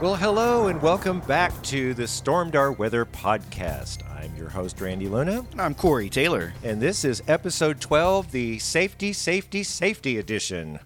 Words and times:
Well, 0.00 0.14
hello 0.16 0.68
and 0.68 0.80
welcome 0.80 1.20
back 1.20 1.62
to 1.64 1.92
the 1.92 2.04
Stormdar 2.04 2.78
Weather 2.78 3.04
Podcast. 3.04 3.98
I'm 4.18 4.34
your 4.34 4.48
host, 4.48 4.80
Randy 4.80 5.08
Luna, 5.08 5.44
I'm 5.58 5.74
Corey 5.74 6.08
Taylor. 6.08 6.54
and 6.64 6.80
this 6.80 7.04
is 7.04 7.22
episode 7.28 7.80
12, 7.82 8.32
the 8.32 8.58
Safety, 8.58 9.12
Safety, 9.12 9.62
Safety 9.62 10.16
Edition. 10.16 10.78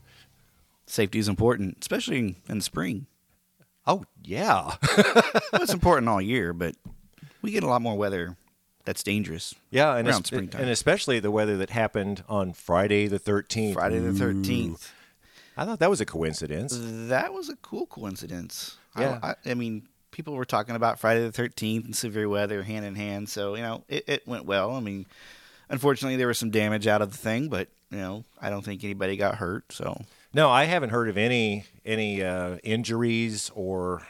Safety 0.86 1.20
is 1.20 1.28
important, 1.28 1.78
especially 1.80 2.36
in 2.48 2.58
the 2.58 2.64
spring. 2.64 3.06
Oh, 3.86 4.04
yeah. 4.24 4.74
Well, 4.96 5.62
it's 5.62 5.72
important 5.74 6.08
all 6.08 6.20
year, 6.20 6.52
but 6.52 6.74
we 7.40 7.52
get 7.52 7.62
a 7.62 7.68
lot 7.68 7.82
more 7.82 7.96
weather 7.96 8.36
that's 8.84 9.02
dangerous. 9.04 9.54
yeah, 9.70 9.94
and, 9.96 10.08
Around 10.08 10.24
springtime. 10.24 10.60
and 10.62 10.70
especially 10.70 11.20
the 11.20 11.30
weather 11.30 11.56
that 11.58 11.70
happened 11.70 12.24
on 12.28 12.52
Friday 12.52 13.06
the 13.06 13.20
13th. 13.20 13.74
Friday 13.74 13.98
the 14.00 14.08
Ooh. 14.08 14.34
13th. 14.34 14.90
I 15.56 15.64
thought 15.64 15.78
that 15.78 15.90
was 15.90 16.00
a 16.00 16.06
coincidence. 16.06 16.76
That 16.80 17.32
was 17.32 17.48
a 17.48 17.54
cool 17.56 17.86
coincidence. 17.86 18.76
I 18.94 19.00
Yeah. 19.02 19.18
I, 19.22 19.50
I 19.50 19.54
mean, 19.54 19.88
people 20.10 20.34
were 20.34 20.44
talking 20.44 20.76
about 20.76 20.98
Friday 21.00 21.28
the 21.28 21.32
13th 21.32 21.84
and 21.84 21.96
severe 21.96 22.28
weather 22.28 22.62
hand 22.62 22.84
in 22.84 22.94
hand. 22.94 23.28
So, 23.28 23.54
you 23.56 23.62
know, 23.62 23.84
it, 23.88 24.04
it 24.06 24.28
went 24.28 24.44
well. 24.46 24.72
I 24.76 24.80
mean, 24.80 25.06
unfortunately, 25.68 26.16
there 26.16 26.28
was 26.28 26.38
some 26.38 26.50
damage 26.50 26.86
out 26.86 27.02
of 27.02 27.10
the 27.10 27.18
thing, 27.18 27.48
but, 27.48 27.68
you 27.90 27.98
know, 27.98 28.24
I 28.40 28.50
don't 28.50 28.64
think 28.64 28.84
anybody 28.84 29.16
got 29.16 29.36
hurt. 29.36 29.72
So, 29.72 30.00
No, 30.32 30.50
I 30.50 30.64
haven't 30.64 30.90
heard 30.90 31.08
of 31.08 31.16
any 31.16 31.64
any 31.84 32.22
uh, 32.22 32.56
injuries 32.64 33.50
or 33.54 34.02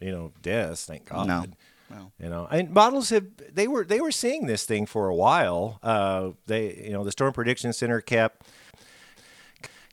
you 0.00 0.10
know 0.10 0.32
deaths. 0.42 0.84
Thank 0.86 1.06
God. 1.06 1.26
No. 1.26 1.44
No. 1.88 2.10
You 2.20 2.28
know, 2.28 2.48
and 2.50 2.70
models 2.70 3.10
have 3.10 3.26
they 3.52 3.68
were 3.68 3.84
they 3.84 4.00
were 4.00 4.10
seeing 4.10 4.46
this 4.46 4.64
thing 4.64 4.86
for 4.86 5.08
a 5.08 5.14
while. 5.14 5.78
Uh, 5.82 6.30
they 6.46 6.82
you 6.84 6.92
know 6.92 7.04
the 7.04 7.12
Storm 7.12 7.32
Prediction 7.32 7.72
Center 7.72 8.00
kept 8.00 8.46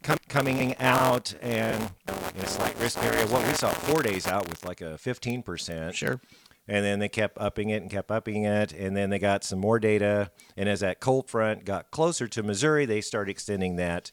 com- 0.04 0.18
coming 0.28 0.78
out 0.78 1.34
and 1.42 1.92
in 2.36 2.42
a 2.42 2.48
slight 2.48 2.78
risk 2.80 3.02
area. 3.04 3.26
What 3.28 3.48
we 3.48 3.54
saw 3.54 3.70
four 3.70 4.04
days 4.04 4.28
out 4.28 4.48
with 4.50 4.64
like 4.66 4.82
a 4.82 4.98
fifteen 4.98 5.42
percent. 5.42 5.96
Sure. 5.96 6.22
And 6.66 6.86
then 6.86 7.00
they 7.00 7.10
kept 7.10 7.38
upping 7.40 7.72
it 7.72 7.82
and 7.82 7.92
kept 7.92 8.10
upping 8.10 8.46
it, 8.46 8.72
and 8.72 8.96
then 8.96 9.10
they 9.10 9.20
got 9.20 9.44
some 9.44 9.60
more 9.60 9.80
data. 9.80 10.32
And 10.56 10.70
as 10.70 10.80
that 10.80 11.02
cold 11.02 11.30
front 11.30 11.66
got 11.66 11.92
closer 11.92 12.26
to 12.30 12.42
Missouri, 12.42 12.86
they 12.86 13.02
started 13.02 13.32
extending 13.32 13.76
that 13.76 14.12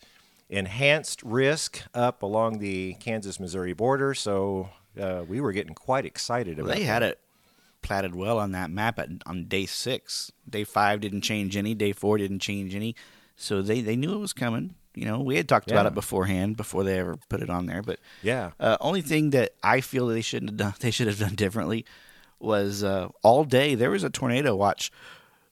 enhanced 0.49 1.23
risk 1.23 1.83
up 1.95 2.25
along 2.25 2.59
the 2.59 2.95
Kansas-Missouri 2.95 3.73
border. 3.73 4.15
So 4.15 4.71
uh, 5.01 5.23
we 5.29 5.41
were 5.41 5.53
getting 5.53 5.75
quite 5.77 6.05
excited 6.05 6.59
about. 6.59 6.67
Well, 6.67 6.75
they 6.77 6.83
that. 6.83 6.93
had 6.93 7.03
it 7.05 7.21
platted 7.83 8.17
well 8.17 8.41
on 8.41 8.51
that 8.51 8.69
map 8.69 8.99
at, 8.99 9.11
on 9.27 9.45
day 9.45 9.65
six. 9.67 10.33
Day 10.49 10.65
five 10.65 11.01
didn't 11.01 11.21
change 11.21 11.57
any. 11.57 11.73
Day 11.75 11.93
four 11.93 12.19
didn't 12.19 12.41
change 12.41 12.75
any. 12.75 12.97
So 13.37 13.63
they, 13.63 13.81
they 13.81 13.95
knew 13.95 14.13
it 14.13 14.19
was 14.19 14.33
coming. 14.33 14.75
You 15.01 15.07
know, 15.07 15.21
we 15.21 15.37
had 15.37 15.49
talked 15.49 15.71
about 15.71 15.87
it 15.87 15.95
beforehand 15.95 16.59
before 16.59 16.85
they 16.85 16.99
ever 16.99 17.17
put 17.31 17.41
it 17.41 17.49
on 17.49 17.65
there. 17.65 17.81
But 17.83 18.01
Yeah. 18.23 18.51
uh, 18.61 18.77
only 18.83 19.01
thing 19.01 19.31
that 19.31 19.53
I 19.63 19.81
feel 19.81 20.07
that 20.09 20.13
they 20.15 20.21
shouldn't 20.21 20.51
have 20.51 20.59
done, 20.59 20.75
they 20.81 20.91
should 20.91 21.07
have 21.07 21.19
done 21.19 21.35
differently, 21.35 21.87
was 22.39 22.85
uh, 22.85 23.09
all 23.23 23.45
day 23.45 23.75
there 23.75 23.91
was 23.91 24.05
a 24.05 24.11
tornado 24.11 24.55
watch 24.55 24.93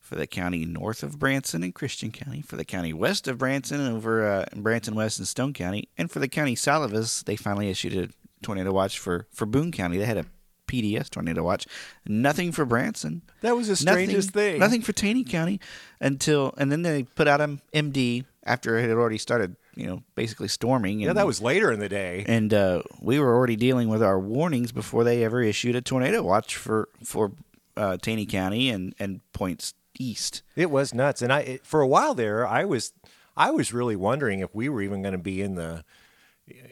for 0.00 0.16
the 0.16 0.26
county 0.26 0.64
north 0.66 1.02
of 1.02 1.18
Branson 1.18 1.62
and 1.62 1.74
Christian 1.74 2.10
County, 2.10 2.42
for 2.42 2.56
the 2.56 2.64
county 2.64 2.92
west 2.92 3.26
of 3.26 3.38
Branson 3.38 3.80
and 3.80 3.96
over 3.96 4.26
uh, 4.26 4.44
in 4.52 4.62
Branson 4.62 4.94
West 4.94 5.18
and 5.18 5.26
Stone 5.28 5.54
County, 5.54 5.88
and 5.98 6.10
for 6.10 6.18
the 6.18 6.28
county 6.28 6.54
south 6.54 6.84
of 6.84 6.94
us, 6.94 7.22
they 7.22 7.36
finally 7.36 7.68
issued 7.70 7.94
a 7.94 8.08
tornado 8.42 8.70
watch 8.72 8.98
for 8.98 9.26
for 9.32 9.46
Boone 9.46 9.72
County. 9.72 9.96
They 9.98 10.04
had 10.06 10.16
a 10.18 10.26
PDS 10.68 11.10
tornado 11.10 11.42
watch. 11.42 11.66
Nothing 12.06 12.52
for 12.52 12.64
Branson. 12.64 13.22
That 13.40 13.56
was 13.56 13.68
the 13.68 13.76
strangest 13.76 14.34
nothing, 14.34 14.52
thing. 14.52 14.60
Nothing 14.60 14.82
for 14.82 14.92
Taney 14.92 15.24
County 15.24 15.60
until, 16.00 16.54
and 16.58 16.70
then 16.70 16.82
they 16.82 17.02
put 17.02 17.26
out 17.26 17.40
an 17.40 17.60
MD 17.74 18.24
after 18.44 18.78
it 18.78 18.82
had 18.82 18.90
already 18.92 19.18
started, 19.18 19.56
you 19.74 19.86
know, 19.86 20.02
basically 20.14 20.48
storming. 20.48 21.00
Yeah, 21.00 21.12
that 21.12 21.26
was 21.26 21.40
later 21.40 21.72
in 21.72 21.80
the 21.80 21.88
day. 21.88 22.24
and 22.26 22.52
uh, 22.54 22.82
we 23.00 23.18
were 23.18 23.34
already 23.34 23.56
dealing 23.56 23.88
with 23.88 24.02
our 24.02 24.18
warnings 24.18 24.72
before 24.72 25.04
they 25.04 25.24
ever 25.24 25.42
issued 25.42 25.74
a 25.76 25.80
tornado 25.80 26.22
watch 26.22 26.56
for 26.56 26.88
for 27.04 27.32
uh, 27.76 27.96
Taney 27.98 28.26
County 28.26 28.70
and 28.70 28.94
and 28.98 29.20
points 29.32 29.74
east. 29.98 30.42
It 30.56 30.70
was 30.70 30.94
nuts, 30.94 31.22
and 31.22 31.32
I 31.32 31.40
it, 31.40 31.66
for 31.66 31.80
a 31.80 31.86
while 31.86 32.14
there, 32.14 32.46
I 32.46 32.64
was 32.64 32.92
I 33.36 33.50
was 33.50 33.72
really 33.72 33.96
wondering 33.96 34.40
if 34.40 34.54
we 34.54 34.68
were 34.68 34.82
even 34.82 35.02
going 35.02 35.12
to 35.12 35.18
be 35.18 35.42
in 35.42 35.54
the 35.54 35.84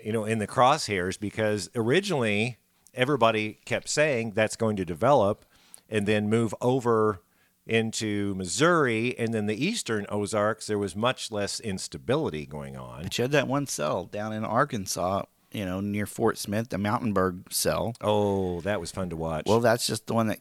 you 0.03 0.13
know 0.13 0.25
in 0.25 0.39
the 0.39 0.47
crosshairs 0.47 1.19
because 1.19 1.71
originally 1.75 2.59
everybody 2.97 3.59
kept 3.65 3.89
saying 3.89 4.33
that's 4.33 4.57
going 4.57 4.77
to 4.77 4.85
develop 4.85 5.45
and 5.89 6.07
then 6.07 6.29
move 6.29 6.55
over 6.61 7.21
into 7.67 8.35
Missouri 8.37 9.19
and 9.19 9.35
then 9.35 9.47
the 9.47 9.65
eastern 9.65 10.07
Ozarks 10.09 10.67
there 10.67 10.79
was 10.79 10.95
much 10.95 11.33
less 11.33 11.59
instability 11.61 12.47
going 12.47 12.77
on. 12.77 13.09
You 13.13 13.23
had 13.23 13.33
that 13.33 13.49
one 13.49 13.67
cell 13.67 14.05
down 14.05 14.33
in 14.33 14.45
Arkansas, 14.45 15.23
you 15.51 15.65
know, 15.65 15.81
near 15.81 16.07
Fort 16.07 16.39
Smith, 16.39 16.69
the 16.69 16.79
Mountainburg 16.79 17.53
cell. 17.53 17.95
Oh, 18.01 18.61
that 18.61 18.81
was 18.81 18.93
fun 18.93 19.11
to 19.11 19.17
watch. 19.17 19.45
Well, 19.47 19.61
that's 19.61 19.87
just 19.87 20.07
the 20.07 20.15
one 20.15 20.29
that 20.29 20.41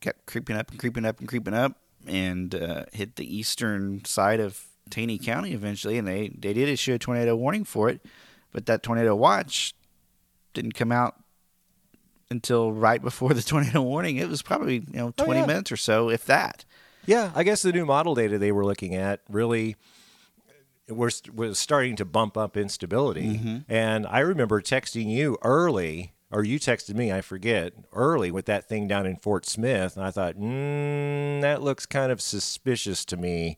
kept 0.00 0.26
creeping 0.26 0.56
up 0.56 0.70
and 0.70 0.78
creeping 0.78 1.06
up 1.06 1.18
and 1.18 1.28
creeping 1.28 1.54
up 1.54 1.78
and 2.06 2.54
uh, 2.54 2.84
hit 2.92 3.16
the 3.16 3.36
eastern 3.36 4.04
side 4.04 4.38
of 4.38 4.66
Taney 4.90 5.18
County 5.18 5.52
eventually. 5.52 5.96
And 5.96 6.06
they, 6.06 6.28
they 6.28 6.52
did 6.52 6.68
issue 6.68 6.92
a 6.92 6.98
tornado 6.98 7.34
warning 7.36 7.64
for 7.64 7.88
it, 7.88 8.04
but 8.52 8.66
that 8.66 8.82
tornado 8.82 9.16
watch 9.16 9.74
didn't 10.52 10.74
come 10.74 10.92
out 10.92 11.16
until 12.30 12.72
right 12.72 13.00
before 13.02 13.32
the 13.34 13.42
tornado 13.42 13.82
warning. 13.82 14.16
It 14.16 14.28
was 14.28 14.42
probably 14.42 14.76
you 14.76 14.84
know 14.98 15.08
Oh, 15.18 15.24
twenty 15.24 15.40
yeah. 15.40 15.46
minutes 15.46 15.70
or 15.72 15.76
so, 15.76 16.10
if 16.10 16.24
that. 16.26 16.64
Yeah, 17.06 17.30
I 17.36 17.44
guess 17.44 17.62
the 17.62 17.72
new 17.72 17.86
model 17.86 18.14
data 18.16 18.36
they 18.38 18.50
were 18.52 18.64
looking 18.64 18.94
at 18.94 19.20
really 19.28 19.76
was 20.88 21.22
was 21.32 21.58
starting 21.58 21.96
to 21.96 22.04
bump 22.04 22.36
up 22.36 22.56
instability. 22.56 23.62
And 23.68 24.06
I 24.06 24.20
remember 24.20 24.60
texting 24.60 25.08
you 25.10 25.36
early, 25.42 26.14
or 26.30 26.44
you 26.44 26.58
texted 26.60 26.94
me, 26.94 27.12
I 27.12 27.20
forget, 27.20 27.72
early 27.92 28.30
with 28.30 28.46
that 28.46 28.68
thing 28.68 28.86
down 28.88 29.06
in 29.06 29.16
Fort 29.16 29.46
Smith, 29.46 29.96
and 29.96 30.04
I 30.04 30.10
thought, 30.10 30.34
mm, 30.36 31.40
that 31.42 31.62
looks 31.62 31.86
kind 31.86 32.10
of 32.12 32.20
suspicious 32.20 33.04
to 33.06 33.16
me. 33.16 33.56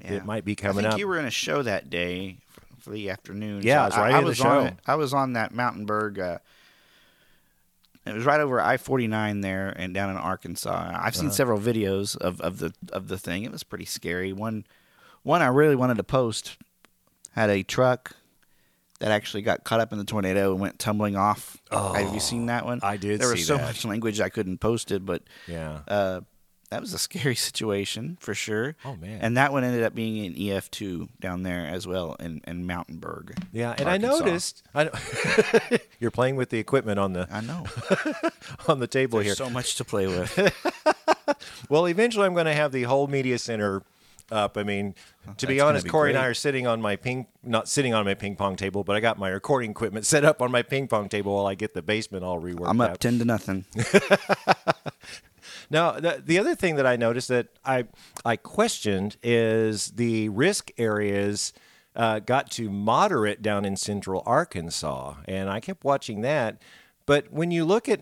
It 0.00 0.24
might 0.24 0.44
be 0.44 0.52
I 0.52 0.54
coming 0.56 0.82
think 0.82 0.94
up. 0.94 0.98
you 1.00 1.08
were 1.08 1.18
in 1.18 1.24
a 1.24 1.30
show 1.30 1.62
that 1.62 1.90
day 1.90 2.38
for 2.78 2.90
the 2.90 3.10
afternoon. 3.10 3.62
Yeah, 3.64 3.82
I 3.82 3.86
was 3.86 3.96
right 3.96 4.14
I, 4.14 4.20
the 4.20 4.26
was 4.26 4.36
show. 4.36 4.48
on 4.60 4.66
it. 4.68 4.74
I 4.86 4.94
was 4.94 5.12
on 5.14 5.32
that 5.32 5.52
Mountainburg. 5.52 6.18
Uh, 6.20 6.38
it 8.06 8.14
was 8.14 8.24
right 8.24 8.40
over 8.40 8.60
I 8.60 8.76
forty 8.76 9.06
nine 9.06 9.40
there 9.40 9.68
and 9.76 9.92
down 9.94 10.10
in 10.10 10.16
Arkansas. 10.16 10.92
I've 10.94 11.14
seen 11.16 11.30
several 11.30 11.60
videos 11.60 12.16
of, 12.16 12.40
of 12.40 12.58
the 12.58 12.72
of 12.92 13.08
the 13.08 13.18
thing. 13.18 13.44
It 13.44 13.52
was 13.52 13.62
pretty 13.62 13.84
scary. 13.84 14.32
One 14.32 14.64
one 15.22 15.42
I 15.42 15.48
really 15.48 15.76
wanted 15.76 15.96
to 15.98 16.04
post 16.04 16.56
had 17.32 17.50
a 17.50 17.62
truck 17.62 18.12
that 19.00 19.10
actually 19.10 19.42
got 19.42 19.64
caught 19.64 19.80
up 19.80 19.92
in 19.92 19.98
the 19.98 20.04
tornado 20.04 20.52
and 20.52 20.60
went 20.60 20.78
tumbling 20.78 21.16
off. 21.16 21.56
Have 21.70 22.12
you 22.12 22.20
seen 22.20 22.46
that 22.46 22.64
one? 22.66 22.80
I 22.82 22.96
did 22.96 23.20
There 23.20 23.30
was 23.30 23.46
so 23.46 23.56
that. 23.56 23.62
much 23.64 23.84
language 23.84 24.20
I 24.20 24.28
couldn't 24.28 24.58
post 24.58 24.90
it, 24.90 25.06
but 25.06 25.22
yeah. 25.46 25.80
uh, 25.88 26.20
that 26.70 26.80
was 26.80 26.94
a 26.94 26.98
scary 26.98 27.34
situation 27.50 28.16
for 28.20 28.34
sure. 28.34 28.76
Oh, 28.84 28.96
man. 28.96 29.18
And 29.20 29.36
that 29.36 29.52
one 29.52 29.64
ended 29.64 29.82
up 29.82 29.94
being 29.94 30.26
an 30.26 30.50
EF 30.56 30.70
two 30.70 31.08
down 31.20 31.42
there 31.42 31.66
as 31.66 31.86
well 31.86 32.14
in, 32.18 32.40
in 32.46 32.66
Mountainburg. 32.66 33.36
yeah, 33.52 33.74
and 33.76 33.88
I 33.88 33.98
noticed 33.98 34.62
I 34.74 34.84
know, 34.84 34.90
you're 36.00 36.10
playing 36.10 36.36
with 36.36 36.50
the 36.50 36.58
equipment 36.58 36.98
on 36.98 37.12
the 37.12 37.28
I 37.30 37.40
know. 37.40 37.64
on 38.68 38.80
the 38.80 38.86
table 38.86 39.18
here. 39.20 39.34
So 39.34 39.50
much 39.50 39.76
to 39.76 39.84
play 39.84 40.06
with. 40.06 40.38
Well, 41.68 41.86
eventually 41.86 42.26
I'm 42.26 42.34
going 42.34 42.46
to 42.46 42.54
have 42.54 42.72
the 42.72 42.84
whole 42.84 43.06
media 43.06 43.38
center 43.38 43.82
up. 44.30 44.56
I 44.56 44.62
mean, 44.62 44.94
to 45.38 45.46
be 45.46 45.60
honest, 45.60 45.84
be 45.84 45.90
Corey 45.90 46.10
and 46.10 46.18
I 46.18 46.26
are 46.26 46.34
sitting 46.34 46.66
on 46.66 46.80
my 46.80 46.96
ping, 46.96 47.26
not 47.42 47.68
sitting 47.68 47.94
on 47.94 48.04
my 48.04 48.14
ping 48.14 48.36
pong 48.36 48.56
table, 48.56 48.84
but 48.84 48.96
I 48.96 49.00
got 49.00 49.18
my 49.18 49.28
recording 49.28 49.70
equipment 49.70 50.06
set 50.06 50.24
up 50.24 50.42
on 50.42 50.50
my 50.50 50.62
ping 50.62 50.88
pong 50.88 51.08
table 51.08 51.34
while 51.34 51.46
I 51.46 51.54
get 51.54 51.74
the 51.74 51.82
basement 51.82 52.24
all 52.24 52.40
reworked. 52.40 52.68
I'm 52.68 52.80
up 52.80 52.90
out. 52.92 53.00
ten 53.00 53.18
to 53.18 53.24
nothing. 53.24 53.64
Now, 55.70 55.92
the, 55.92 56.22
the 56.24 56.38
other 56.38 56.54
thing 56.54 56.76
that 56.76 56.86
I 56.86 56.96
noticed 56.96 57.28
that 57.28 57.48
I 57.64 57.84
I 58.24 58.36
questioned 58.36 59.16
is 59.22 59.92
the 59.92 60.28
risk 60.28 60.70
areas 60.76 61.52
uh, 61.94 62.18
got 62.18 62.50
to 62.52 62.68
moderate 62.70 63.40
down 63.42 63.64
in 63.64 63.76
central 63.76 64.22
Arkansas, 64.26 65.14
and 65.26 65.48
I 65.48 65.60
kept 65.60 65.84
watching 65.84 66.22
that. 66.22 66.60
But 67.06 67.32
when 67.32 67.50
you 67.50 67.64
look 67.64 67.88
at 67.88 68.00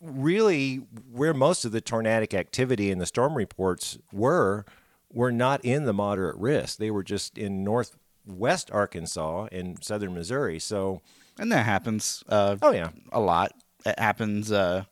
really 0.00 0.76
where 1.10 1.34
most 1.34 1.64
of 1.64 1.72
the 1.72 1.80
tornadic 1.80 2.34
activity 2.34 2.90
and 2.90 3.00
the 3.00 3.06
storm 3.06 3.34
reports 3.36 3.98
were, 4.12 4.64
were 5.12 5.32
not 5.32 5.64
in 5.64 5.84
the 5.84 5.92
moderate 5.92 6.36
risk. 6.36 6.78
They 6.78 6.90
were 6.90 7.02
just 7.02 7.38
in 7.38 7.64
northwest 7.64 8.70
Arkansas 8.70 9.48
and 9.52 9.82
southern 9.82 10.14
Missouri. 10.14 10.58
So, 10.58 11.00
And 11.38 11.50
that 11.52 11.64
happens 11.64 12.22
uh, 12.28 12.56
oh 12.62 12.72
yeah, 12.72 12.90
a 13.12 13.20
lot. 13.20 13.52
It 13.86 13.98
happens 13.98 14.52
uh, 14.52 14.84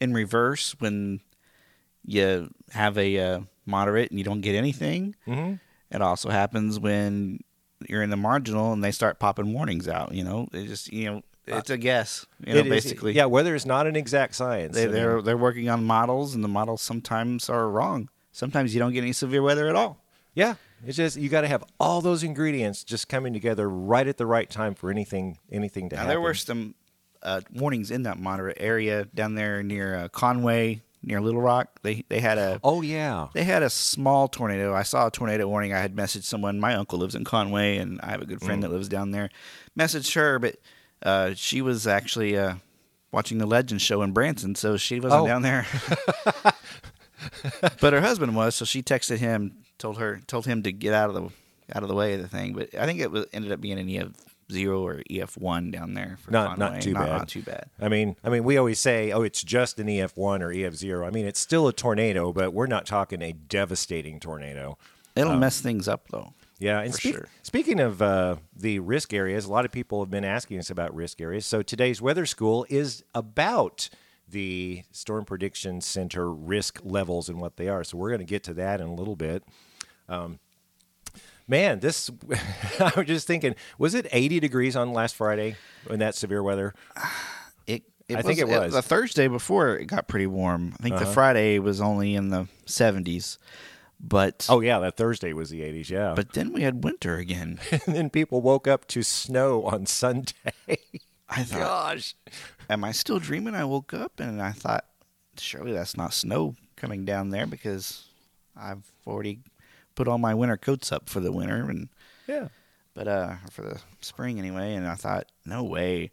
in 0.00 0.12
reverse 0.12 0.74
when 0.78 1.20
you 2.04 2.50
have 2.72 2.96
a 2.98 3.18
uh, 3.18 3.40
moderate 3.66 4.10
and 4.10 4.18
you 4.18 4.24
don't 4.24 4.40
get 4.40 4.54
anything. 4.54 5.14
Mhm. 5.26 5.60
It 5.90 6.02
also 6.02 6.28
happens 6.30 6.78
when 6.80 7.40
you're 7.88 8.02
in 8.02 8.10
the 8.10 8.16
marginal 8.16 8.72
and 8.72 8.82
they 8.82 8.90
start 8.90 9.18
popping 9.18 9.52
warnings 9.52 9.88
out. 9.88 10.12
You 10.12 10.24
know, 10.24 10.48
it 10.52 10.66
just 10.66 10.92
you 10.92 11.06
know 11.10 11.22
it's 11.46 11.70
a 11.70 11.76
guess. 11.76 12.26
You 12.44 12.54
know, 12.54 12.60
It 12.60 12.66
is- 12.66 12.70
basically, 12.70 13.12
yeah. 13.12 13.26
Weather 13.26 13.54
is 13.54 13.66
not 13.66 13.86
an 13.86 13.96
exact 13.96 14.34
science. 14.34 14.74
They, 14.74 14.86
mean, 14.86 14.94
they're 14.94 15.22
they're 15.22 15.36
working 15.36 15.68
on 15.68 15.84
models, 15.84 16.34
and 16.34 16.42
the 16.42 16.48
models 16.48 16.82
sometimes 16.82 17.48
are 17.50 17.68
wrong. 17.68 18.08
Sometimes 18.32 18.74
you 18.74 18.80
don't 18.80 18.92
get 18.92 19.02
any 19.02 19.12
severe 19.12 19.42
weather 19.42 19.68
at 19.68 19.76
all. 19.76 20.02
yeah, 20.34 20.54
it's 20.84 20.96
just 20.96 21.16
you 21.16 21.28
got 21.28 21.42
to 21.42 21.48
have 21.48 21.62
all 21.78 22.00
those 22.00 22.24
ingredients 22.24 22.82
just 22.82 23.08
coming 23.08 23.32
together 23.32 23.68
right 23.70 24.08
at 24.08 24.16
the 24.16 24.26
right 24.26 24.50
time 24.50 24.74
for 24.74 24.90
anything 24.90 25.38
anything 25.52 25.88
to 25.90 25.94
Now, 25.96 26.00
happen. 26.02 26.08
there 26.08 26.20
were 26.20 26.34
some 26.34 26.74
uh, 27.22 27.40
warnings 27.54 27.90
in 27.92 28.02
that 28.02 28.18
moderate 28.18 28.56
area 28.60 29.04
down 29.14 29.34
there 29.36 29.62
near 29.62 29.94
uh, 29.96 30.08
Conway, 30.08 30.82
near 31.06 31.20
Little 31.20 31.40
Rock. 31.40 31.80
They 31.82 32.04
they 32.08 32.20
had 32.20 32.38
a 32.38 32.60
oh 32.64 32.82
yeah, 32.82 33.28
they 33.34 33.44
had 33.44 33.62
a 33.62 33.70
small 33.70 34.28
tornado. 34.28 34.74
I 34.74 34.82
saw 34.82 35.06
a 35.06 35.10
tornado 35.10 35.46
warning. 35.48 35.72
I 35.72 35.80
had 35.80 35.94
messaged 35.94 36.24
someone. 36.24 36.60
My 36.60 36.74
uncle 36.74 36.98
lives 36.98 37.14
in 37.14 37.24
Conway, 37.24 37.78
and 37.78 38.00
I 38.02 38.10
have 38.10 38.22
a 38.22 38.26
good 38.26 38.40
friend 38.40 38.62
that 38.62 38.70
lives 38.70 38.88
down 38.88 39.10
there. 39.10 39.30
Messaged 39.78 40.14
her, 40.14 40.38
but 40.38 40.56
uh, 41.02 41.32
she 41.34 41.60
was 41.62 41.86
actually 41.86 42.36
uh, 42.38 42.54
watching 43.12 43.38
the 43.38 43.46
Legends 43.46 43.82
show 43.82 44.02
in 44.02 44.12
Branson, 44.12 44.54
so 44.54 44.76
she 44.76 45.00
wasn't 45.00 45.22
Oh. 45.22 45.26
down 45.26 45.42
there. 45.42 45.66
but 47.80 47.92
her 47.92 48.00
husband 48.00 48.36
was, 48.36 48.54
so 48.54 48.64
she 48.64 48.82
texted 48.82 49.18
him, 49.18 49.56
told 49.78 49.98
her, 49.98 50.20
told 50.26 50.46
him 50.46 50.62
to 50.62 50.72
get 50.72 50.94
out 50.94 51.08
of 51.10 51.14
the 51.14 51.30
out 51.74 51.82
of 51.82 51.88
the 51.88 51.94
way 51.94 52.14
of 52.14 52.20
the 52.20 52.28
thing. 52.28 52.52
But 52.52 52.74
I 52.74 52.86
think 52.86 53.00
it 53.00 53.10
was 53.10 53.26
ended 53.32 53.52
up 53.52 53.60
being 53.60 53.78
an 53.78 53.88
zero 54.50 54.86
or 54.86 55.02
EF 55.10 55.36
one 55.36 55.70
down 55.70 55.94
there. 55.94 56.16
For 56.20 56.30
Not- 56.30 56.58
not 56.58 56.66
Conway. 56.72 56.80
too 56.80 56.94
bad. 56.94 57.06
Not 57.08 57.28
too 57.28 57.42
bad. 57.42 57.70
I 57.80 57.88
mean, 57.88 58.16
I 58.24 58.28
mean, 58.30 58.44
we 58.44 58.56
always 58.56 58.78
say, 58.78 59.10
"Oh, 59.12 59.22
it's 59.22 59.42
just 59.42 59.78
an 59.78 59.88
EF 59.88 60.16
one 60.16 60.42
or 60.42 60.50
EF 60.52 60.74
0 60.74 61.06
I 61.06 61.10
mean, 61.10 61.26
it's 61.26 61.40
still 61.40 61.66
a 61.68 61.72
tornado, 61.72 62.32
but 62.32 62.52
we're 62.52 62.66
not 62.66 62.86
talking 62.86 63.22
a 63.22 63.32
devastating 63.32 64.20
tornado. 64.20 64.76
It'll 65.16 65.36
mess 65.36 65.60
things 65.60 65.86
up 65.88 66.08
though. 66.10 66.34
Yeah, 66.58 66.80
and 66.80 66.94
speak- 66.94 67.14
sure. 67.14 67.28
speaking 67.42 67.80
of 67.80 68.00
uh, 68.00 68.36
the 68.56 68.78
risk 68.78 69.12
areas, 69.12 69.44
a 69.44 69.50
lot 69.52 69.64
of 69.64 69.72
people 69.72 70.00
have 70.02 70.10
been 70.10 70.24
asking 70.24 70.58
us 70.58 70.70
about 70.70 70.94
risk 70.94 71.20
areas. 71.20 71.44
So 71.46 71.62
today's 71.62 72.00
weather 72.00 72.26
school 72.26 72.64
is 72.68 73.02
about 73.14 73.88
the 74.28 74.82
Storm 74.90 75.24
Prediction 75.24 75.80
Center 75.80 76.32
risk 76.32 76.80
levels 76.82 77.28
and 77.28 77.40
what 77.40 77.56
they 77.56 77.68
are. 77.68 77.84
So 77.84 77.98
we're 77.98 78.08
going 78.10 78.20
to 78.20 78.24
get 78.24 78.42
to 78.44 78.54
that 78.54 78.80
in 78.80 78.86
a 78.86 78.94
little 78.94 79.16
bit. 79.16 79.42
Um, 80.08 80.38
man, 81.46 81.80
this 81.80 82.10
I 82.80 82.92
was 82.96 83.06
just 83.06 83.26
thinking, 83.26 83.54
was 83.78 83.94
it 83.94 84.06
80 84.10 84.40
degrees 84.40 84.76
on 84.76 84.92
last 84.92 85.14
Friday 85.14 85.56
in 85.90 85.98
that 86.00 86.14
severe 86.14 86.42
weather? 86.42 86.74
It, 87.66 87.84
it 88.08 88.16
I 88.18 88.22
think 88.22 88.38
it 88.38 88.46
was. 88.48 88.74
The 88.74 88.82
Thursday 88.82 89.28
before 89.28 89.76
it 89.78 89.86
got 89.86 90.06
pretty 90.08 90.26
warm. 90.26 90.74
I 90.78 90.82
think 90.82 90.96
the 90.96 91.04
Uh-huh. 91.04 91.12
Friday 91.14 91.58
was 91.58 91.80
only 91.80 92.14
in 92.14 92.28
the 92.28 92.46
70s. 92.66 93.38
But 93.98 94.46
Oh 94.50 94.60
yeah, 94.60 94.78
that 94.80 94.98
Thursday 94.98 95.32
was 95.32 95.48
the 95.48 95.62
80s. 95.62 95.88
Yeah, 95.88 96.12
but 96.14 96.34
then 96.34 96.52
we 96.52 96.60
had 96.62 96.84
winter 96.84 97.16
again. 97.16 97.58
and 97.70 97.80
then 97.96 98.10
people 98.10 98.42
woke 98.42 98.68
up 98.68 98.86
to 98.88 99.02
snow 99.02 99.62
on 99.62 99.86
Sunday. 100.02 100.32
I 101.30 101.42
thought, 101.44 101.94
Gosh. 101.96 102.14
am 102.68 102.84
I 102.84 102.92
still 102.92 103.18
dreaming? 103.18 103.54
I 103.54 103.64
woke 103.64 103.94
up 103.94 104.20
and 104.20 104.42
I 104.42 104.52
thought, 104.52 104.84
surely 105.38 105.72
that's 105.72 105.96
not 105.96 106.12
snow 106.12 106.54
coming 106.76 107.06
down 107.06 107.30
there 107.30 107.46
because 107.46 108.04
I've 108.54 108.92
already 109.06 109.38
put 109.94 110.08
all 110.08 110.18
my 110.18 110.34
winter 110.34 110.56
coats 110.56 110.90
up 110.92 111.08
for 111.08 111.20
the 111.20 111.32
winter 111.32 111.68
and 111.70 111.88
Yeah. 112.26 112.48
but 112.94 113.08
uh 113.08 113.36
for 113.50 113.62
the 113.62 113.80
spring 114.00 114.38
anyway. 114.38 114.74
And 114.74 114.86
I 114.86 114.94
thought, 114.94 115.26
no 115.44 115.62
way. 115.64 116.10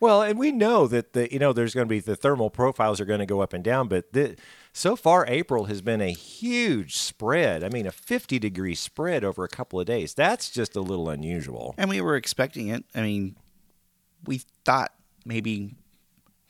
Well, 0.00 0.22
and 0.22 0.36
we 0.36 0.50
know 0.50 0.88
that 0.88 1.12
the 1.12 1.32
you 1.32 1.38
know 1.38 1.52
there's 1.52 1.74
going 1.74 1.86
to 1.86 1.88
be 1.88 2.00
the 2.00 2.16
thermal 2.16 2.50
profiles 2.50 3.00
are 3.00 3.04
going 3.04 3.20
to 3.20 3.26
go 3.26 3.40
up 3.40 3.52
and 3.52 3.62
down, 3.62 3.86
but 3.86 4.12
the, 4.12 4.34
so 4.72 4.96
far 4.96 5.24
April 5.28 5.66
has 5.66 5.80
been 5.80 6.00
a 6.00 6.10
huge 6.12 6.96
spread. 6.96 7.62
I 7.62 7.68
mean, 7.68 7.86
a 7.86 7.92
50 7.92 8.40
degree 8.40 8.74
spread 8.74 9.22
over 9.22 9.44
a 9.44 9.48
couple 9.48 9.78
of 9.78 9.86
days. 9.86 10.12
That's 10.12 10.50
just 10.50 10.74
a 10.74 10.80
little 10.80 11.08
unusual. 11.08 11.76
And 11.78 11.88
we 11.88 12.00
were 12.00 12.16
expecting 12.16 12.66
it. 12.66 12.84
I 12.96 13.02
mean, 13.02 13.36
we 14.26 14.40
thought 14.64 14.92
maybe 15.24 15.76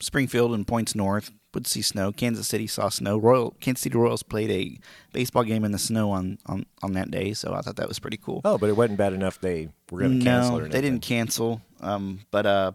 Springfield 0.03 0.53
and 0.53 0.67
points 0.67 0.95
north 0.95 1.31
would 1.53 1.65
see 1.65 1.81
snow. 1.81 2.11
Kansas 2.11 2.45
City 2.47 2.67
saw 2.67 2.89
snow. 2.89 3.17
Royal 3.17 3.51
Kansas 3.61 3.83
City 3.83 3.97
Royals 3.97 4.21
played 4.21 4.51
a 4.51 4.77
baseball 5.13 5.43
game 5.43 5.63
in 5.63 5.71
the 5.71 5.79
snow 5.79 6.11
on, 6.11 6.39
on, 6.45 6.65
on 6.81 6.91
that 6.93 7.09
day, 7.09 7.33
so 7.33 7.53
I 7.53 7.61
thought 7.61 7.77
that 7.77 7.87
was 7.87 7.99
pretty 7.99 8.17
cool. 8.17 8.41
Oh, 8.43 8.57
but 8.57 8.69
it 8.69 8.75
wasn't 8.75 8.97
bad 8.97 9.13
enough. 9.13 9.39
They 9.39 9.69
were 9.89 9.99
going 10.01 10.19
to 10.19 10.25
cancel 10.25 10.57
no, 10.57 10.57
it. 10.57 10.67
or 10.67 10.67
they 10.69 10.81
didn't 10.81 11.03
cancel. 11.03 11.61
Um, 11.79 12.21
but 12.31 12.45
uh, 12.45 12.71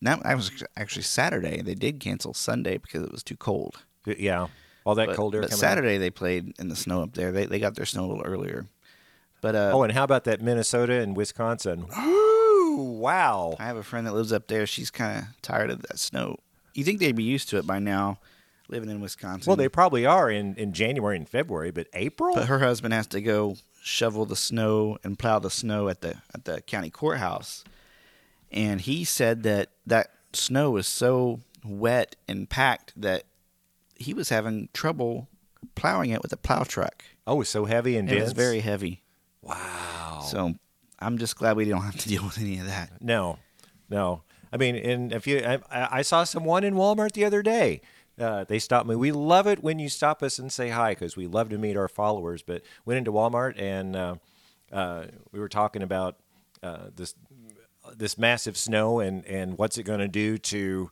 now 0.00 0.20
I 0.24 0.34
was 0.36 0.50
actually 0.74 1.02
Saturday. 1.02 1.60
They 1.60 1.74
did 1.74 2.00
cancel 2.00 2.32
Sunday 2.32 2.78
because 2.78 3.02
it 3.02 3.12
was 3.12 3.22
too 3.22 3.36
cold. 3.36 3.82
Yeah, 4.06 4.46
all 4.86 4.94
that 4.94 5.08
But, 5.08 5.16
cold 5.16 5.34
air 5.34 5.42
but 5.42 5.50
coming. 5.50 5.60
Saturday 5.60 5.98
they 5.98 6.10
played 6.10 6.54
in 6.58 6.68
the 6.68 6.76
snow 6.76 7.02
up 7.02 7.12
there. 7.12 7.30
They 7.30 7.44
they 7.44 7.58
got 7.58 7.74
their 7.74 7.86
snow 7.86 8.06
a 8.06 8.08
little 8.08 8.24
earlier. 8.24 8.68
But 9.42 9.54
uh, 9.54 9.72
Oh, 9.74 9.82
and 9.82 9.92
how 9.92 10.04
about 10.04 10.24
that 10.24 10.40
Minnesota 10.40 10.94
and 10.94 11.14
Wisconsin? 11.14 11.86
Wow. 12.76 13.56
I 13.58 13.64
have 13.64 13.76
a 13.76 13.82
friend 13.82 14.06
that 14.06 14.14
lives 14.14 14.32
up 14.32 14.46
there. 14.48 14.66
She's 14.66 14.90
kind 14.90 15.18
of 15.18 15.42
tired 15.42 15.70
of 15.70 15.82
that 15.82 15.98
snow. 15.98 16.38
You 16.74 16.84
think 16.84 17.00
they'd 17.00 17.14
be 17.16 17.22
used 17.24 17.48
to 17.50 17.58
it 17.58 17.66
by 17.66 17.78
now, 17.78 18.18
living 18.68 18.88
in 18.90 19.00
Wisconsin? 19.00 19.48
Well, 19.50 19.56
they 19.56 19.68
probably 19.68 20.06
are 20.06 20.30
in, 20.30 20.54
in 20.56 20.72
January 20.72 21.16
and 21.16 21.28
February, 21.28 21.70
but 21.70 21.86
April? 21.92 22.34
But 22.34 22.48
her 22.48 22.60
husband 22.60 22.94
has 22.94 23.06
to 23.08 23.20
go 23.20 23.56
shovel 23.82 24.24
the 24.24 24.36
snow 24.36 24.96
and 25.04 25.18
plow 25.18 25.38
the 25.38 25.50
snow 25.50 25.88
at 25.88 26.00
the 26.02 26.14
at 26.34 26.44
the 26.44 26.60
county 26.62 26.88
courthouse, 26.88 27.64
and 28.50 28.80
he 28.80 29.04
said 29.04 29.42
that 29.42 29.70
that 29.86 30.10
snow 30.32 30.70
was 30.70 30.86
so 30.86 31.40
wet 31.64 32.14
and 32.28 32.48
packed 32.48 32.92
that 33.00 33.24
he 33.96 34.14
was 34.14 34.28
having 34.30 34.68
trouble 34.72 35.28
plowing 35.74 36.10
it 36.10 36.22
with 36.22 36.32
a 36.32 36.36
plow 36.36 36.62
truck. 36.62 37.04
oh, 37.26 37.40
it's 37.40 37.50
so 37.50 37.64
heavy 37.66 37.96
and 37.96 38.08
It 38.08 38.14
dense. 38.14 38.24
was 38.24 38.32
very 38.32 38.60
heavy. 38.60 39.02
wow. 39.42 40.24
So 40.28 40.54
I'm 41.02 41.18
just 41.18 41.36
glad 41.36 41.56
we 41.56 41.64
don't 41.64 41.82
have 41.82 41.96
to 41.96 42.08
deal 42.08 42.24
with 42.24 42.38
any 42.38 42.58
of 42.58 42.66
that. 42.66 43.00
No, 43.00 43.38
no. 43.88 44.22
I 44.52 44.56
mean, 44.56 44.76
and 44.76 45.12
if 45.12 45.26
you, 45.26 45.38
I, 45.38 45.60
I 45.70 46.02
saw 46.02 46.24
someone 46.24 46.64
in 46.64 46.74
Walmart 46.74 47.12
the 47.12 47.24
other 47.24 47.42
day. 47.42 47.80
Uh, 48.20 48.44
they 48.44 48.58
stopped 48.58 48.86
me. 48.86 48.94
We 48.94 49.10
love 49.10 49.46
it 49.46 49.62
when 49.62 49.78
you 49.78 49.88
stop 49.88 50.22
us 50.22 50.38
and 50.38 50.52
say 50.52 50.68
hi 50.68 50.90
because 50.90 51.16
we 51.16 51.26
love 51.26 51.48
to 51.48 51.58
meet 51.58 51.76
our 51.76 51.88
followers. 51.88 52.42
But 52.42 52.62
went 52.84 52.98
into 52.98 53.10
Walmart 53.10 53.58
and 53.58 53.96
uh, 53.96 54.14
uh, 54.70 55.04
we 55.32 55.40
were 55.40 55.48
talking 55.48 55.82
about 55.82 56.16
uh, 56.62 56.88
this 56.94 57.14
this 57.96 58.16
massive 58.18 58.56
snow 58.56 59.00
and 59.00 59.24
and 59.24 59.58
what's 59.58 59.78
it 59.78 59.82
going 59.84 60.00
to 60.00 60.08
do 60.08 60.38
to 60.38 60.90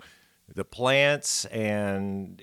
the 0.53 0.65
plants 0.65 1.45
and 1.47 2.43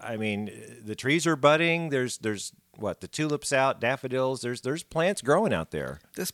I 0.00 0.16
mean 0.16 0.50
the 0.82 0.96
trees 0.96 1.26
are 1.26 1.36
budding. 1.36 1.90
There's 1.90 2.18
there's 2.18 2.52
what 2.76 3.00
the 3.02 3.08
tulips 3.08 3.52
out, 3.52 3.80
daffodils. 3.80 4.40
There's 4.40 4.62
there's 4.62 4.82
plants 4.82 5.22
growing 5.22 5.52
out 5.52 5.70
there. 5.70 6.00
This 6.16 6.32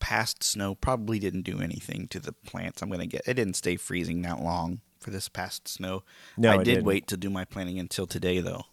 past 0.00 0.42
snow 0.42 0.74
probably 0.74 1.18
didn't 1.18 1.42
do 1.42 1.60
anything 1.60 2.08
to 2.08 2.18
the 2.18 2.32
plants. 2.32 2.82
I'm 2.82 2.88
going 2.88 3.00
to 3.00 3.06
get. 3.06 3.22
It 3.26 3.34
didn't 3.34 3.54
stay 3.54 3.76
freezing 3.76 4.22
that 4.22 4.40
long 4.40 4.80
for 4.98 5.10
this 5.10 5.28
past 5.28 5.68
snow. 5.68 6.02
No, 6.36 6.52
I 6.52 6.56
did 6.58 6.64
didn't. 6.64 6.84
wait 6.84 7.06
to 7.08 7.16
do 7.16 7.30
my 7.30 7.44
planting 7.44 7.78
until 7.78 8.06
today, 8.06 8.40
though. 8.40 8.64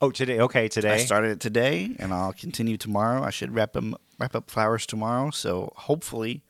Oh, 0.00 0.10
today. 0.10 0.40
Okay, 0.40 0.68
today. 0.68 0.94
I 0.94 0.98
started 0.98 1.32
it 1.32 1.40
today, 1.40 1.94
and 1.98 2.14
I'll 2.14 2.32
continue 2.32 2.78
tomorrow. 2.78 3.22
I 3.22 3.30
should 3.30 3.54
wrap 3.54 3.74
them, 3.74 3.96
wrap 4.18 4.34
up 4.34 4.50
flowers 4.50 4.86
tomorrow. 4.86 5.30
So 5.30 5.72
hopefully, 5.76 6.42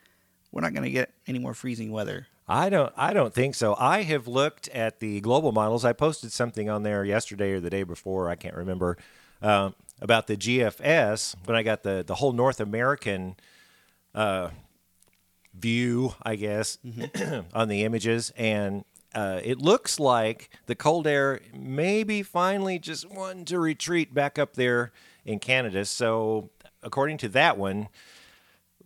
we're 0.53 0.61
not 0.61 0.73
going 0.73 0.85
to 0.85 0.91
get 0.91 1.13
any 1.27 1.41
more 1.41 1.55
freezing 1.55 1.91
weather. 1.91 2.29
I 2.47 2.69
don't. 2.69 2.93
I 2.97 3.13
don't 3.13 3.33
think 3.35 3.55
so. 3.55 3.77
I 3.79 4.03
have 4.03 4.27
looked 4.29 4.69
at 4.69 5.01
the 5.01 5.21
global 5.21 5.53
models. 5.53 5.85
I 5.85 5.93
posted 5.93 6.33
something 6.33 6.69
on 6.69 6.83
there 6.83 7.05
yesterday 7.05 7.53
or 7.53 7.61
the 7.61 7.71
day 7.71 7.83
before. 7.83 8.29
I 8.29 8.35
can't 8.35 8.57
remember 8.57 8.99
um, 9.43 9.75
about 10.01 10.27
the 10.27 10.37
GFS 10.37 11.37
when 11.45 11.57
I 11.57 11.63
got 11.63 11.83
the 11.83 12.05
the 12.07 12.17
whole 12.17 12.33
North 12.33 12.61
American 12.61 13.37
uh, 14.15 14.51
view, 15.55 16.15
I 16.23 16.37
guess, 16.37 16.79
on 17.55 17.69
the 17.69 17.85
images, 17.85 18.33
and 18.37 18.85
uh, 19.15 19.41
it 19.43 19.59
looks 19.59 19.99
like 19.99 20.51
the 20.67 20.75
cold 20.75 21.07
air 21.07 21.41
maybe 21.53 22.23
finally 22.23 22.79
just 22.79 23.11
wanting 23.11 23.45
to 23.47 23.59
retreat 23.59 24.15
back 24.15 24.39
up 24.39 24.55
there 24.55 24.93
in 25.25 25.39
Canada. 25.39 25.85
So, 25.85 26.51
according 26.83 27.19
to 27.19 27.29
that 27.31 27.59
one, 27.59 27.89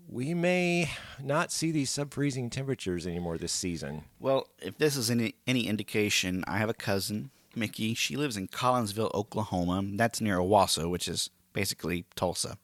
we 0.08 0.34
may 0.34 0.90
not 1.22 1.52
see 1.52 1.70
these 1.70 1.90
sub-freezing 1.90 2.50
temperatures 2.50 3.06
anymore 3.06 3.38
this 3.38 3.52
season. 3.52 4.04
Well, 4.20 4.48
if 4.60 4.78
this 4.78 4.96
is 4.96 5.10
any 5.10 5.34
any 5.46 5.66
indication, 5.66 6.44
I 6.46 6.58
have 6.58 6.68
a 6.68 6.74
cousin, 6.74 7.30
Mickey. 7.54 7.94
She 7.94 8.16
lives 8.16 8.36
in 8.36 8.48
Collinsville, 8.48 9.12
Oklahoma. 9.14 9.82
That's 9.94 10.20
near 10.20 10.38
Owasso, 10.38 10.90
which 10.90 11.08
is 11.08 11.30
basically 11.52 12.04
Tulsa. 12.16 12.58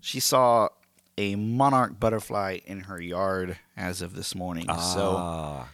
She 0.00 0.20
saw 0.20 0.68
a 1.18 1.34
monarch 1.34 1.98
butterfly 1.98 2.60
in 2.64 2.80
her 2.82 3.00
yard 3.00 3.58
as 3.76 4.00
of 4.02 4.14
this 4.14 4.34
morning. 4.34 4.66
So 4.66 5.16
Ah. 5.18 5.68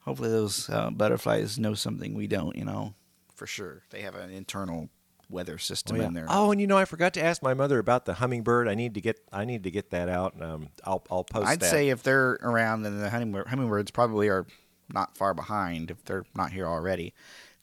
hopefully 0.00 0.30
those 0.30 0.68
uh, 0.70 0.90
butterflies 0.90 1.58
know 1.58 1.74
something 1.74 2.14
we 2.14 2.26
don't. 2.26 2.56
You 2.56 2.64
know, 2.64 2.94
for 3.34 3.46
sure 3.46 3.82
they 3.90 4.00
have 4.02 4.14
an 4.14 4.30
internal 4.30 4.88
weather 5.28 5.58
system 5.58 5.96
Oh, 5.96 6.00
yeah. 6.00 6.06
in 6.06 6.14
there. 6.14 6.26
Oh, 6.28 6.50
and 6.52 6.60
you 6.60 6.66
know, 6.66 6.78
I 6.78 6.84
forgot 6.84 7.12
to 7.14 7.22
ask 7.22 7.42
my 7.42 7.52
mother 7.52 7.78
about 7.78 8.04
the 8.06 8.14
hummingbird. 8.14 8.68
I 8.68 8.74
need 8.74 8.94
to 8.94 9.00
get 9.00 9.18
I 9.32 9.44
need 9.44 9.64
to 9.64 9.70
get 9.70 9.90
that 9.90 10.08
out. 10.08 10.40
Um, 10.40 10.68
I'll 10.84 11.04
I'll 11.10 11.24
post 11.24 11.46
I'd 11.48 11.60
that. 11.60 11.70
say 11.70 11.88
if 11.90 12.02
they're 12.02 12.38
around, 12.42 12.82
then 12.82 12.98
the 12.98 13.10
hummingbird, 13.10 13.48
hummingbirds 13.48 13.90
probably 13.90 14.28
are 14.28 14.46
not 14.92 15.16
far 15.16 15.34
behind 15.34 15.90
if 15.90 16.04
they're 16.04 16.24
not 16.34 16.52
here 16.52 16.66
already. 16.66 17.12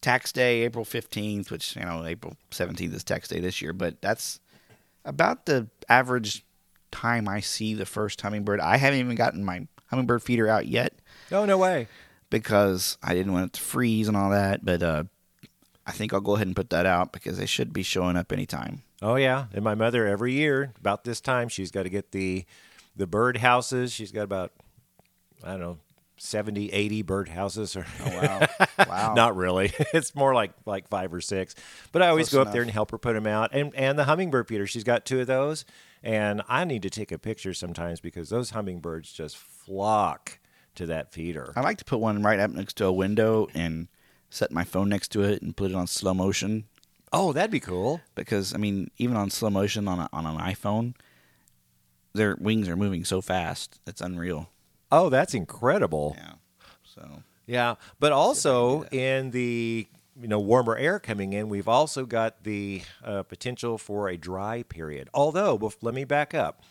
Tax 0.02 0.34
day, 0.34 0.64
April 0.64 0.84
15th, 0.84 1.50
which, 1.50 1.78
you 1.78 1.84
know, 1.86 2.06
April 2.06 2.36
17th 2.52 2.94
is 2.94 3.06
tax 3.06 3.30
day 3.30 3.40
this 3.40 3.62
year, 3.62 3.72
but 3.72 4.02
that's 4.02 4.42
about 5.06 5.46
the 5.46 5.70
average 5.88 6.44
time 6.94 7.28
I 7.28 7.40
see 7.42 7.74
the 7.74 7.86
first 7.86 8.22
hummingbird. 8.22 8.60
I 8.62 8.78
haven't 8.78 9.00
even 9.00 9.16
gotten 9.16 9.44
my 9.44 9.68
hummingbird 9.88 10.24
feeder 10.24 10.48
out 10.48 10.66
yet 10.68 10.94
Oh 11.32 11.46
no 11.46 11.58
way. 11.58 11.88
because 12.30 12.98
I 13.04 13.14
didn't 13.14 13.34
want 13.34 13.48
it 13.48 13.54
to 13.54 13.62
freeze 13.62 14.08
and 14.08 14.16
all 14.18 14.30
that, 14.32 14.64
but 14.64 14.82
uh, 14.82 15.04
I 15.86 15.92
think 15.92 16.14
I'll 16.14 16.22
go 16.22 16.36
ahead 16.36 16.48
and 16.48 16.56
put 16.56 16.70
that 16.72 16.86
out 16.86 17.12
because 17.12 17.38
they 17.38 17.46
should 17.46 17.74
be 17.74 17.84
showing 17.84 18.16
up 18.18 18.32
anytime. 18.32 18.84
Oh 19.02 19.16
yeah, 19.16 19.46
and 19.54 19.64
my 19.64 19.76
mother 19.76 20.08
every 20.08 20.32
year 20.34 20.74
about 20.80 21.04
this 21.04 21.20
time 21.20 21.50
she's 21.50 21.72
got 21.72 21.84
to 21.84 21.90
get 21.90 22.12
the 22.12 22.46
the 22.96 23.06
bird 23.08 23.38
houses. 23.38 23.92
She's 23.92 24.12
got 24.12 24.24
about 24.24 24.52
I 25.44 25.52
don't 25.52 25.60
know 25.60 25.78
70, 26.24 26.72
80 26.72 27.02
bird 27.02 27.30
houses 27.30 27.76
or 27.76 27.86
Oh, 28.06 28.10
wow. 28.22 28.48
wow. 28.88 29.14
not 29.14 29.36
really. 29.36 29.72
it's 29.94 30.16
more 30.16 30.34
like 30.34 30.52
like 30.66 30.88
5 30.88 31.14
or 31.14 31.22
6. 31.22 31.56
But 31.92 32.02
I 32.02 32.08
always 32.08 32.30
Close 32.30 32.44
go 32.44 32.48
up 32.48 32.54
there 32.54 32.62
and 32.62 32.72
help 32.72 32.92
her 32.92 32.98
put 32.98 33.14
them 33.14 33.28
out. 33.28 33.50
And 33.54 33.76
and 33.76 34.00
the 34.00 34.06
hummingbird 34.06 34.48
feeder, 34.48 34.66
she's 34.66 34.84
got 34.84 35.06
two 35.06 35.20
of 35.22 35.28
those 35.28 35.66
and 36.02 36.42
I 36.48 36.64
need 36.66 36.82
to 36.84 36.90
take 36.90 37.12
a 37.12 37.18
picture 37.18 37.54
sometimes 37.54 38.00
because 38.00 38.30
those 38.30 38.52
hummingbirds 38.52 39.12
just 39.14 39.38
flock 39.38 40.40
to 40.76 40.86
that 40.88 41.12
feeder. 41.12 41.54
I 41.56 41.62
like 41.62 41.78
to 41.78 41.86
put 41.86 42.00
one 42.00 42.24
right 42.24 42.40
up 42.40 42.52
next 42.52 42.78
to 42.78 42.86
a 42.86 42.92
window 42.92 43.48
and 43.54 43.88
set 44.30 44.52
my 44.52 44.64
phone 44.64 44.90
next 44.90 45.10
to 45.10 45.22
it 45.24 45.42
and 45.42 45.56
put 45.56 45.72
it 45.72 45.76
on 45.76 45.88
slow 45.88 46.14
motion 46.14 46.66
Oh, 47.16 47.32
that'd 47.32 47.52
be 47.52 47.60
cool. 47.60 48.02
because 48.16 48.56
I 48.56 48.58
mean, 48.58 48.90
even 48.98 49.16
on 49.16 49.30
slow 49.30 49.52
motion 49.52 49.88
on 49.88 50.00
a, 50.00 50.10
on 50.12 50.26
an 50.26 50.38
iPhone, 50.38 50.96
their 52.14 52.36
wings 52.40 52.68
are 52.68 52.76
moving 52.76 53.04
so 53.06 53.22
fast. 53.22 53.80
It's 53.86 54.02
unreal. 54.02 54.50
Oh, 54.94 55.10
that's 55.10 55.34
incredible. 55.34 56.16
Yeah. 56.18 56.34
So 56.84 57.24
Yeah, 57.48 57.76
but 58.00 58.12
also 58.12 58.84
in 58.92 59.32
the 59.32 59.88
you 60.22 60.28
know 60.28 60.40
warmer 60.40 60.78
air 60.78 61.00
coming 61.00 61.34
in, 61.34 61.50
we've 61.50 61.68
also 61.68 62.06
got 62.06 62.44
the 62.44 62.84
uh, 63.04 63.24
potential 63.24 63.78
for 63.78 64.08
a 64.08 64.18
dry 64.18 64.64
period. 64.64 65.10
Although, 65.14 65.58
bef- 65.58 65.78
let 65.82 65.94
me 65.96 66.04
back 66.04 66.34
up. 66.34 66.62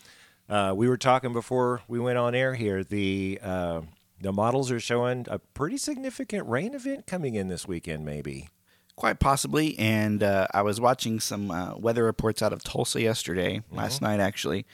Uh, 0.49 0.73
we 0.77 0.89
were 0.89 0.97
talking 0.97 1.33
before 1.33 1.83
we 1.89 1.99
went 1.99 2.19
on 2.19 2.35
air 2.35 2.55
here. 2.55 2.85
The 2.85 3.41
uh, 3.43 3.81
the 4.21 4.33
models 4.33 4.71
are 4.71 4.79
showing 4.81 5.27
a 5.29 5.41
pretty 5.41 5.77
significant 5.77 6.49
rain 6.49 6.75
event 6.75 7.07
coming 7.09 7.35
in 7.35 7.49
this 7.49 7.67
weekend, 7.67 8.05
maybe. 8.05 8.49
quite 8.95 9.19
possibly. 9.19 9.77
And 9.79 10.23
uh, 10.23 10.47
I 10.55 10.63
was 10.63 10.81
watching 10.81 11.19
some 11.19 11.51
uh, 11.51 11.75
weather 11.77 12.05
reports 12.05 12.41
out 12.43 12.53
of 12.53 12.63
Tulsa 12.63 13.01
yesterday, 13.01 13.63
last 13.73 14.01
night 14.03 14.21
actually, 14.21 14.65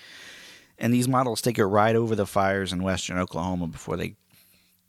and 0.78 0.92
these 0.92 1.08
models 1.08 1.40
take 1.40 1.58
it 1.58 1.66
right 1.66 1.96
over 1.96 2.14
the 2.14 2.26
fires 2.26 2.72
in 2.72 2.82
western 2.82 3.18
Oklahoma 3.18 3.66
before 3.66 3.96
they 3.96 4.16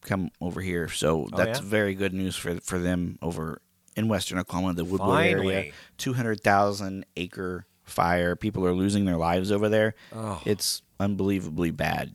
come 0.02 0.32
over 0.40 0.62
here. 0.62 0.90
So 0.90 1.28
oh, 1.32 1.38
that's 1.38 1.60
yeah? 1.60 1.66
very 1.66 1.96
good 1.96 2.14
news 2.14 2.36
for 2.36 2.60
for 2.62 2.80
them 2.80 3.18
over 3.22 3.62
in 3.96 4.08
western 4.08 4.40
Oklahoma, 4.40 4.74
the 4.74 4.86
Woodward 4.86 5.26
area. 5.26 5.72
Two 5.98 6.14
hundred 6.14 6.42
thousand 6.42 7.06
acre 7.18 7.66
fire. 7.84 8.36
People 8.36 8.66
are 8.66 8.74
losing 8.74 9.06
their 9.06 9.18
lives 9.18 9.52
over 9.52 9.68
there. 9.70 9.96
Oh. 10.14 10.42
It's 10.46 10.82
unbelievably 11.00 11.72
bad. 11.72 12.14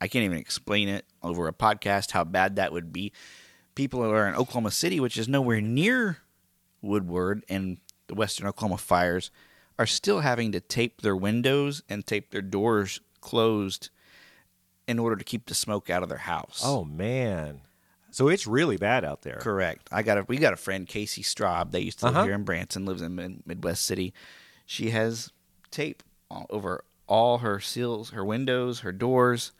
I 0.00 0.08
can't 0.08 0.24
even 0.24 0.38
explain 0.38 0.88
it 0.88 1.04
over 1.22 1.46
a 1.46 1.52
podcast 1.52 2.12
how 2.12 2.24
bad 2.24 2.56
that 2.56 2.72
would 2.72 2.92
be. 2.92 3.12
People 3.74 4.02
are 4.02 4.26
in 4.26 4.34
Oklahoma 4.34 4.70
City, 4.70 4.98
which 4.98 5.16
is 5.16 5.28
nowhere 5.28 5.60
near 5.60 6.18
Woodward 6.80 7.44
and 7.48 7.78
the 8.06 8.14
Western 8.14 8.46
Oklahoma 8.46 8.78
fires, 8.78 9.30
are 9.78 9.86
still 9.86 10.20
having 10.20 10.52
to 10.52 10.60
tape 10.60 11.02
their 11.02 11.16
windows 11.16 11.82
and 11.88 12.06
tape 12.06 12.30
their 12.30 12.42
doors 12.42 13.00
closed 13.20 13.90
in 14.86 14.98
order 14.98 15.16
to 15.16 15.24
keep 15.24 15.46
the 15.46 15.54
smoke 15.54 15.88
out 15.90 16.02
of 16.02 16.08
their 16.08 16.18
house. 16.18 16.62
Oh 16.64 16.84
man, 16.84 17.60
so 18.10 18.28
it's 18.28 18.46
really 18.46 18.76
bad 18.76 19.04
out 19.04 19.22
there. 19.22 19.36
Correct. 19.40 19.88
I 19.92 20.02
got 20.02 20.18
a 20.18 20.24
we 20.28 20.36
got 20.38 20.52
a 20.52 20.56
friend 20.56 20.86
Casey 20.86 21.22
Straub. 21.22 21.70
They 21.70 21.80
used 21.80 22.00
to 22.00 22.06
live 22.06 22.16
Uh-huh. 22.16 22.24
here 22.26 22.34
in 22.34 22.44
Branson, 22.44 22.84
lives 22.86 23.02
in 23.02 23.14
Mid- 23.14 23.46
Midwest 23.46 23.84
City. 23.84 24.12
She 24.66 24.90
has 24.90 25.30
tape 25.70 26.02
all 26.30 26.46
over 26.50 26.84
all 27.06 27.38
her 27.38 27.58
seals, 27.60 28.10
her 28.10 28.24
windows, 28.24 28.80
her 28.80 28.92
doors, 28.92 29.52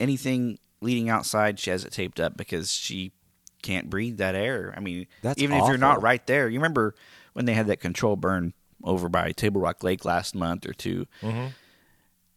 anything 0.00 0.58
leading 0.80 1.08
outside. 1.08 1.58
She 1.58 1.70
has 1.70 1.84
it 1.84 1.92
taped 1.92 2.18
up 2.20 2.36
because 2.36 2.72
she 2.72 3.12
can't 3.62 3.88
breathe 3.88 4.16
that 4.18 4.34
air. 4.34 4.74
I 4.76 4.80
mean, 4.80 5.06
That's 5.22 5.40
even 5.40 5.56
if 5.58 5.68
you're 5.68 5.78
not 5.78 6.02
right 6.02 6.24
there. 6.26 6.48
You 6.48 6.58
remember 6.58 6.94
when 7.34 7.44
they 7.44 7.54
had 7.54 7.68
that 7.68 7.78
control 7.78 8.16
burn 8.16 8.52
over 8.82 9.08
by 9.08 9.30
Table 9.30 9.60
Rock 9.60 9.84
Lake 9.84 10.04
last 10.04 10.34
month 10.34 10.66
or 10.66 10.72
2 10.72 11.06
Mm-hmm. 11.22 11.46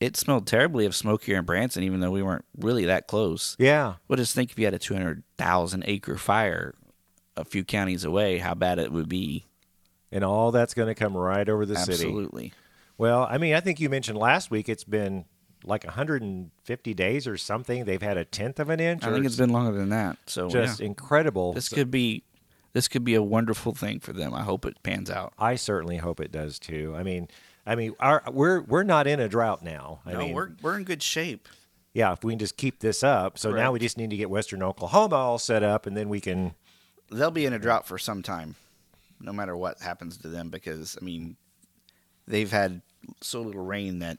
It 0.06 0.16
smelled 0.16 0.46
terribly 0.46 0.86
of 0.86 0.96
smoke 0.96 1.24
here 1.24 1.38
in 1.40 1.46
Branson, 1.46 1.82
even 1.84 2.00
though 2.00 2.12
we 2.12 2.22
weren't 2.22 2.46
really 2.58 2.86
that 2.86 3.08
close. 3.08 3.56
Yeah, 3.58 3.96
Well, 4.08 4.18
just 4.18 4.36
think 4.36 4.52
if 4.52 4.60
you 4.60 4.66
had 4.66 4.76
a 4.76 4.80
200,000 4.80 5.84
acre 5.88 6.16
fire 6.18 6.76
a 7.36 7.44
few 7.44 7.64
counties 7.64 8.04
away, 8.04 8.38
how 8.38 8.54
bad 8.54 8.78
it 8.80 8.92
would 8.92 9.10
be. 9.10 9.46
and 10.12 10.24
all 10.24 10.52
that's 10.52 10.74
going 10.74 10.88
to 10.88 10.96
come 10.96 11.18
right 11.18 11.50
over 11.50 11.66
the 11.66 11.76
city. 11.76 11.94
Absolutely. 11.94 12.54
Well, 12.98 13.28
I 13.30 13.38
mean, 13.38 13.54
I 13.56 13.60
think 13.60 13.80
you 13.80 13.90
mentioned 13.90 14.18
last 14.18 14.52
week 14.52 14.70
it's 14.70 14.84
been 14.84 15.26
like 15.64 15.84
150 15.84 16.94
days 16.94 17.28
or 17.28 17.36
something. 17.36 17.86
They've 17.86 18.02
had 18.02 18.18
a 18.18 18.24
tenth 18.24 18.60
of 18.60 18.70
an 18.70 18.80
inch. 18.80 19.04
I 19.04 19.12
think 19.12 19.26
it's 19.26 19.36
been 19.36 19.50
longer 19.50 19.78
than 19.78 19.90
that. 19.90 20.18
So 20.28 20.48
just 20.48 20.80
yeah. 20.80 20.86
incredible. 20.86 21.54
this 21.54 21.68
could 21.68 21.92
be 21.92 22.24
this 22.74 22.88
could 22.88 23.04
be 23.04 23.16
a 23.16 23.24
wonderful 23.24 23.74
thing 23.74 24.00
for 24.00 24.14
them. 24.14 24.34
I 24.34 24.44
hope 24.44 24.66
it 24.66 24.82
pans 24.84 25.10
out. 25.10 25.34
I 25.40 25.56
certainly 25.56 25.98
hope 25.98 26.20
it 26.20 26.32
does 26.32 26.60
too. 26.60 26.94
I 26.96 27.04
mean, 27.04 27.28
I 27.66 27.76
mean, 27.76 27.96
our, 28.00 28.24
we're 28.32 28.62
we're 28.62 28.84
not 28.84 29.08
in 29.08 29.20
a 29.20 29.28
drought 29.28 29.64
now. 29.64 30.00
I 30.06 30.14
no, 30.14 30.20
mean, 30.20 30.34
we're 30.34 30.52
we're 30.62 30.78
in 30.78 30.84
good 30.84 31.02
shape. 31.02 31.48
yeah, 31.94 32.14
if 32.14 32.24
we 32.24 32.34
can 32.34 32.40
just 32.40 32.58
keep 32.58 32.80
this 32.80 33.04
up. 33.04 33.38
So 33.40 33.52
now 33.52 33.72
we 33.72 33.80
just 33.80 33.98
need 33.98 34.10
to 34.12 34.18
get 34.18 34.30
Western 34.30 34.62
Oklahoma 34.62 35.16
all 35.16 35.40
set 35.40 35.64
up, 35.64 35.86
and 35.86 35.96
then 35.96 36.10
we 36.10 36.22
can. 36.22 36.54
They'll 37.12 37.32
be 37.32 37.46
in 37.46 37.54
a 37.54 37.60
drought 37.60 37.88
for 37.88 37.98
some 37.98 38.22
time, 38.24 38.56
no 39.20 39.32
matter 39.32 39.56
what 39.56 39.82
happens 39.82 40.18
to 40.18 40.28
them. 40.28 40.50
Because 40.50 40.98
I 41.02 41.04
mean, 41.04 41.38
they've 42.28 42.52
had 42.52 42.82
so 43.22 43.42
little 43.42 43.64
rain 43.64 44.00
that 44.00 44.18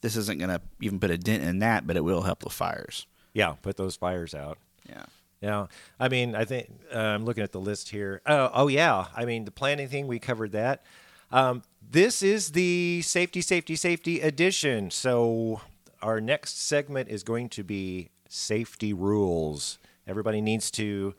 this 0.00 0.16
isn't 0.16 0.38
going 0.38 0.50
to 0.50 0.60
even 0.80 0.98
put 0.98 1.10
a 1.10 1.18
dent 1.18 1.42
in 1.42 1.58
that, 1.60 1.86
but 1.86 1.96
it 1.96 2.04
will 2.04 2.22
help 2.22 2.40
the 2.40 2.50
fires. 2.50 3.06
Yeah, 3.34 3.54
put 3.62 3.76
those 3.76 3.96
fires 3.96 4.34
out. 4.34 4.58
Yeah. 4.88 5.04
Yeah, 5.42 5.68
I 5.98 6.08
mean, 6.08 6.34
I 6.34 6.44
think 6.44 6.68
uh, 6.94 6.98
I'm 6.98 7.24
looking 7.24 7.42
at 7.42 7.52
the 7.52 7.60
list 7.60 7.88
here. 7.88 8.20
Oh, 8.26 8.50
oh 8.52 8.68
yeah. 8.68 9.06
I 9.16 9.24
mean, 9.24 9.46
the 9.46 9.50
planning 9.50 9.88
thing 9.88 10.06
we 10.06 10.18
covered 10.18 10.52
that. 10.52 10.84
Um, 11.32 11.62
this 11.90 12.22
is 12.22 12.52
the 12.52 13.02
safety, 13.02 13.40
safety, 13.40 13.74
safety 13.74 14.20
edition. 14.20 14.90
So 14.90 15.60
our 16.00 16.20
next 16.20 16.62
segment 16.62 17.08
is 17.08 17.24
going 17.24 17.48
to 17.50 17.64
be 17.64 18.10
safety 18.28 18.92
rules. 18.92 19.78
Everybody 20.06 20.40
needs 20.40 20.70
to 20.72 21.14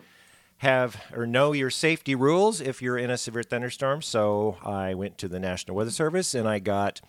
have 0.57 0.95
or 1.13 1.27
know 1.27 1.51
your 1.51 1.69
safety 1.69 2.15
rules 2.15 2.61
if 2.61 2.81
you're 2.81 2.97
in 2.97 3.09
a 3.09 3.17
severe 3.17 3.43
thunderstorm. 3.43 4.01
So 4.01 4.57
I 4.63 4.93
went 4.93 5.17
to 5.17 5.27
the 5.27 5.39
National 5.39 5.75
Weather 5.75 5.91
Service 5.91 6.33
and 6.33 6.47
I 6.47 6.59
got 6.59 7.01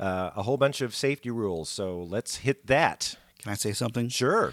uh, 0.00 0.30
a 0.34 0.42
whole 0.42 0.56
bunch 0.56 0.80
of 0.80 0.94
safety 0.94 1.30
rules. 1.30 1.68
So 1.68 2.02
let's 2.02 2.36
hit 2.36 2.66
that. 2.66 3.16
Can 3.38 3.52
I 3.52 3.54
say 3.54 3.72
something? 3.72 4.08
Sure. 4.08 4.52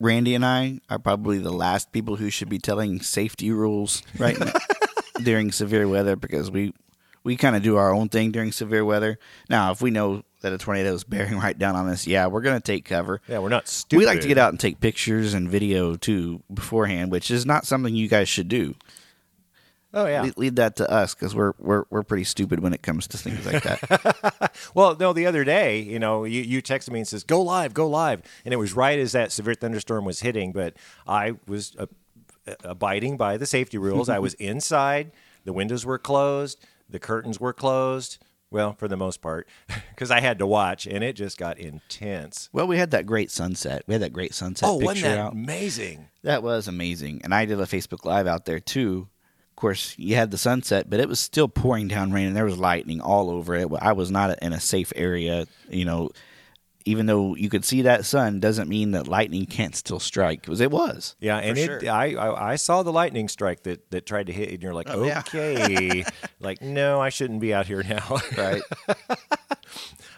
Randy 0.00 0.34
and 0.34 0.44
I 0.44 0.80
are 0.90 0.98
probably 0.98 1.38
the 1.38 1.52
last 1.52 1.92
people 1.92 2.16
who 2.16 2.30
should 2.30 2.48
be 2.48 2.58
telling 2.58 3.00
safety 3.00 3.52
rules 3.52 4.02
right 4.18 4.38
now 4.38 4.52
during 5.22 5.52
severe 5.52 5.86
weather 5.86 6.16
because 6.16 6.50
we 6.50 6.72
we 7.24 7.36
kind 7.36 7.56
of 7.56 7.62
do 7.62 7.76
our 7.76 7.92
own 7.92 8.08
thing 8.08 8.30
during 8.30 8.52
severe 8.52 8.84
weather. 8.84 9.18
Now, 9.48 9.72
if 9.72 9.82
we 9.82 9.90
know 9.90 10.22
that 10.40 10.52
a 10.52 10.58
tornado 10.58 10.94
is 10.94 11.04
bearing 11.04 11.38
right 11.38 11.58
down 11.58 11.76
on 11.76 11.88
us, 11.88 12.06
yeah, 12.06 12.26
we're 12.26 12.40
going 12.42 12.60
to 12.60 12.64
take 12.64 12.84
cover. 12.84 13.20
Yeah, 13.28 13.38
we're 13.38 13.48
not 13.48 13.68
stupid. 13.68 14.00
We 14.00 14.06
like 14.06 14.20
to 14.20 14.28
get 14.28 14.38
out 14.38 14.50
and 14.50 14.60
take 14.60 14.80
pictures 14.80 15.34
and 15.34 15.48
video 15.48 15.96
too 15.96 16.42
beforehand, 16.52 17.10
which 17.10 17.30
is 17.30 17.44
not 17.44 17.66
something 17.66 17.94
you 17.94 18.08
guys 18.08 18.28
should 18.28 18.48
do. 18.48 18.74
Oh 19.94 20.06
yeah. 20.06 20.22
Le- 20.22 20.32
Leave 20.36 20.56
that 20.56 20.76
to 20.76 20.90
us 20.90 21.14
because 21.14 21.34
we're 21.34 21.54
we're 21.58 21.84
we're 21.88 22.02
pretty 22.02 22.24
stupid 22.24 22.60
when 22.60 22.74
it 22.74 22.82
comes 22.82 23.06
to 23.08 23.16
things 23.18 23.46
like 23.46 23.62
that. 23.62 24.52
Well, 24.74 24.96
no, 24.98 25.12
the 25.12 25.24
other 25.24 25.44
day, 25.44 25.80
you 25.80 25.98
know, 25.98 26.24
you, 26.24 26.42
you 26.42 26.60
texted 26.60 26.90
me 26.90 26.98
and 26.98 27.08
says, 27.08 27.24
"Go 27.24 27.40
live, 27.40 27.72
go 27.72 27.88
live," 27.88 28.22
and 28.44 28.52
it 28.52 28.58
was 28.58 28.74
right 28.74 28.98
as 28.98 29.12
that 29.12 29.32
severe 29.32 29.54
thunderstorm 29.54 30.04
was 30.04 30.20
hitting. 30.20 30.52
But 30.52 30.74
I 31.06 31.34
was 31.46 31.74
uh, 31.78 31.86
abiding 32.64 33.16
by 33.16 33.36
the 33.38 33.46
safety 33.46 33.78
rules. 33.78 34.08
I 34.10 34.18
was 34.18 34.34
inside. 34.34 35.12
The 35.44 35.52
windows 35.52 35.86
were 35.86 35.98
closed. 35.98 36.58
The 36.88 36.98
curtains 36.98 37.38
were 37.40 37.52
closed. 37.52 38.18
Well, 38.50 38.72
for 38.72 38.88
the 38.88 38.96
most 38.96 39.20
part, 39.20 39.46
because 39.90 40.10
I 40.10 40.20
had 40.20 40.38
to 40.38 40.46
watch, 40.46 40.86
and 40.86 41.04
it 41.04 41.14
just 41.16 41.36
got 41.36 41.58
intense. 41.58 42.48
well, 42.50 42.66
we 42.66 42.78
had 42.78 42.92
that 42.92 43.04
great 43.04 43.30
sunset. 43.30 43.82
We 43.86 43.92
had 43.92 44.00
that 44.02 44.12
great 44.14 44.32
sunset 44.32 44.66
Oh, 44.66 44.78
picture 44.78 44.86
wasn't 44.86 45.04
that 45.04 45.18
out. 45.18 45.32
amazing? 45.34 46.08
That 46.22 46.42
was 46.42 46.66
amazing. 46.66 47.20
And 47.24 47.34
I 47.34 47.44
did 47.44 47.60
a 47.60 47.64
Facebook 47.64 48.06
Live 48.06 48.26
out 48.26 48.46
there 48.46 48.58
too. 48.60 49.08
Of 49.50 49.56
course, 49.56 49.94
you 49.98 50.14
had 50.14 50.30
the 50.30 50.38
sunset, 50.38 50.88
but 50.88 50.98
it 50.98 51.08
was 51.10 51.20
still 51.20 51.48
pouring 51.48 51.88
down 51.88 52.10
rain, 52.10 52.28
and 52.28 52.36
there 52.36 52.46
was 52.46 52.56
lightning 52.58 53.02
all 53.02 53.28
over 53.28 53.54
it. 53.54 53.68
I 53.82 53.92
was 53.92 54.10
not 54.10 54.38
in 54.40 54.54
a 54.54 54.60
safe 54.60 54.94
area. 54.96 55.46
You 55.68 55.84
know, 55.84 56.10
even 56.88 57.06
though 57.06 57.34
you 57.36 57.48
could 57.48 57.64
see 57.64 57.82
that 57.82 58.04
sun, 58.04 58.40
doesn't 58.40 58.68
mean 58.68 58.92
that 58.92 59.06
lightning 59.06 59.46
can't 59.46 59.76
still 59.76 60.00
strike. 60.00 60.40
Because 60.42 60.60
it 60.60 60.70
was. 60.70 61.14
Yeah, 61.20 61.36
and 61.38 61.56
it, 61.58 61.66
sure. 61.66 61.90
I, 61.90 62.14
I 62.14 62.52
I 62.52 62.56
saw 62.56 62.82
the 62.82 62.92
lightning 62.92 63.28
strike 63.28 63.62
that 63.64 63.90
that 63.90 64.06
tried 64.06 64.26
to 64.26 64.32
hit, 64.32 64.50
and 64.50 64.62
you're 64.62 64.74
like, 64.74 64.88
Oh, 64.88 65.04
yeah. 65.04 65.20
okay, 65.20 66.04
like 66.40 66.62
no, 66.62 67.00
I 67.00 67.10
shouldn't 67.10 67.40
be 67.40 67.52
out 67.52 67.66
here 67.66 67.82
now. 67.82 68.18
right. 68.36 68.62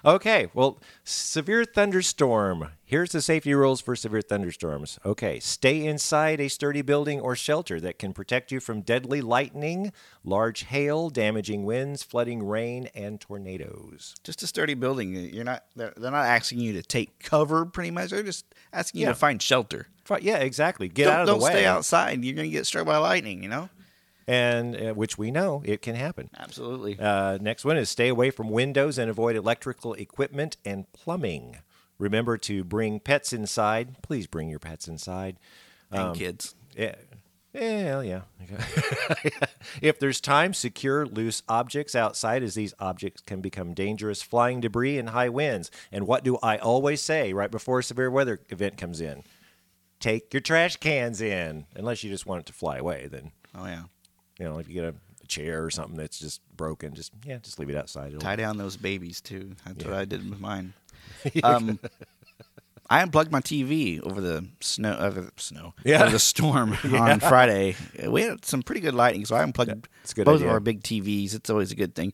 Okay, 0.04 0.49
well, 0.54 0.78
severe 1.04 1.64
thunderstorm. 1.64 2.71
Here's 2.85 3.12
the 3.12 3.21
safety 3.23 3.54
rules 3.54 3.80
for 3.80 3.95
severe 3.95 4.23
thunderstorms. 4.23 4.99
Okay, 5.04 5.38
stay 5.40 5.85
inside 5.87 6.40
a 6.40 6.49
sturdy 6.49 6.83
building 6.83 7.21
or 7.21 7.37
shelter 7.37 7.80
that 7.80 7.99
can 7.99 8.12
protect 8.12 8.50
you 8.50 8.61
from 8.61 8.80
deadly 8.80 9.21
lightning, 9.21 9.92
large 10.25 10.64
hail, 10.64 11.11
damaging 11.11 11.64
winds, 11.64 12.02
flooding 12.02 12.42
rain, 12.47 12.88
and 12.95 13.21
tornadoes. 13.21 14.14
just 14.25 14.42
a 14.42 14.47
sturdy 14.47 14.75
building. 14.75 15.16
Uh, 15.16 15.21
you're 15.21 15.45
not. 15.45 15.64
They're, 15.76 15.92
they're 15.97 16.11
not 16.11 16.26
asking 16.26 16.61
you 16.61 16.73
to 16.75 16.83
take 16.83 17.19
cover. 17.21 17.64
Pretty 17.66 17.90
much, 17.90 18.11
they're 18.11 18.23
just 18.23 18.47
asking 18.73 19.00
you 19.02 19.07
Yeah. 19.07 19.12
to 19.12 19.19
find 19.19 19.40
shelter. 19.40 19.87
Yeah, 20.21 20.38
exactly. 20.38 20.88
Get 20.88 21.04
don't 21.04 21.14
out 21.14 21.21
of 21.23 21.26
don't 21.28 21.40
stay 21.42 21.66
outside. 21.66 22.25
You're 22.25 22.35
going 22.35 22.50
to 22.50 22.57
get 22.57 22.66
struck 22.66 22.85
by 22.87 22.97
lightning. 22.97 23.45
You 23.45 23.49
know. 23.49 23.69
And 24.30 24.76
uh, 24.76 24.94
which 24.94 25.18
we 25.18 25.30
know 25.30 25.62
it 25.64 25.82
can 25.82 25.96
happen. 25.96 26.30
Absolutely. 26.38 26.99
Uh, 26.99 27.38
next 27.40 27.64
one 27.64 27.76
is 27.76 27.90
stay 27.90 28.08
away 28.08 28.30
from 28.30 28.49
windows 28.50 28.96
and 28.96 29.10
avoid 29.10 29.34
electrical 29.34 29.94
equipment 29.94 30.56
and 30.64 30.90
plumbing. 30.92 31.58
Remember 31.99 32.38
to 32.38 32.62
bring 32.62 33.00
pets 33.00 33.32
inside. 33.32 34.00
Please 34.02 34.26
bring 34.26 34.49
your 34.49 34.60
pets 34.60 34.87
inside. 34.87 35.37
and 35.90 36.16
kids. 36.16 36.54
Yeah. 36.76 36.94
Yeah, 37.52 38.00
yeah. 38.02 38.20
if 39.82 39.99
there's 39.99 40.20
time, 40.20 40.54
secure 40.54 41.04
loose 41.04 41.42
objects 41.49 41.96
outside 41.96 42.44
as 42.44 42.54
these 42.54 42.72
objects 42.78 43.22
can 43.22 43.40
become 43.40 43.75
dangerous 43.75 44.22
flying 44.22 44.60
debris 44.60 44.99
and 44.99 45.08
high 45.08 45.28
winds. 45.28 45.70
And 45.90 46.06
what 46.06 46.22
do 46.22 46.38
I 46.42 46.58
always 46.58 47.00
say 47.00 47.32
right 47.32 47.50
before 47.50 47.80
a 47.80 47.82
severe 47.82 48.10
weather 48.10 48.40
event 48.50 48.76
comes 48.76 49.00
in? 49.00 49.25
Take 49.99 50.32
your 50.32 50.40
trash 50.40 50.76
cans 50.76 51.20
in, 51.20 51.66
unless 51.75 52.04
you 52.04 52.10
just 52.10 52.25
want 52.25 52.40
it 52.40 52.46
to 52.46 52.52
fly 52.52 52.76
away. 52.78 53.08
Then, 53.10 53.32
Oh 53.54 53.66
yeah. 53.66 53.82
You 54.40 54.47
know, 54.47 54.59
if 54.59 54.66
you 54.68 54.75
get 54.75 54.85
a, 54.85 54.94
a 55.23 55.26
chair 55.26 55.62
or 55.64 55.70
something 55.70 55.97
that's 55.97 56.18
just 56.18 56.40
broken, 56.56 56.94
just, 56.94 57.12
yeah, 57.25 57.38
just 57.38 57.59
leave 57.59 57.70
it 57.70 57.76
outside. 57.76 58.09
It'll- 58.09 58.20
Tie 58.20 58.37
down 58.37 58.56
those 58.56 58.76
babies 58.76 59.20
too. 59.20 59.52
That's 59.66 59.85
what 59.85 59.94
I 59.94 60.04
did 60.04 60.28
with 60.28 60.40
mine. 60.40 60.73
Um, 61.44 61.78
I 62.88 63.02
unplugged 63.02 63.30
my 63.30 63.40
TV 63.40 64.00
over 64.04 64.20
the 64.20 64.47
snow, 64.61 64.97
over 64.99 65.20
the 65.20 65.32
snow, 65.37 65.75
Yeah. 65.85 66.02
over 66.02 66.11
the 66.12 66.18
storm 66.18 66.76
on 66.92 67.20
Friday. 67.20 67.76
We 68.06 68.23
had 68.23 68.44
some 68.44 68.62
pretty 68.62 68.80
good 68.80 68.94
lighting, 68.94 69.25
so 69.26 69.37
I 69.37 69.42
unplugged 69.44 69.87
both 70.16 70.28
idea. 70.37 70.47
of 70.47 70.52
our 70.52 70.61
big 70.61 70.82
TVs. 70.82 71.35
It's 71.35 71.50
always 71.50 71.70
a 71.70 71.76
good 71.76 71.94
thing. 71.94 72.12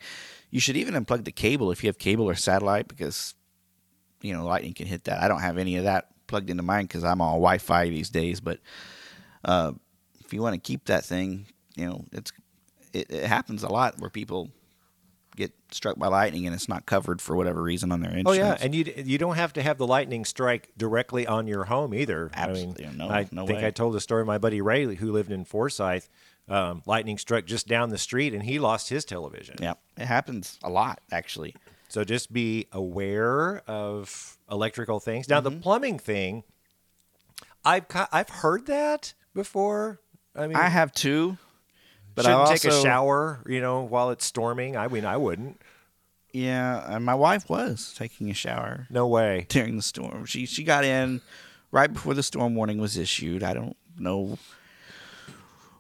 You 0.50 0.60
should 0.60 0.76
even 0.76 0.94
unplug 0.94 1.24
the 1.24 1.32
cable 1.32 1.70
if 1.70 1.82
you 1.82 1.88
have 1.88 1.98
cable 1.98 2.28
or 2.28 2.34
satellite 2.34 2.88
because 2.88 3.34
you 4.22 4.32
know 4.34 4.44
lightning 4.44 4.74
can 4.74 4.86
hit 4.86 5.04
that. 5.04 5.22
I 5.22 5.28
don't 5.28 5.40
have 5.40 5.56
any 5.58 5.76
of 5.76 5.84
that 5.84 6.08
plugged 6.26 6.50
into 6.50 6.62
mine 6.62 6.84
because 6.84 7.04
I'm 7.04 7.20
all 7.20 7.34
Wi-Fi 7.34 7.88
these 7.88 8.10
days. 8.10 8.40
But 8.40 8.60
uh, 9.44 9.72
if 10.20 10.32
you 10.34 10.42
want 10.42 10.54
to 10.54 10.60
keep 10.60 10.86
that 10.86 11.04
thing, 11.04 11.46
you 11.76 11.86
know, 11.86 12.04
it's 12.12 12.32
it, 12.92 13.10
it 13.10 13.24
happens 13.26 13.62
a 13.62 13.68
lot 13.68 13.98
where 14.00 14.10
people 14.10 14.50
get 15.36 15.52
struck 15.70 15.98
by 15.98 16.06
lightning 16.06 16.46
and 16.46 16.54
it's 16.54 16.66
not 16.68 16.86
covered 16.86 17.20
for 17.20 17.36
whatever 17.36 17.62
reason 17.62 17.92
on 17.92 18.00
their 18.00 18.10
insurance. 18.10 18.28
Oh 18.28 18.32
yeah, 18.32 18.56
and 18.60 18.74
you 18.74 18.90
you 18.96 19.18
don't 19.18 19.36
have 19.36 19.52
to 19.52 19.62
have 19.62 19.76
the 19.78 19.86
lightning 19.86 20.24
strike 20.24 20.70
directly 20.78 21.26
on 21.26 21.46
your 21.46 21.64
home 21.64 21.92
either. 21.94 22.30
Absolutely. 22.34 22.86
I 22.86 22.88
mean, 22.88 22.98
No- 22.98 23.08
I 23.10 23.28
no 23.30 23.46
think 23.46 23.58
way. 23.60 23.66
I 23.66 23.70
told 23.70 23.94
the 23.94 24.00
story 24.00 24.22
of 24.22 24.26
my 24.26 24.38
buddy 24.38 24.60
Ray 24.60 24.94
who 24.94 25.12
lived 25.12 25.30
in 25.30 25.44
Forsyth. 25.44 26.08
Um, 26.48 26.82
lightning 26.86 27.18
struck 27.18 27.44
just 27.44 27.66
down 27.66 27.90
the 27.90 27.98
street, 27.98 28.32
and 28.32 28.44
he 28.44 28.60
lost 28.60 28.88
his 28.88 29.04
television. 29.04 29.56
yeah, 29.60 29.74
it 29.98 30.06
happens 30.06 30.58
a 30.62 30.70
lot 30.70 31.00
actually. 31.10 31.54
So 31.88 32.02
just 32.04 32.32
be 32.32 32.68
aware 32.72 33.62
of 33.66 34.38
electrical 34.50 35.00
things. 35.00 35.28
Now 35.28 35.40
Mm-hmm. 35.40 35.56
the 35.56 35.60
plumbing 35.60 35.98
thing, 35.98 36.44
I've 37.64 37.84
I've 38.12 38.28
heard 38.28 38.66
that 38.66 39.14
before. 39.34 40.00
I 40.34 40.46
mean, 40.46 40.56
I 40.56 40.68
have 40.68 40.92
two, 40.92 41.36
but 42.16 42.24
shouldn't 42.24 42.40
I 42.48 42.56
take 42.56 42.64
a 42.64 42.82
shower, 42.82 43.40
you 43.46 43.60
know, 43.60 43.82
while 43.82 44.10
it's 44.10 44.24
storming. 44.26 44.76
I 44.76 44.88
mean, 44.88 45.04
I 45.04 45.16
wouldn't. 45.16 45.60
Yeah, 46.32 46.84
and 46.94 47.04
my 47.04 47.14
wife 47.14 47.48
was 47.48 47.94
taking 47.96 48.28
a 48.30 48.34
shower 48.34 48.86
No 48.90 49.06
way. 49.06 49.46
during 49.48 49.76
the 49.76 49.82
storm. 49.82 50.26
She 50.26 50.44
she 50.46 50.64
got 50.64 50.84
in 50.84 51.20
right 51.70 51.90
before 51.92 52.14
the 52.14 52.22
storm 52.22 52.54
warning 52.54 52.78
was 52.78 52.96
issued. 52.98 53.42
I 53.42 53.54
don't 53.54 53.76
know 53.98 54.36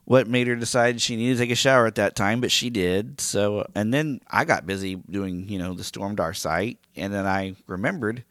what 0.04 0.28
made 0.28 0.46
her 0.46 0.54
decide 0.54 1.00
she 1.00 1.16
needed 1.16 1.34
to 1.38 1.42
take 1.42 1.50
a 1.50 1.56
shower 1.56 1.86
at 1.86 1.96
that 1.96 2.14
time, 2.14 2.40
but 2.40 2.52
she 2.52 2.70
did. 2.70 3.20
So, 3.20 3.66
and 3.74 3.92
then 3.92 4.20
I 4.30 4.44
got 4.44 4.64
busy 4.66 4.94
doing, 4.94 5.48
you 5.48 5.58
know, 5.58 5.74
the 5.74 5.82
Stormdar 5.82 6.34
site, 6.36 6.78
and 6.94 7.12
then 7.12 7.26
I 7.26 7.56
remembered, 7.66 8.22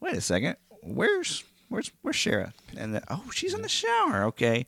wait 0.00 0.14
a 0.14 0.20
second, 0.20 0.56
where's 0.82 1.42
where's 1.68 1.90
where's 2.02 2.16
Shara? 2.16 2.52
And 2.76 2.94
then, 2.94 3.02
oh, 3.08 3.24
she's 3.32 3.54
in 3.54 3.62
the 3.62 3.68
shower. 3.68 4.24
Okay, 4.24 4.66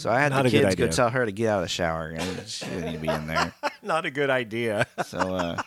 so 0.00 0.10
I 0.10 0.20
had 0.20 0.32
Not 0.32 0.44
the 0.44 0.50
kids 0.50 0.74
go 0.74 0.88
tell 0.88 1.10
her 1.10 1.26
to 1.26 1.32
get 1.32 1.48
out 1.48 1.58
of 1.58 1.64
the 1.64 1.68
shower, 1.68 2.08
and 2.08 2.48
she 2.48 2.64
didn't 2.64 2.84
need 2.86 2.92
to 2.92 2.98
be 2.98 3.08
in 3.08 3.26
there. 3.26 3.52
Not 3.82 4.06
a 4.06 4.10
good 4.10 4.30
idea. 4.30 4.86
So, 5.06 5.18
uh, 5.18 5.62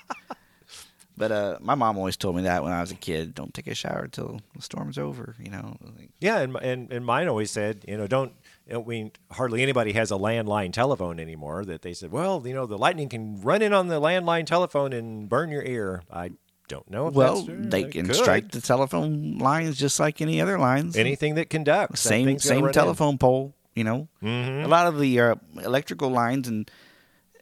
but 1.15 1.32
uh, 1.32 1.58
my 1.62 1.76
mom 1.76 1.98
always 1.98 2.17
told 2.17 2.36
me 2.36 2.43
that 2.43 2.63
when 2.63 2.74
I 2.74 2.82
was 2.82 2.91
a 2.91 2.96
kid, 2.96 3.36
don't 3.36 3.54
take 3.54 3.67
a 3.67 3.76
shower 3.76 4.04
until 4.06 4.41
the 4.56 4.62
storm's 4.62 4.98
over. 4.98 5.36
You 5.39 5.52
know, 5.52 5.78
Yeah, 6.19 6.39
and, 6.39 6.56
and 6.58 6.91
and 6.91 7.06
mine 7.06 7.28
always 7.28 7.52
said, 7.52 7.86
you 7.88 7.96
know, 7.98 8.08
don't. 8.08 8.34
I 8.74 8.78
mean, 8.78 9.12
hardly 9.32 9.62
anybody 9.62 9.91
has 9.93 10.10
a 10.10 10.15
landline 10.15 10.74
telephone 10.74 11.19
anymore. 11.19 11.65
That 11.65 11.84
they 11.84 11.93
said, 11.93 12.12
well, 12.12 12.41
you 12.46 12.54
know, 12.54 12.65
the 12.65 12.78
lightning 12.78 13.10
can 13.10 13.39
run 13.41 13.62
in 13.62 13.74
on 13.74 13.88
the 13.88 14.02
landline 14.02 14.46
telephone 14.46 14.93
and 14.93 15.30
burn 15.30 15.52
your 15.52 15.63
ear. 15.63 16.02
I 16.12 16.32
don't 16.67 16.89
know. 16.89 17.08
If 17.08 17.13
well, 17.13 17.36
that's 17.36 17.46
true. 17.46 17.65
they 17.65 17.84
can 17.84 18.08
could. 18.08 18.15
strike 18.15 18.52
the 18.52 18.62
telephone 18.62 19.38
lines 19.38 19.78
just 19.78 20.00
like 20.00 20.22
any 20.22 20.41
other 20.41 20.58
lines. 20.58 20.96
anything 20.96 21.36
that 21.36 21.50
conducts. 21.50 22.02
same 22.02 22.39
same 22.39 22.62
run 22.62 22.69
in. 22.69 22.74
telephone 22.74 23.17
pole. 23.17 23.54
You 23.75 23.83
know, 23.83 24.07
Mhm. 24.21 24.63
a 24.63 24.67
lot 24.67 24.88
of 24.88 24.99
the 24.99 25.19
uh, 25.19 25.36
electrical 25.63 26.09
lines 26.09 26.47
and 26.47 26.69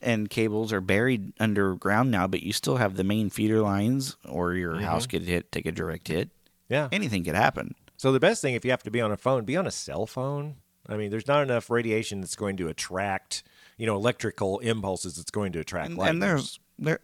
and 0.03 0.29
cables 0.31 0.73
are 0.73 0.81
buried 0.81 1.31
underground 1.39 2.09
now, 2.09 2.25
but 2.25 2.41
you 2.41 2.51
still 2.53 2.77
have 2.77 2.95
the 2.95 3.03
main 3.03 3.29
feeder 3.29 3.61
lines, 3.61 4.17
or 4.27 4.53
your 4.55 4.73
Mm-hmm. 4.75 4.83
house 4.85 5.05
could 5.05 5.21
hit, 5.23 5.51
take 5.51 5.65
a 5.67 5.71
direct 5.71 6.07
hit. 6.07 6.29
Yeah. 6.69 6.87
Anything 6.91 7.23
could 7.23 7.35
happen. 7.35 7.75
So 7.97 8.11
the 8.11 8.19
best 8.19 8.41
thing, 8.41 8.55
if 8.55 8.65
you 8.65 8.71
have 8.71 8.81
to 8.83 8.89
be 8.89 8.99
on 8.99 9.11
a 9.11 9.17
phone, 9.17 9.45
be 9.45 9.55
on 9.57 9.67
a 9.67 9.71
cell 9.71 10.07
phone. 10.07 10.55
I 10.89 10.97
mean, 10.97 11.11
there's 11.11 11.27
not 11.27 11.43
enough 11.43 11.69
radiation 11.69 12.21
that's 12.21 12.35
going 12.35 12.57
to 12.57 12.67
attract, 12.67 13.43
you 13.77 13.85
know, 13.85 13.95
electrical 13.95 14.57
impulses 14.59 15.17
that's 15.17 15.29
going 15.29 15.51
to 15.51 15.59
attract 15.59 15.89
and, 15.89 15.97
lightning. 15.99 16.13
and 16.15 16.21
there's 16.23 16.59
there 16.79 16.99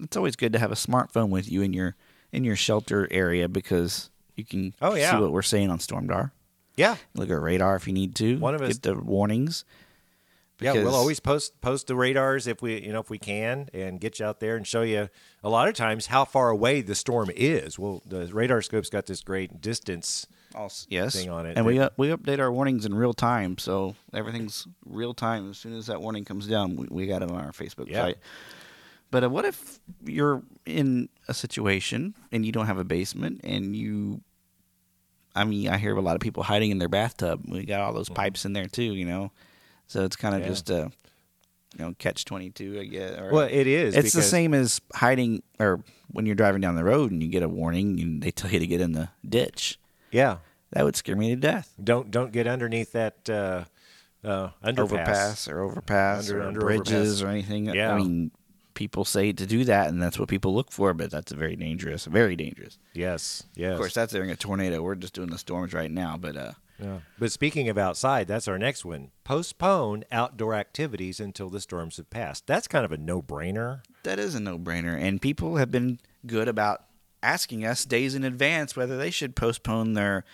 it's 0.00 0.16
always 0.16 0.34
good 0.36 0.54
to 0.54 0.58
have 0.58 0.72
a 0.72 0.76
smartphone 0.76 1.28
with 1.28 1.50
you 1.52 1.60
in 1.60 1.74
your 1.74 1.94
in 2.32 2.42
your 2.44 2.56
shelter 2.56 3.06
area 3.10 3.48
because 3.50 4.08
you 4.34 4.46
can 4.46 4.72
Oh, 4.80 4.94
yeah. 4.94 5.10
see 5.10 5.18
what 5.20 5.30
we're 5.32 5.42
saying 5.42 5.68
on 5.68 5.78
Stormdar. 5.78 6.30
Yeah, 6.80 6.96
Look 7.14 7.30
at 7.30 7.40
radar 7.40 7.76
if 7.76 7.86
you 7.86 7.92
need 7.92 8.14
to. 8.16 8.38
One 8.38 8.54
of 8.54 8.62
us- 8.62 8.74
get 8.78 8.82
the 8.82 8.94
warnings. 8.96 9.64
yeah. 10.60 10.72
We'll 10.74 10.94
always 10.94 11.20
post 11.20 11.60
post 11.60 11.86
the 11.86 11.94
radars 11.96 12.46
if 12.46 12.60
we, 12.62 12.80
you 12.84 12.92
know, 12.92 13.00
if 13.00 13.08
we 13.10 13.18
can, 13.18 13.68
and 13.72 13.98
get 14.00 14.18
you 14.18 14.26
out 14.26 14.40
there 14.40 14.56
and 14.56 14.66
show 14.66 14.82
you 14.82 15.08
a 15.42 15.48
lot 15.48 15.68
of 15.68 15.74
times 15.74 16.06
how 16.06 16.24
far 16.26 16.50
away 16.50 16.82
the 16.82 16.94
storm 16.94 17.30
is. 17.34 17.78
Well, 17.78 18.02
the 18.04 18.26
RadarScope's 18.26 18.90
got 18.90 19.06
this 19.06 19.22
great 19.22 19.60
distance. 19.60 20.26
Yes, 20.88 21.14
thing 21.14 21.30
on 21.30 21.46
it 21.46 21.56
and 21.56 21.64
we 21.64 21.78
that- 21.78 21.92
uh, 21.92 21.94
we 21.96 22.08
update 22.08 22.40
our 22.40 22.50
warnings 22.52 22.84
in 22.84 22.92
real 22.94 23.14
time, 23.14 23.56
so 23.56 23.94
everything's 24.12 24.66
real 24.84 25.14
time. 25.14 25.48
As 25.50 25.58
soon 25.58 25.74
as 25.76 25.86
that 25.86 26.02
warning 26.02 26.24
comes 26.24 26.46
down, 26.48 26.74
we, 26.76 26.86
we 26.90 27.06
got 27.06 27.22
it 27.22 27.30
on 27.30 27.40
our 27.40 27.52
Facebook 27.52 27.88
Yeah. 27.88 28.02
site. 28.02 28.18
But 29.12 29.24
uh, 29.24 29.30
what 29.30 29.44
if 29.44 29.78
you're 30.04 30.42
in 30.66 31.08
a 31.28 31.34
situation 31.34 32.14
and 32.32 32.44
you 32.44 32.52
don't 32.52 32.66
have 32.66 32.78
a 32.78 32.84
basement 32.84 33.40
and 33.44 33.74
you, 33.76 34.20
I 35.34 35.44
mean, 35.44 35.68
I 35.68 35.78
hear 35.78 35.92
of 35.92 35.98
a 35.98 36.00
lot 36.00 36.14
of 36.16 36.20
people 36.20 36.42
hiding 36.42 36.70
in 36.70 36.78
their 36.78 36.88
bathtub. 36.88 37.42
We 37.48 37.64
got 37.64 37.80
all 37.80 37.92
those 37.92 38.08
pipes 38.08 38.44
in 38.44 38.52
there 38.52 38.66
too, 38.66 38.82
you 38.82 39.04
know. 39.04 39.30
So 39.86 40.04
it's 40.04 40.16
kind 40.16 40.34
of 40.34 40.40
Yeah. 40.42 40.46
just 40.48 40.70
a, 40.70 40.90
you 41.78 41.84
know, 41.84 41.94
catch 41.98 42.24
twenty 42.24 42.50
two, 42.50 42.78
I 42.80 42.84
guess. 42.84 43.18
or- 43.18 43.30
Well, 43.32 43.48
it 43.50 43.66
is. 43.66 43.94
it's 43.94 44.12
the 44.12 44.22
same 44.22 44.54
as 44.54 44.80
hiding 44.94 45.42
or 45.58 45.82
when 46.12 46.26
you're 46.26 46.34
driving 46.34 46.60
down 46.60 46.74
the 46.74 46.84
road 46.84 47.12
and 47.12 47.22
you 47.22 47.28
get 47.28 47.42
a 47.44 47.48
warning 47.48 48.00
and 48.00 48.22
they 48.22 48.30
tell 48.32 48.50
you 48.50 48.58
to 48.58 48.66
get 48.66 48.80
in 48.80 48.92
the 48.92 49.08
ditch. 49.28 49.78
Yeah. 50.10 50.38
That 50.72 50.84
would 50.84 50.96
scare 50.96 51.16
me 51.16 51.30
to 51.30 51.36
death. 51.36 51.72
Don't 51.82 52.10
don't 52.10 52.32
get 52.32 52.46
underneath 52.46 52.92
that 52.92 53.28
uh, 53.28 53.64
uh, 54.24 54.50
underpass. 54.64 54.78
Overpass 54.78 55.48
or 55.48 55.60
overpass 55.62 56.28
Under- 56.30 56.42
or 56.42 56.46
under 56.46 56.60
bridges 56.60 57.20
overpass. 57.20 57.22
or 57.22 57.28
anything. 57.28 57.64
Yeah. 57.66 57.94
I 57.94 57.98
mean, 57.98 58.30
people 58.80 59.04
say 59.04 59.30
to 59.30 59.44
do 59.46 59.62
that, 59.64 59.88
and 59.88 60.00
that's 60.02 60.18
what 60.18 60.26
people 60.30 60.54
look 60.54 60.72
for, 60.72 60.94
but 60.94 61.10
that's 61.10 61.32
very 61.32 61.54
dangerous. 61.54 62.06
Very 62.06 62.34
dangerous. 62.34 62.78
Yes. 62.94 63.42
Yes. 63.54 63.72
Of 63.72 63.78
course, 63.78 63.92
that's 63.92 64.10
during 64.14 64.30
a 64.30 64.36
tornado. 64.36 64.80
We're 64.82 64.94
just 64.94 65.12
doing 65.12 65.28
the 65.28 65.36
storms 65.36 65.74
right 65.74 65.90
now, 65.90 66.16
but 66.18 66.34
uh, 66.34 66.52
Yeah. 66.78 67.00
But 67.18 67.30
speaking 67.30 67.68
of 67.68 67.76
outside, 67.76 68.26
that's 68.26 68.48
our 68.48 68.58
next 68.58 68.86
one. 68.86 69.10
Postpone 69.22 70.04
outdoor 70.10 70.54
activities 70.54 71.20
until 71.20 71.50
the 71.50 71.60
storms 71.60 71.98
have 71.98 72.08
passed. 72.08 72.46
That's 72.46 72.66
kind 72.66 72.86
of 72.86 72.90
a 72.92 72.96
no-brainer. 72.96 73.82
that 74.04 74.18
is 74.18 74.34
a 74.34 74.40
no-brainer. 74.40 74.98
And 74.98 75.20
people 75.20 75.56
have 75.56 75.70
been 75.70 75.98
good 76.26 76.48
about 76.48 76.84
asking 77.22 77.66
us 77.66 77.84
days 77.84 78.14
in 78.14 78.24
advance 78.24 78.74
whether 78.76 78.96
they 78.96 79.10
should 79.10 79.36
postpone 79.36 79.92
their. 79.92 80.24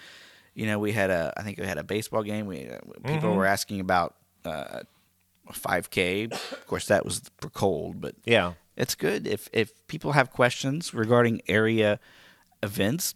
You 0.54 0.66
know, 0.66 0.78
we 0.78 0.92
had 0.92 1.10
a. 1.10 1.32
I 1.36 1.42
think 1.42 1.58
we 1.58 1.66
had 1.66 1.78
a 1.78 1.84
baseball 1.84 2.22
game. 2.22 2.46
We 2.46 2.68
uh, 2.68 2.78
people 3.04 3.30
Mhm. 3.30 3.36
were 3.36 3.44
asking 3.44 3.80
about 3.80 4.14
uh, 4.44 4.82
5K. 5.52 6.32
Of 6.32 6.66
course, 6.66 6.86
that 6.86 7.04
was 7.04 7.22
for 7.38 7.50
cold, 7.50 8.00
but 8.00 8.14
Yeah. 8.24 8.54
it's 8.76 8.94
good 8.94 9.26
if 9.26 9.48
if 9.52 9.72
people 9.88 10.12
have 10.12 10.30
questions 10.30 10.92
regarding 10.94 11.42
area 11.48 11.98
events. 12.62 13.14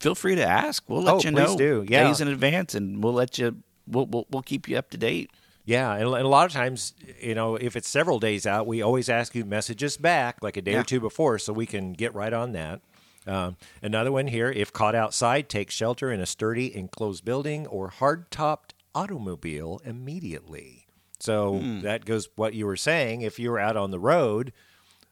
Feel 0.00 0.14
free 0.14 0.34
to 0.34 0.44
ask. 0.44 0.84
We'll 0.88 1.02
let 1.02 1.14
Oh, 1.14 1.20
you 1.20 1.30
know 1.30 1.56
do. 1.56 1.84
Yeah. 1.88 2.04
days 2.08 2.20
in 2.20 2.28
advance, 2.28 2.74
and 2.74 3.02
we'll 3.02 3.12
let 3.14 3.38
you. 3.38 3.56
We'll, 3.86 4.06
we'll 4.06 4.26
we'll 4.30 4.42
keep 4.42 4.68
you 4.68 4.76
up 4.76 4.90
to 4.90 4.96
date. 4.98 5.30
Yeah, 5.66 5.94
and 5.94 6.02
a 6.04 6.28
lot 6.28 6.44
of 6.44 6.52
times, 6.52 6.92
you 7.22 7.34
know, 7.34 7.56
if 7.56 7.74
it's 7.74 7.88
several 7.88 8.18
days 8.18 8.46
out, 8.46 8.66
we 8.66 8.82
always 8.82 9.08
ask 9.08 9.34
you 9.34 9.46
message 9.46 9.82
us 9.82 9.96
back 9.96 10.42
like 10.42 10.58
a 10.58 10.62
day 10.62 10.72
Yeah. 10.72 10.80
or 10.80 10.84
two 10.84 11.00
before, 11.00 11.38
so 11.38 11.54
we 11.54 11.64
can 11.64 11.94
get 11.94 12.14
right 12.14 12.32
on 12.34 12.52
that. 12.52 12.82
Um, 13.26 13.56
another 13.82 14.12
one 14.12 14.26
here: 14.26 14.50
if 14.50 14.72
caught 14.74 14.94
outside, 14.94 15.48
take 15.48 15.70
shelter 15.70 16.12
in 16.12 16.20
a 16.20 16.26
sturdy 16.26 16.74
enclosed 16.76 17.24
building 17.24 17.66
or 17.68 17.88
hard-topped 17.88 18.74
automobile 18.94 19.80
immediately. 19.86 20.83
So 21.24 21.58
that 21.82 22.04
goes 22.04 22.28
what 22.36 22.52
you 22.52 22.66
were 22.66 22.76
saying. 22.76 23.22
If 23.22 23.38
you 23.38 23.50
were 23.50 23.58
out 23.58 23.78
on 23.78 23.90
the 23.90 23.98
road, 23.98 24.52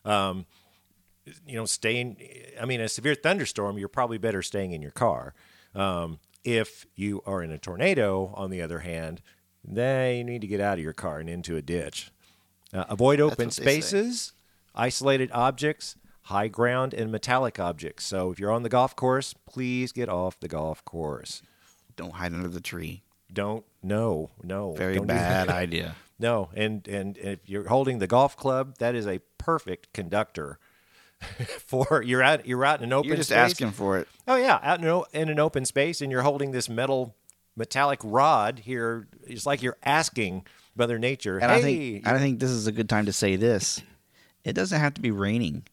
um, 0.05 0.45
you 1.47 1.55
know, 1.55 1.65
staying. 1.65 2.19
I 2.61 2.67
mean, 2.67 2.83
a 2.83 2.89
severe 2.89 3.15
thunderstorm, 3.15 3.79
you're 3.79 3.89
probably 3.89 4.19
better 4.19 4.43
staying 4.43 4.73
in 4.73 4.83
your 4.83 4.91
car. 4.91 5.33
Um, 5.75 6.19
if 6.45 6.85
you 6.95 7.23
are 7.25 7.43
in 7.43 7.51
a 7.51 7.57
tornado, 7.57 8.31
on 8.37 8.51
the 8.51 8.61
other 8.61 8.81
hand, 8.81 9.23
then 9.65 10.17
you 10.19 10.25
need 10.25 10.43
to 10.43 10.47
get 10.47 10.61
out 10.61 10.75
of 10.75 10.85
your 10.85 10.93
car 10.93 11.19
and 11.19 11.31
into 11.31 11.57
a 11.57 11.63
ditch. 11.63 12.11
Uh, 12.75 12.85
avoid 12.91 13.19
open 13.19 13.47
what 13.47 13.57
they 13.57 13.65
say. 13.65 13.81
spaces, 13.81 14.33
isolated 14.75 15.31
objects, 15.33 15.97
high 16.23 16.49
ground, 16.49 16.93
and 16.93 17.11
metallic 17.11 17.59
objects. 17.59 18.05
So 18.05 18.31
if 18.31 18.39
you're 18.39 18.51
on 18.51 18.65
the 18.65 18.69
golf 18.69 18.95
course, 18.95 19.35
please 19.49 19.93
get 19.93 20.11
off 20.11 20.39
the 20.41 20.49
golf 20.49 20.85
course. 20.85 21.41
Don't 21.97 22.15
hide 22.15 22.35
under 22.35 22.49
the 22.49 22.61
tree. 22.61 23.03
Don't 23.33 23.65
no 23.83 24.31
no 24.43 24.73
Very 24.73 24.99
bad 25.01 25.49
idea. 25.49 25.97
No, 26.19 26.51
and 26.55 26.87
and 26.87 27.17
if 27.19 27.41
you're 27.47 27.67
holding 27.67 27.99
the 27.99 28.07
golf 28.07 28.37
club, 28.37 28.79
that 28.79 28.95
is 28.95 29.09
a 29.09 29.19
perfect 29.39 29.93
conductor. 29.93 30.61
For 31.59 32.01
you're 32.05 32.23
out 32.23 32.47
you're 32.47 32.65
out 32.65 32.79
in 32.79 32.85
an 32.85 32.93
open 32.93 33.09
You're 33.09 33.17
just 33.17 33.31
space. 33.31 33.39
asking 33.39 33.73
for 33.73 33.99
it. 33.99 34.07
Oh 34.29 34.37
yeah, 34.37 34.61
out 34.63 34.81
in, 34.81 34.87
o- 34.87 35.07
in 35.13 35.29
an 35.29 35.41
open 35.41 35.65
space, 35.65 36.01
and 36.01 36.13
you're 36.13 36.23
holding 36.23 36.53
this 36.53 36.69
metal 36.69 37.17
metallic 37.57 37.99
rod 38.05 38.61
here. 38.61 39.09
It's 39.27 39.47
like 39.47 39.63
you're 39.63 39.79
asking 39.83 40.47
Mother 40.77 40.99
Nature, 40.99 41.39
And 41.39 41.51
"Hey, 41.51 41.57
I 41.59 41.63
think 41.63 42.07
I 42.07 42.19
think 42.19 42.39
this 42.41 42.51
is 42.51 42.69
a 42.69 42.73
good 42.73 42.89
time 42.89 43.07
to 43.07 43.13
say 43.13 43.35
this. 43.35 43.83
It 44.45 44.53
doesn't 44.53 44.79
have 44.79 44.95
to 44.95 45.01
be 45.01 45.11
raining 45.11 45.65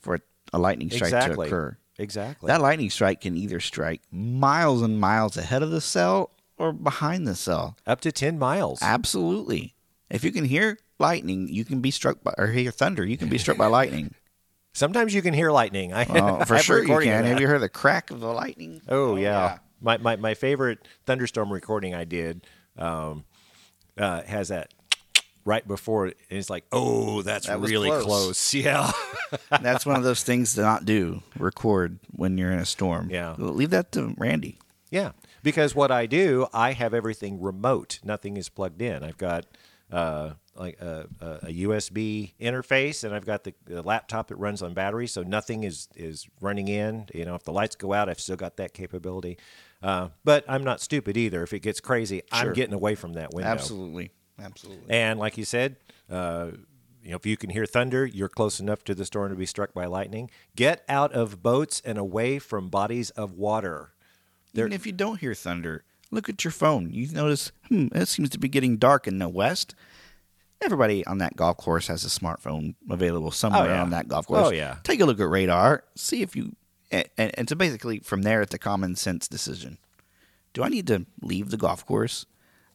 for 0.00 0.18
a 0.52 0.58
lightning 0.58 0.90
strike 0.90 1.08
exactly, 1.12 1.48
to 1.48 1.54
occur. 1.54 1.76
exactly." 1.98 2.48
That 2.48 2.60
lightning 2.60 2.90
strike 2.90 3.20
can 3.20 3.36
either 3.36 3.60
strike 3.60 4.02
miles 4.10 4.82
and 4.82 4.98
miles 5.00 5.36
ahead 5.36 5.62
of 5.62 5.70
the 5.70 5.80
cell 5.80 6.30
or 6.58 6.72
behind 6.72 7.26
the 7.26 7.34
cell. 7.34 7.76
Up 7.86 8.00
to 8.02 8.12
ten 8.12 8.38
miles. 8.38 8.80
Absolutely. 8.82 9.74
If 10.10 10.22
you 10.24 10.30
can 10.32 10.44
hear 10.44 10.78
lightning, 10.98 11.48
you 11.48 11.64
can 11.64 11.80
be 11.80 11.90
struck 11.90 12.22
by, 12.22 12.32
or 12.38 12.48
hear 12.48 12.70
thunder, 12.70 13.04
you 13.04 13.16
can 13.16 13.28
be 13.28 13.38
struck 13.38 13.56
by 13.56 13.66
lightning. 13.66 14.14
Sometimes 14.72 15.14
you 15.14 15.22
can 15.22 15.34
hear 15.34 15.50
lightning. 15.52 15.92
I, 15.92 16.04
Oh, 16.08 16.44
for 16.46 16.58
sure 16.58 16.82
you 16.82 16.98
can. 17.00 17.24
Have 17.24 17.40
you 17.40 17.46
heard 17.46 17.60
the 17.60 17.68
crack 17.68 18.10
of 18.10 18.20
the 18.20 18.32
lightning? 18.32 18.82
Oh 18.88 19.16
yeah. 19.16 19.58
My, 19.80 19.98
my 19.98 20.16
my 20.16 20.34
favorite 20.34 20.78
thunderstorm 21.06 21.52
recording 21.52 21.94
I 21.94 22.04
did 22.04 22.46
um, 22.78 23.24
uh, 23.98 24.22
has 24.22 24.48
that 24.48 24.72
right 25.44 25.66
before 25.68 26.06
it. 26.06 26.16
And 26.30 26.38
it's 26.38 26.48
like, 26.48 26.64
oh, 26.72 27.22
that's 27.22 27.46
That 27.48 27.60
really 27.60 27.88
close. 27.88 28.04
close. 28.04 28.54
Yeah. 28.54 28.90
That's 29.60 29.84
one 29.84 29.96
of 29.96 30.02
those 30.02 30.22
things 30.22 30.54
to 30.54 30.62
not 30.62 30.84
do. 30.86 31.22
Record 31.38 31.98
when 32.12 32.38
you're 32.38 32.50
in 32.50 32.58
a 32.60 32.64
storm. 32.64 33.10
Yeah. 33.10 33.34
Leave 33.36 33.70
that 33.70 33.92
to 33.92 34.14
Randy. 34.16 34.58
Yeah, 34.90 35.10
because 35.44 35.74
what 35.74 35.92
I 35.92 36.06
do, 36.06 36.48
I 36.52 36.72
have 36.72 36.94
everything 36.94 37.40
remote. 37.40 38.00
Nothing 38.02 38.36
is 38.36 38.48
plugged 38.48 38.82
in. 38.82 39.04
I've 39.04 39.18
got 39.18 39.44
uh, 39.92 40.30
like 40.56 40.80
a, 40.80 41.06
a, 41.20 41.52
USB 41.52 42.32
interface, 42.40 43.04
and 43.04 43.14
I've 43.14 43.26
got 43.26 43.44
the, 43.44 43.54
the 43.66 43.82
laptop 43.82 44.28
that 44.28 44.36
runs 44.36 44.62
on 44.62 44.72
battery, 44.72 45.06
so 45.06 45.22
nothing 45.22 45.62
is 45.62 45.88
is 45.94 46.26
running 46.40 46.68
in. 46.68 47.06
You 47.14 47.26
know, 47.26 47.34
if 47.34 47.44
the 47.44 47.52
lights 47.52 47.76
go 47.76 47.92
out, 47.92 48.08
I've 48.08 48.18
still 48.18 48.36
got 48.36 48.56
that 48.56 48.72
capability. 48.72 49.38
Uh, 49.82 50.08
but 50.24 50.44
I'm 50.48 50.64
not 50.64 50.80
stupid 50.80 51.16
either. 51.16 51.42
If 51.42 51.52
it 51.52 51.60
gets 51.60 51.78
crazy, 51.78 52.22
I'm 52.32 52.54
getting 52.54 52.74
away 52.74 52.94
from 52.94 53.12
that 53.12 53.34
window. 53.34 53.50
Absolutely. 53.50 54.10
Absolutely. 54.42 54.86
And 54.88 55.18
like 55.20 55.36
you 55.38 55.44
said, 55.44 55.76
uh, 56.10 56.52
you 57.02 57.10
know, 57.10 57.16
if 57.16 57.26
you 57.26 57.36
can 57.36 57.50
hear 57.50 57.66
thunder, 57.66 58.06
you're 58.06 58.30
close 58.30 58.58
enough 58.58 58.82
to 58.84 58.94
the 58.94 59.04
storm 59.04 59.28
to 59.30 59.36
be 59.36 59.46
struck 59.46 59.74
by 59.74 59.84
lightning. 59.84 60.30
Get 60.56 60.82
out 60.88 61.12
of 61.12 61.42
boats 61.42 61.82
and 61.84 61.98
away 61.98 62.38
from 62.38 62.70
bodies 62.70 63.10
of 63.10 63.34
water. 63.34 63.93
Even 64.54 64.72
if 64.72 64.86
you 64.86 64.92
don't 64.92 65.20
hear 65.20 65.34
thunder, 65.34 65.84
look 66.10 66.28
at 66.28 66.44
your 66.44 66.50
phone. 66.52 66.90
You 66.90 67.08
notice, 67.12 67.52
hmm, 67.68 67.88
it 67.92 68.06
seems 68.08 68.30
to 68.30 68.38
be 68.38 68.48
getting 68.48 68.76
dark 68.76 69.06
in 69.06 69.18
the 69.18 69.28
west. 69.28 69.74
Everybody 70.60 71.04
on 71.06 71.18
that 71.18 71.36
golf 71.36 71.56
course 71.58 71.88
has 71.88 72.04
a 72.04 72.08
smartphone 72.08 72.74
available 72.88 73.30
somewhere 73.30 73.66
yeah. 73.66 73.82
on 73.82 73.90
that 73.90 74.08
golf 74.08 74.26
course. 74.26 74.46
Oh, 74.46 74.50
yeah. 74.50 74.76
Take 74.84 75.00
a 75.00 75.04
look 75.04 75.20
at 75.20 75.28
radar. 75.28 75.84
See 75.94 76.22
if 76.22 76.34
you, 76.36 76.54
and, 76.90 77.06
and, 77.18 77.32
and 77.38 77.48
so 77.48 77.56
basically 77.56 77.98
from 77.98 78.22
there, 78.22 78.40
it's 78.40 78.54
a 78.54 78.58
common 78.58 78.94
sense 78.96 79.28
decision. 79.28 79.78
Do 80.54 80.62
I 80.62 80.68
need 80.68 80.86
to 80.86 81.04
leave 81.20 81.50
the 81.50 81.56
golf 81.56 81.84
course? 81.84 82.24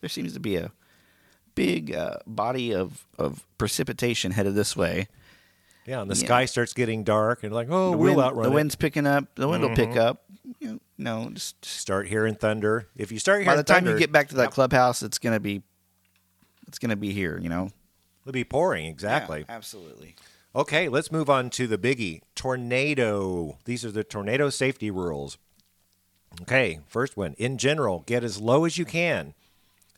There 0.02 0.10
seems 0.10 0.34
to 0.34 0.40
be 0.40 0.58
a 0.58 0.72
big 1.56 1.96
uh, 1.96 2.18
body 2.28 2.74
of, 2.74 3.08
of 3.18 3.46
precipitation 3.58 4.32
headed 4.34 4.54
this 4.56 4.76
way. 4.76 5.08
Yeah, 5.86 6.02
and 6.02 6.12
the 6.12 6.16
Yeah. 6.16 6.26
sky 6.26 6.46
starts 6.46 6.74
getting 6.74 7.04
dark, 7.04 7.44
and 7.44 7.52
like, 7.52 7.68
oh, 7.72 7.92
The, 7.92 7.98
we'll 7.98 8.16
wind- 8.16 8.22
outrun 8.28 8.44
the 8.44 8.52
it. 8.52 8.54
wind's 8.54 8.76
picking 8.76 9.08
up. 9.08 9.34
The 9.36 9.48
wind 9.48 9.64
will 9.64 9.76
pick 9.76 9.96
up. 9.96 10.24
You 10.60 10.68
know, 10.74 10.80
no, 11.00 11.30
just, 11.34 11.62
just 11.62 11.78
Start 11.78 12.08
hearing 12.08 12.36
thunder. 12.36 12.88
If 12.96 13.12
you 13.12 13.20
start 13.20 13.38
hearing 13.42 13.48
by 13.48 13.56
the 13.56 13.64
time 13.64 13.78
thunder, 13.78 13.92
you 13.94 14.00
get 14.00 14.12
back 14.12 14.30
to 14.30 14.36
that 14.36 14.52
clubhouse, 14.52 15.02
it's 15.02 15.18
gonna 15.18 15.40
be, 15.40 15.64
it's 16.68 16.80
gonna 16.80 16.96
be 16.96 17.14
here. 17.14 17.40
You 17.42 17.50
know, 17.50 17.70
it'll 18.24 18.34
be 18.34 18.44
pouring. 18.44 18.86
Exactly. 18.86 19.40
Yeah, 19.40 19.56
absolutely. 19.56 20.16
Okay, 20.56 20.90
let's 20.90 21.12
move 21.12 21.30
on 21.30 21.50
to 21.52 21.68
the 21.68 21.78
biggie 21.78 22.22
tornado. 22.36 23.58
These 23.66 23.86
are 23.86 23.92
the 23.92 24.04
tornado 24.04 24.50
safety 24.50 24.92
rules. 24.92 25.38
Okay, 26.42 26.80
first 26.88 27.18
one. 27.18 27.34
In 27.38 27.58
general, 27.58 28.04
get 28.06 28.24
as 28.24 28.40
low 28.40 28.66
as 28.66 28.78
you 28.78 28.86
can. 28.86 29.34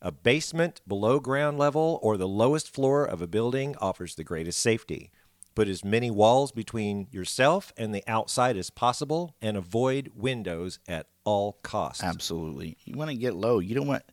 A 0.01 0.11
basement 0.11 0.81
below 0.87 1.19
ground 1.19 1.57
level 1.57 1.99
or 2.01 2.17
the 2.17 2.27
lowest 2.27 2.73
floor 2.73 3.05
of 3.05 3.21
a 3.21 3.27
building 3.27 3.75
offers 3.79 4.15
the 4.15 4.23
greatest 4.23 4.59
safety. 4.59 5.11
Put 5.53 5.67
as 5.67 5.83
many 5.83 6.09
walls 6.09 6.51
between 6.53 7.07
yourself 7.11 7.73
and 7.75 7.93
the 7.93 8.03
outside 8.07 8.55
as 8.55 8.69
possible 8.69 9.35
and 9.41 9.57
avoid 9.57 10.11
windows 10.15 10.79
at 10.87 11.07
all 11.25 11.59
costs. 11.61 12.03
Absolutely. 12.03 12.77
You 12.85 12.95
want 12.97 13.09
to 13.11 13.17
get 13.17 13.35
low. 13.35 13.59
You 13.59 13.75
don't 13.75 13.87
want 13.87 14.03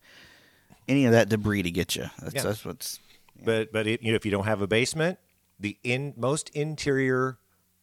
any 0.89 1.05
of 1.05 1.13
that 1.13 1.29
debris 1.29 1.63
to 1.63 1.71
get 1.71 1.95
you. 1.95 2.07
That's, 2.21 2.35
Yeah. 2.35 2.43
that's 2.43 2.65
what's. 2.65 2.99
But 3.45 3.73
but 3.73 3.87
it, 3.87 4.03
you 4.03 4.11
know, 4.11 4.17
if 4.17 4.25
you 4.25 4.33
don't 4.33 4.47
have 4.47 4.61
a 4.63 4.67
basement, 4.67 5.19
the 5.61 5.79
in 5.85 6.13
most 6.17 6.49
interior 6.51 7.39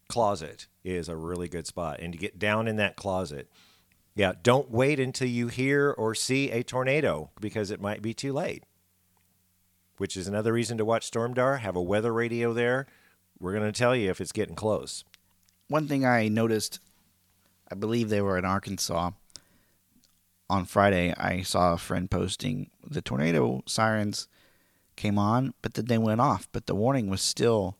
closet 0.09 0.67
is 0.83 1.07
a 1.07 1.15
really 1.15 1.47
good 1.47 1.65
spot, 1.65 1.99
and 2.01 2.11
to 2.11 2.19
get 2.19 2.37
down 2.37 2.67
in 2.67 2.75
that 2.75 2.97
closet, 2.97 3.49
yeah, 4.15 4.33
don't 4.43 4.69
wait 4.69 4.99
until 4.99 5.29
you 5.29 5.47
hear 5.47 5.91
or 5.91 6.13
see 6.13 6.51
a 6.51 6.61
tornado 6.61 7.31
because 7.39 7.71
it 7.71 7.79
might 7.79 8.01
be 8.01 8.13
too 8.13 8.33
late. 8.33 8.63
Which 9.97 10.17
is 10.17 10.27
another 10.27 10.51
reason 10.51 10.77
to 10.77 10.83
watch 10.83 11.09
Stormdar. 11.09 11.59
Have 11.59 11.77
a 11.77 11.81
weather 11.81 12.11
radio 12.11 12.51
there. 12.51 12.85
We're 13.39 13.53
going 13.53 13.71
to 13.71 13.77
tell 13.77 13.95
you 13.95 14.09
if 14.09 14.21
it's 14.21 14.31
getting 14.31 14.55
close. 14.55 15.03
One 15.67 15.87
thing 15.87 16.05
I 16.05 16.27
noticed, 16.27 16.79
I 17.71 17.75
believe 17.75 18.09
they 18.09 18.21
were 18.21 18.37
in 18.37 18.45
Arkansas. 18.45 19.11
On 20.49 20.65
Friday, 20.65 21.13
I 21.17 21.41
saw 21.41 21.73
a 21.73 21.77
friend 21.77 22.09
posting 22.09 22.69
the 22.87 23.01
tornado 23.01 23.63
sirens 23.65 24.27
came 24.95 25.17
on, 25.17 25.53
but 25.61 25.73
then 25.73 25.85
they 25.85 25.97
went 25.97 26.21
off, 26.21 26.47
but 26.51 26.67
the 26.67 26.75
warning 26.75 27.09
was 27.09 27.21
still 27.21 27.77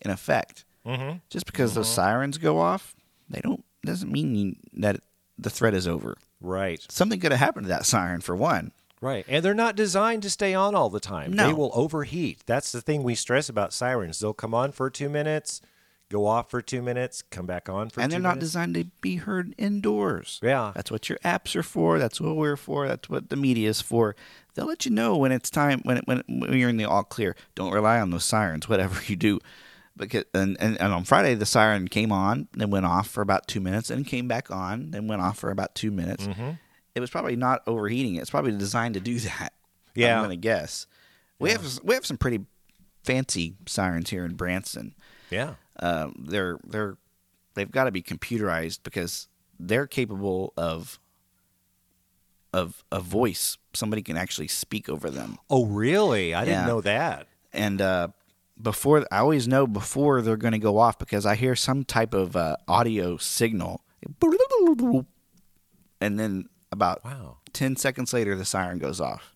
in 0.00 0.10
effect. 0.10 0.64
Mm-hmm. 0.84 1.18
Just 1.30 1.46
because 1.46 1.74
those 1.74 1.88
sirens 1.88 2.38
go 2.38 2.58
off, 2.58 2.94
they 3.28 3.40
don't 3.40 3.64
doesn't 3.84 4.10
mean 4.10 4.58
that 4.72 5.00
the 5.38 5.50
threat 5.50 5.74
is 5.74 5.86
over. 5.88 6.16
Right, 6.40 6.84
Something 6.90 7.18
could 7.20 7.32
have 7.32 7.40
happened 7.40 7.64
to 7.64 7.68
that 7.70 7.86
siren 7.86 8.20
for 8.20 8.36
one. 8.36 8.72
Right, 9.00 9.24
and 9.28 9.44
they're 9.44 9.54
not 9.54 9.76
designed 9.76 10.22
to 10.22 10.30
stay 10.30 10.54
on 10.54 10.74
all 10.74 10.90
the 10.90 11.00
time. 11.00 11.32
No. 11.32 11.46
They 11.46 11.52
will 11.52 11.70
overheat. 11.74 12.40
That's 12.46 12.72
the 12.72 12.80
thing 12.80 13.02
we 13.02 13.14
stress 13.14 13.48
about 13.48 13.72
sirens. 13.72 14.18
They'll 14.18 14.32
come 14.32 14.54
on 14.54 14.72
for 14.72 14.90
two 14.90 15.08
minutes, 15.08 15.60
go 16.08 16.26
off 16.26 16.50
for 16.50 16.62
two 16.62 16.82
minutes, 16.82 17.22
come 17.30 17.46
back 17.46 17.68
on 17.68 17.90
for 17.90 18.00
and 18.00 18.12
they're 18.12 18.20
not 18.20 18.36
minutes. 18.36 18.52
designed 18.52 18.74
to 18.74 18.84
be 19.00 19.16
heard 19.16 19.54
indoors. 19.58 20.40
Yeah. 20.42 20.72
That's 20.74 20.90
what 20.90 21.08
your 21.08 21.18
apps 21.18 21.56
are 21.56 21.62
for. 21.62 21.98
That's 21.98 22.20
what 22.20 22.36
we're 22.36 22.56
for. 22.56 22.88
That's 22.88 23.08
what 23.08 23.28
the 23.28 23.36
media 23.36 23.68
is 23.68 23.80
for. 23.80 24.14
They'll 24.54 24.66
let 24.66 24.86
you 24.86 24.92
know 24.92 25.16
when 25.16 25.32
it's 25.32 25.50
time 25.50 25.80
when 25.84 25.98
it, 25.98 26.06
when, 26.06 26.22
when 26.28 26.54
you're 26.54 26.70
in 26.70 26.76
the 26.76 26.84
all 26.84 27.04
clear. 27.04 27.36
Don't 27.54 27.72
rely 27.72 28.00
on 28.00 28.10
those 28.10 28.24
sirens, 28.24 28.68
whatever 28.68 29.02
you 29.06 29.16
do. 29.16 29.40
Because 29.96 30.24
and, 30.34 30.56
and, 30.60 30.78
and 30.80 30.92
on 30.92 31.04
Friday 31.04 31.34
the 31.34 31.46
siren 31.46 31.88
came 31.88 32.12
on, 32.12 32.48
then 32.52 32.70
went 32.70 32.84
off 32.84 33.08
for 33.08 33.22
about 33.22 33.48
two 33.48 33.60
minutes, 33.60 33.88
and 33.90 34.06
came 34.06 34.28
back 34.28 34.50
on, 34.50 34.90
then 34.90 35.08
went 35.08 35.22
off 35.22 35.38
for 35.38 35.50
about 35.50 35.74
two 35.74 35.90
minutes. 35.90 36.26
Mm-hmm. 36.26 36.50
It 36.96 37.00
was 37.00 37.10
probably 37.10 37.36
not 37.36 37.62
overheating. 37.68 38.16
It's 38.16 38.30
probably 38.30 38.52
designed 38.56 38.94
to 38.94 39.00
do 39.00 39.18
that. 39.20 39.52
Yeah. 39.94 40.16
I'm 40.16 40.24
gonna 40.24 40.34
guess. 40.36 40.86
We 41.38 41.50
have 41.50 41.62
we 41.84 41.94
have 41.94 42.04
some 42.06 42.16
pretty 42.16 42.40
fancy 43.04 43.54
sirens 43.66 44.10
here 44.10 44.24
in 44.24 44.34
Branson 44.34 44.94
Yeah. 45.30 45.54
um, 45.78 46.24
they're 46.26 46.58
they're 46.66 46.96
they've 47.54 47.70
got 47.70 47.84
to 47.84 47.92
be 47.92 48.02
computerized 48.02 48.80
because 48.82 49.28
they're 49.60 49.86
capable 49.86 50.52
of 50.56 50.98
of 52.52 52.82
a 52.90 53.00
voice. 53.00 53.58
Somebody 53.74 54.02
can 54.02 54.16
actually 54.16 54.48
speak 54.48 54.88
over 54.88 55.10
them. 55.10 55.38
Oh, 55.50 55.66
really? 55.66 56.34
I 56.34 56.44
didn't 56.46 56.66
know 56.66 56.80
that. 56.80 57.26
And 57.52 57.80
uh, 57.82 58.08
before, 58.60 59.06
I 59.12 59.18
always 59.18 59.46
know 59.46 59.66
before 59.66 60.22
they're 60.22 60.36
going 60.38 60.52
to 60.52 60.58
go 60.58 60.78
off 60.78 60.98
because 60.98 61.26
I 61.26 61.34
hear 61.34 61.54
some 61.54 61.84
type 61.84 62.14
of 62.14 62.34
uh, 62.36 62.56
audio 62.66 63.18
signal, 63.18 63.82
and 66.00 66.18
then 66.18 66.48
about 66.72 67.04
Wow. 67.04 67.38
ten 67.52 67.76
seconds 67.76 68.12
later, 68.12 68.34
the 68.36 68.44
siren 68.44 68.78
goes 68.78 69.00
off. 69.00 69.32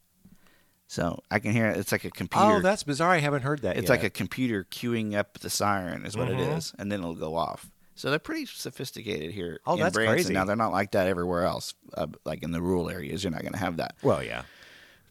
So 0.86 1.22
I 1.30 1.38
can 1.38 1.52
hear 1.52 1.68
it. 1.68 1.76
It's 1.78 1.92
like 1.92 2.04
a 2.04 2.10
computer. 2.10 2.44
Oh, 2.56 2.60
that's 2.60 2.82
bizarre. 2.82 3.12
I 3.12 3.18
haven't 3.18 3.42
heard 3.42 3.62
that 3.62 3.76
It's 3.76 3.84
yet. 3.84 3.90
like 3.90 4.02
a 4.02 4.10
computer 4.10 4.66
queuing 4.70 5.14
up 5.14 5.38
the 5.38 5.48
siren, 5.50 6.04
is 6.04 6.16
what 6.16 6.28
it 6.28 6.36
Mhm. 6.36 6.56
is, 6.56 6.72
and 6.78 6.90
then 6.90 6.98
it'll 7.00 7.14
go 7.14 7.36
off. 7.36 7.70
So 7.94 8.10
they're 8.10 8.18
pretty 8.18 8.46
sophisticated 8.46 9.30
here 9.32 9.60
Oh, 9.66 9.74
in 9.74 9.80
that's 9.80 9.94
Branson. 9.94 10.14
crazy. 10.14 10.34
Now 10.34 10.44
they're 10.46 10.56
not 10.56 10.72
like 10.72 10.90
that 10.92 11.06
everywhere 11.06 11.44
else. 11.44 11.74
Uh, 11.94 12.08
like 12.24 12.42
in 12.42 12.50
the 12.50 12.60
rural 12.60 12.90
areas, 12.90 13.22
you're 13.22 13.30
not 13.30 13.42
going 13.42 13.52
to 13.52 13.58
have 13.58 13.76
that. 13.76 13.94
Well, 14.02 14.22
yeah. 14.22 14.42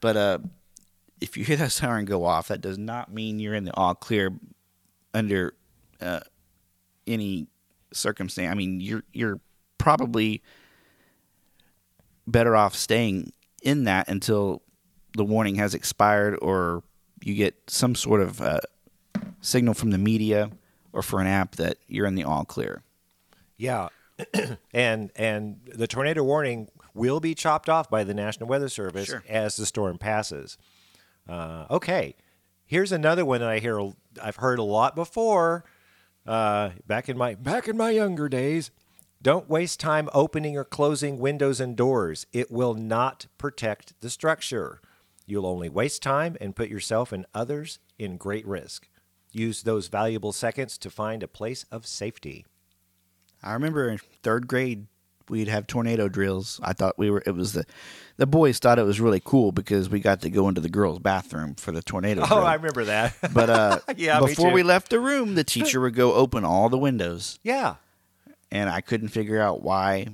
But 0.01 0.17
uh, 0.17 0.39
if 1.21 1.38
you 1.38 1.45
hear 1.45 1.55
that 1.58 1.71
siren 1.71 2.03
go 2.05 2.25
off, 2.25 2.47
that 2.49 2.60
does 2.62 2.77
not 2.77 3.13
mean 3.13 3.39
you're 3.39 3.53
in 3.53 3.63
the 3.63 3.73
all 3.75 3.95
clear 3.95 4.32
under 5.13 5.53
uh, 6.01 6.21
any 7.08 7.47
circumstance. 7.93 8.51
I 8.51 8.55
mean, 8.55 8.82
you're 8.82 9.03
you're 9.13 9.39
probably 9.77 10.41
better 12.32 12.56
off 12.56 12.76
staying 12.76 13.34
in 13.63 13.84
that 13.86 14.08
until 14.08 14.62
the 15.18 15.26
warning 15.26 15.56
has 15.56 15.74
expired 15.74 16.38
or 16.42 16.84
you 17.24 17.34
get 17.36 17.56
some 17.68 17.96
sort 17.96 18.22
of 18.22 18.42
uh, 18.42 18.60
signal 19.42 19.74
from 19.74 19.92
the 19.92 19.98
media 19.98 20.52
or 20.94 21.02
for 21.02 21.20
an 21.20 21.28
app 21.28 21.56
that 21.56 21.78
you're 21.88 22.06
in 22.06 22.15
the 22.15 22.24
all 22.24 22.46
clear. 22.46 22.84
Yeah. 23.58 23.89
and 24.74 25.12
and 25.15 25.60
the 25.74 25.88
tornado 25.88 26.24
warning 26.24 26.68
will 26.94 27.20
be 27.20 27.34
chopped 27.34 27.70
off 27.70 27.89
by 27.89 28.04
the 28.04 28.13
National 28.13 28.50
Weather 28.50 28.70
Service 28.70 29.08
Sure. 29.08 29.24
as 29.30 29.56
the 29.56 29.65
storm 29.65 29.98
passes. 29.98 30.58
Uh, 31.28 31.65
okay. 31.70 32.15
Here's 32.65 32.92
another 32.92 33.26
one 33.26 33.39
that 33.39 33.50
I 33.50 33.60
hear 33.60 33.80
I've 34.22 34.36
heard 34.38 34.60
a 34.60 34.63
lot 34.63 34.96
before. 34.96 35.63
Uh, 36.28 36.72
back 36.86 37.08
in 37.10 37.18
my 37.18 37.34
back 37.36 37.68
in 37.68 37.78
my 37.78 37.89
younger 37.92 38.28
days, 38.30 38.72
don't 39.21 39.49
waste 39.49 39.79
time 39.79 40.10
opening 40.13 40.58
or 40.58 40.63
closing 40.63 41.19
windows 41.19 41.60
and 41.60 41.75
doors. 41.75 42.25
It 42.32 42.49
will 42.51 42.73
not 42.73 43.27
protect 43.38 43.99
the 44.01 44.10
structure. 44.10 44.79
You'll 45.25 45.45
only 45.45 45.69
waste 45.69 46.01
time 46.01 46.38
and 46.39 46.55
put 46.55 46.69
yourself 46.69 47.12
and 47.12 47.25
others 47.34 47.79
in 47.97 48.17
great 48.17 48.47
risk. 48.47 48.88
Use 49.32 49.62
those 49.63 49.88
valuable 49.89 50.32
seconds 50.32 50.77
to 50.79 50.89
find 50.89 51.21
a 51.21 51.27
place 51.27 51.65
of 51.71 51.86
safety. 51.86 52.45
I 53.43 53.53
remember 53.53 53.89
in 53.89 53.99
third 54.23 54.47
grade 54.47 54.88
we'd 55.29 55.47
have 55.47 55.67
tornado 55.67 56.08
drills. 56.10 56.60
I 56.63 56.73
thought 56.73 56.97
we 56.97 57.12
were 57.12 57.21
it 57.25 57.36
was 57.36 57.53
the 57.53 57.65
the 58.17 58.25
boys 58.25 58.58
thought 58.58 58.79
it 58.79 58.84
was 58.84 58.99
really 58.99 59.21
cool 59.23 59.51
because 59.51 59.88
we 59.89 59.99
got 59.99 60.21
to 60.21 60.29
go 60.32 60.47
into 60.49 60.62
the 60.62 60.69
girls' 60.69 60.97
bathroom 60.99 61.53
for 61.55 61.71
the 61.71 61.82
tornado 61.84 62.21
Oh, 62.23 62.27
drill. 62.27 62.39
I 62.39 62.55
remember 62.55 62.86
that. 62.86 63.15
but 63.34 63.49
uh, 63.49 63.79
Yeah, 63.97 64.19
before 64.19 64.51
we 64.51 64.63
left 64.63 64.89
the 64.89 64.99
room, 64.99 65.36
the 65.36 65.43
teacher 65.43 65.79
would 65.82 65.93
go 65.93 66.13
open 66.15 66.43
all 66.43 66.69
the 66.69 66.77
windows, 66.79 67.38
yeah. 67.43 67.75
And 68.52 68.70
I 68.70 68.82
couldn't 68.82 69.10
figure 69.10 69.40
out 69.40 69.62
why. 69.62 70.08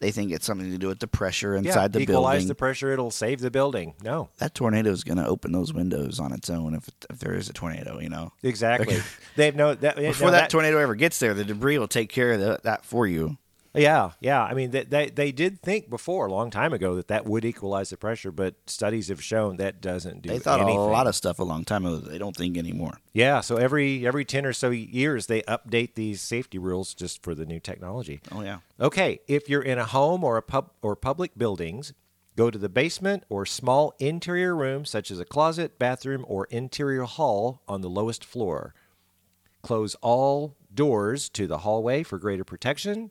They 0.00 0.10
think 0.10 0.32
it's 0.32 0.44
something 0.44 0.68
to 0.72 0.78
do 0.78 0.88
with 0.88 0.98
the 0.98 1.06
pressure 1.06 1.52
Yeah. 1.52 1.58
inside 1.58 1.92
the 1.92 2.00
Equalize 2.00 2.06
building. 2.06 2.24
Equalize 2.24 2.48
the 2.48 2.54
pressure, 2.56 2.90
it'll 2.92 3.12
save 3.12 3.40
the 3.40 3.52
building. 3.52 3.94
No. 4.02 4.30
that 4.38 4.52
tornado 4.52 4.90
is 4.90 5.04
going 5.04 5.18
to 5.18 5.26
open 5.26 5.52
those 5.52 5.72
windows 5.72 6.18
on 6.18 6.32
its 6.32 6.50
own 6.50 6.74
if, 6.74 6.88
if 7.08 7.20
there 7.20 7.34
is 7.34 7.48
a 7.48 7.52
tornado, 7.52 8.00
you 8.00 8.08
know. 8.08 8.32
Exactly. 8.42 8.98
They've 9.36 9.54
no 9.54 9.74
that 9.76 9.94
Before 9.96 10.26
no, 10.26 10.32
that, 10.32 10.50
tornado 10.50 10.78
ever 10.78 10.96
gets 10.96 11.20
there, 11.20 11.34
the 11.34 11.44
debris 11.44 11.78
will 11.78 11.86
take 11.86 12.08
care 12.10 12.32
of 12.32 12.40
the, 12.40 12.58
that 12.64 12.84
for 12.84 13.06
you. 13.06 13.38
Yeah, 13.74 14.12
yeah. 14.20 14.42
I 14.42 14.52
mean, 14.52 14.70
they, 14.70 14.84
they 14.84 15.08
they 15.08 15.32
did 15.32 15.62
think 15.62 15.88
before 15.88 16.26
a 16.26 16.30
long 16.32 16.50
time 16.50 16.72
ago 16.74 16.94
that 16.96 17.08
that 17.08 17.24
would 17.24 17.44
equalize 17.44 17.90
the 17.90 17.96
pressure, 17.96 18.30
but 18.30 18.54
studies 18.66 19.08
have 19.08 19.22
shown 19.22 19.56
that 19.56 19.80
doesn't 19.80 20.22
do 20.22 20.28
that. 20.28 20.34
They 20.34 20.38
thought 20.40 20.60
anything. 20.60 20.78
a 20.78 20.86
lot 20.86 21.06
of 21.06 21.14
stuff 21.14 21.38
a 21.38 21.44
long 21.44 21.64
time 21.64 21.86
ago. 21.86 21.96
They 21.96 22.18
don't 22.18 22.36
think 22.36 22.58
anymore. 22.58 22.98
Yeah, 23.14 23.40
so 23.40 23.56
every 23.56 24.06
every 24.06 24.26
ten 24.26 24.44
or 24.44 24.52
so 24.52 24.70
years 24.70 25.26
they 25.26 25.40
update 25.42 25.94
these 25.94 26.20
safety 26.20 26.58
rules 26.58 26.92
just 26.92 27.22
for 27.22 27.34
the 27.34 27.46
new 27.46 27.60
technology. 27.60 28.20
Oh 28.30 28.42
yeah. 28.42 28.58
Okay, 28.78 29.20
if 29.26 29.48
you're 29.48 29.62
in 29.62 29.78
a 29.78 29.86
home 29.86 30.22
or 30.22 30.36
a 30.36 30.42
pub 30.42 30.72
or 30.82 30.94
public 30.94 31.38
buildings, 31.38 31.94
go 32.36 32.50
to 32.50 32.58
the 32.58 32.68
basement 32.68 33.24
or 33.30 33.46
small 33.46 33.94
interior 33.98 34.54
room 34.54 34.84
such 34.84 35.10
as 35.10 35.18
a 35.18 35.24
closet, 35.24 35.78
bathroom, 35.78 36.26
or 36.28 36.44
interior 36.50 37.04
hall 37.04 37.62
on 37.66 37.80
the 37.80 37.90
lowest 37.90 38.22
floor. 38.22 38.74
Close 39.62 39.94
all 40.02 40.56
doors 40.74 41.30
to 41.30 41.46
the 41.46 41.58
hallway 41.58 42.02
for 42.02 42.18
greater 42.18 42.44
protection. 42.44 43.10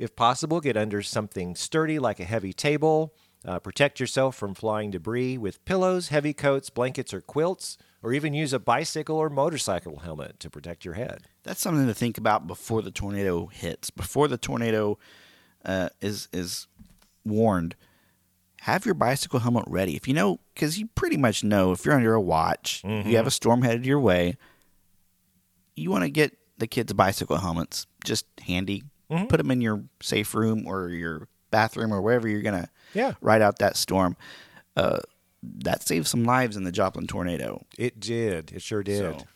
If 0.00 0.16
possible, 0.16 0.62
get 0.62 0.78
under 0.78 1.02
something 1.02 1.54
sturdy 1.54 1.98
like 1.98 2.18
a 2.20 2.24
heavy 2.24 2.54
table. 2.54 3.14
Uh, 3.44 3.58
protect 3.58 4.00
yourself 4.00 4.34
from 4.34 4.54
flying 4.54 4.90
debris 4.90 5.36
with 5.36 5.62
pillows, 5.66 6.08
heavy 6.08 6.32
coats, 6.32 6.70
blankets, 6.70 7.12
or 7.12 7.20
quilts, 7.20 7.76
or 8.02 8.14
even 8.14 8.32
use 8.32 8.54
a 8.54 8.58
bicycle 8.58 9.16
or 9.16 9.28
motorcycle 9.28 9.98
helmet 9.98 10.40
to 10.40 10.48
protect 10.48 10.86
your 10.86 10.94
head. 10.94 11.24
That's 11.42 11.60
something 11.60 11.86
to 11.86 11.92
think 11.92 12.16
about 12.16 12.46
before 12.46 12.80
the 12.80 12.90
tornado 12.90 13.46
hits. 13.46 13.90
Before 13.90 14.26
the 14.26 14.38
tornado 14.38 14.98
uh, 15.66 15.90
is 16.00 16.28
is 16.32 16.66
warned, 17.26 17.76
have 18.62 18.86
your 18.86 18.94
bicycle 18.94 19.40
helmet 19.40 19.64
ready. 19.66 19.96
If 19.96 20.08
you 20.08 20.14
know, 20.14 20.40
because 20.54 20.78
you 20.78 20.86
pretty 20.94 21.18
much 21.18 21.44
know 21.44 21.72
if 21.72 21.84
you're 21.84 21.94
under 21.94 22.14
a 22.14 22.20
watch, 22.20 22.82
you 23.06 23.16
have 23.16 23.26
a 23.26 23.30
storm 23.30 23.60
headed 23.60 23.84
your 23.84 24.00
way. 24.00 24.36
You 25.76 25.90
want 25.90 26.04
to 26.04 26.10
get 26.10 26.38
the 26.56 26.66
kids' 26.66 26.94
bicycle 26.94 27.36
helmets 27.36 27.86
just 28.02 28.24
handy. 28.46 28.82
Put 29.28 29.38
them 29.38 29.50
in 29.50 29.60
your 29.60 29.82
safe 30.00 30.34
room 30.34 30.64
or 30.66 30.88
your 30.90 31.28
bathroom 31.50 31.92
or 31.92 32.00
wherever 32.00 32.28
you're 32.28 32.42
gonna 32.42 32.68
Yeah. 32.94 33.14
ride 33.20 33.42
out 33.42 33.58
that 33.58 33.76
storm. 33.76 34.16
Uh, 34.76 35.00
that 35.42 35.86
saved 35.86 36.06
some 36.06 36.24
lives 36.24 36.56
in 36.56 36.64
the 36.64 36.70
Joplin 36.72 37.06
tornado. 37.06 37.64
It 37.78 37.98
did. 37.98 38.52
It 38.52 38.62
sure 38.62 38.82
did. 38.82 38.98
So- 39.20 39.26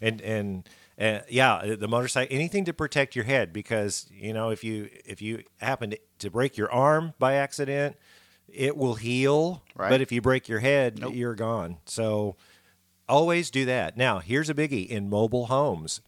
And 0.00 0.20
and 0.22 0.68
uh, 1.00 1.20
yeah, 1.28 1.74
the 1.78 1.88
motorcycle, 1.88 2.34
anything 2.34 2.64
to 2.64 2.72
protect 2.72 3.14
your 3.16 3.24
head 3.24 3.52
because 3.52 4.06
you 4.10 4.32
know 4.32 4.50
if 4.50 4.62
you 4.64 4.88
if 5.04 5.20
you 5.20 5.42
happen 5.60 5.90
to, 5.90 5.98
to 6.20 6.30
break 6.30 6.56
your 6.56 6.70
arm 6.72 7.12
by 7.18 7.34
accident, 7.34 7.96
it 8.48 8.76
will 8.76 8.94
heal. 8.94 9.62
Right. 9.76 9.90
But 9.90 10.00
if 10.00 10.10
you 10.12 10.20
break 10.22 10.48
your 10.48 10.60
head, 10.60 10.98
Nope. 11.00 11.14
you're 11.14 11.34
gone. 11.34 11.78
So 11.86 12.36
always 13.08 13.50
do 13.50 13.64
that. 13.66 13.96
Now 13.96 14.20
here's 14.20 14.48
a 14.48 14.54
biggie 14.54 14.86
in 14.88 15.08
mobile 15.10 15.46
homes. 15.46 16.00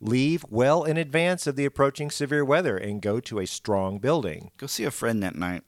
Leave 0.00 0.44
well 0.50 0.84
in 0.84 0.96
advance 0.96 1.46
of 1.46 1.56
the 1.56 1.64
approaching 1.64 2.10
severe 2.10 2.44
weather 2.44 2.76
and 2.76 3.00
go 3.00 3.18
to 3.20 3.38
a 3.38 3.46
strong 3.46 3.98
building. 3.98 4.50
Go 4.58 4.66
see 4.66 4.84
a 4.84 4.90
friend 4.90 5.22
that 5.22 5.34
night. 5.36 5.62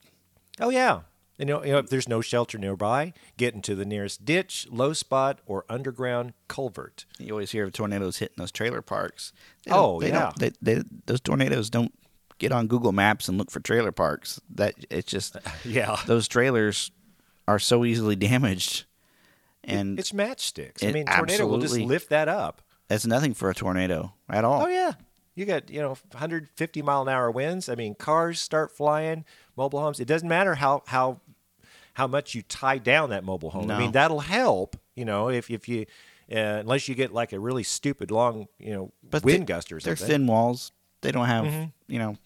Oh 0.61 0.69
yeah. 0.71 1.01
You 1.39 1.45
know, 1.47 1.65
you 1.65 1.71
know, 1.73 1.79
if 1.79 1.89
there's 1.89 2.09
no 2.09 2.21
shelter 2.21 2.59
nearby, 2.59 3.13
get 3.37 3.55
into 3.55 3.77
the 3.77 3.85
nearest 3.85 4.25
ditch, 4.25 4.67
low 4.71 4.93
spot, 4.93 5.39
or 5.47 5.65
underground 5.69 6.33
culvert. 6.49 7.07
You 7.19 7.31
always 7.33 7.53
hear 7.53 7.65
of 7.65 7.73
tornadoes 7.73 8.19
hitting 8.19 8.35
those 8.39 8.51
trailer 8.51 8.83
parks. 8.83 9.33
Oh, 9.71 10.01
they 10.01 10.09
yeah. 10.09 10.33
don't- 10.37 10.39
they, 10.39 10.75
they, 10.75 10.83
those 11.07 11.21
tornadoes 11.21 11.71
don't 11.71 11.95
get 12.39 12.51
on 12.51 12.67
Google 12.67 12.91
Maps 12.93 13.29
and 13.29 13.39
look 13.39 13.53
for 13.53 13.61
trailer 13.61 13.93
parks. 13.93 14.41
That 14.53 14.75
it's 14.91 15.11
just 15.11 15.37
Yeah. 15.65 16.01
those 16.07 16.27
trailers 16.27 16.91
are 17.47 17.61
so 17.61 17.85
easily 17.85 18.17
damaged, 18.17 18.85
and 19.65 19.99
It's 19.99 20.11
matchsticks. 20.13 20.85
I 20.87 20.91
mean, 20.93 21.07
tornado 21.07 21.47
will 21.47 21.59
just 21.59 21.79
lift 21.79 22.11
that 22.11 22.29
up. 22.29 22.63
That's 22.89 23.07
nothing 23.07 23.35
for 23.35 23.51
a 23.51 23.55
tornado 23.55 24.13
at 24.29 24.45
all. 24.45 24.63
Oh 24.65 24.69
yeah, 24.69 24.93
you 25.35 25.45
got 25.45 25.71
you 25.71 25.81
know 25.81 25.97
150 26.13 26.83
mile 26.83 27.03
an 27.03 27.09
hour 27.09 27.31
winds. 27.31 27.69
I 27.69 27.75
mean, 27.75 27.95
cars 27.95 28.41
start 28.41 28.71
flying, 28.77 29.25
mobile 29.57 29.81
homes. 29.81 30.01
It 30.01 30.09
doesn't 30.09 30.29
matter 30.29 30.55
how 30.57 30.83
how 30.87 31.21
how 31.95 32.07
much 32.07 32.35
you 32.35 32.43
tie 32.43 32.79
down 32.79 33.11
that 33.11 33.25
mobile 33.25 33.51
home. 33.51 33.71
I 33.71 33.79
mean, 33.79 33.93
that'll 33.93 34.21
help. 34.21 34.77
You 34.95 35.05
know, 35.05 35.29
if 35.29 35.51
if 35.51 35.69
you 35.69 35.87
uh, 36.31 36.61
unless 36.61 36.89
you 36.89 36.95
get 36.95 37.13
like 37.13 37.33
a 37.33 37.39
really 37.41 37.63
stupid 37.63 38.11
long 38.11 38.47
you 38.59 38.73
know 38.73 38.93
But 39.03 39.25
wind 39.25 39.43
they- 39.43 39.45
gust 39.53 39.73
or 39.73 39.79
They're 39.81 39.97
thin 39.97 40.27
walls. 40.27 40.73
They 41.01 41.13
don't 41.13 41.27
have 41.27 41.45
Mm-hmm. 41.45 41.65
you 41.93 41.99
know. 42.01 42.17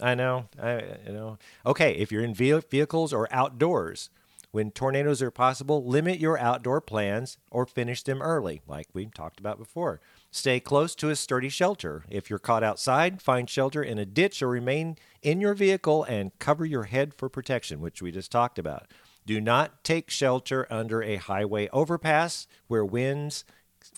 I 0.00 0.14
know. 0.14 0.48
I 0.60 0.82
you 1.06 1.12
know. 1.12 1.38
Okay, 1.64 1.94
if 1.94 2.10
you're 2.10 2.24
in 2.24 2.34
ve- 2.34 2.60
vehicles 2.70 3.12
or 3.12 3.28
outdoors, 3.30 4.10
when 4.52 4.70
tornadoes 4.70 5.22
are 5.22 5.30
possible, 5.30 5.84
limit 5.84 6.20
your 6.20 6.38
outdoor 6.38 6.80
plans 6.80 7.38
or 7.50 7.66
finish 7.66 8.02
them 8.02 8.22
early, 8.22 8.60
like 8.68 8.86
we 8.92 9.06
talked 9.06 9.40
about 9.40 9.58
before. 9.58 10.00
Stay 10.30 10.60
close 10.60 10.94
to 10.94 11.08
a 11.08 11.16
sturdy 11.16 11.48
shelter. 11.48 12.04
If 12.08 12.28
you're 12.30 12.38
caught 12.38 12.62
outside, 12.62 13.20
find 13.20 13.48
shelter 13.48 13.82
in 13.82 13.98
a 13.98 14.06
ditch 14.06 14.42
or 14.42 14.48
remain 14.48 14.96
in 15.22 15.40
your 15.40 15.54
vehicle 15.54 16.04
and 16.04 16.38
cover 16.38 16.66
your 16.66 16.84
head 16.84 17.14
for 17.14 17.28
protection, 17.28 17.80
which 17.80 18.02
we 18.02 18.12
just 18.12 18.30
talked 18.30 18.58
about. 18.58 18.86
Do 19.24 19.40
not 19.40 19.84
take 19.84 20.10
shelter 20.10 20.66
under 20.70 21.02
a 21.02 21.16
highway 21.16 21.68
overpass 21.72 22.46
where 22.68 22.84
winds 22.84 23.44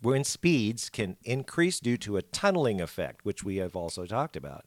wind 0.03 0.27
speeds 0.27 0.89
can 0.89 1.17
increase 1.25 1.79
due 1.81 1.97
to 1.99 2.17
a 2.17 2.23
tunneling 2.23 2.81
effect, 2.81 3.25
which 3.25 3.45
we 3.45 3.57
have 3.57 3.77
also 3.77 4.07
talked 4.07 4.37
about. 4.37 4.65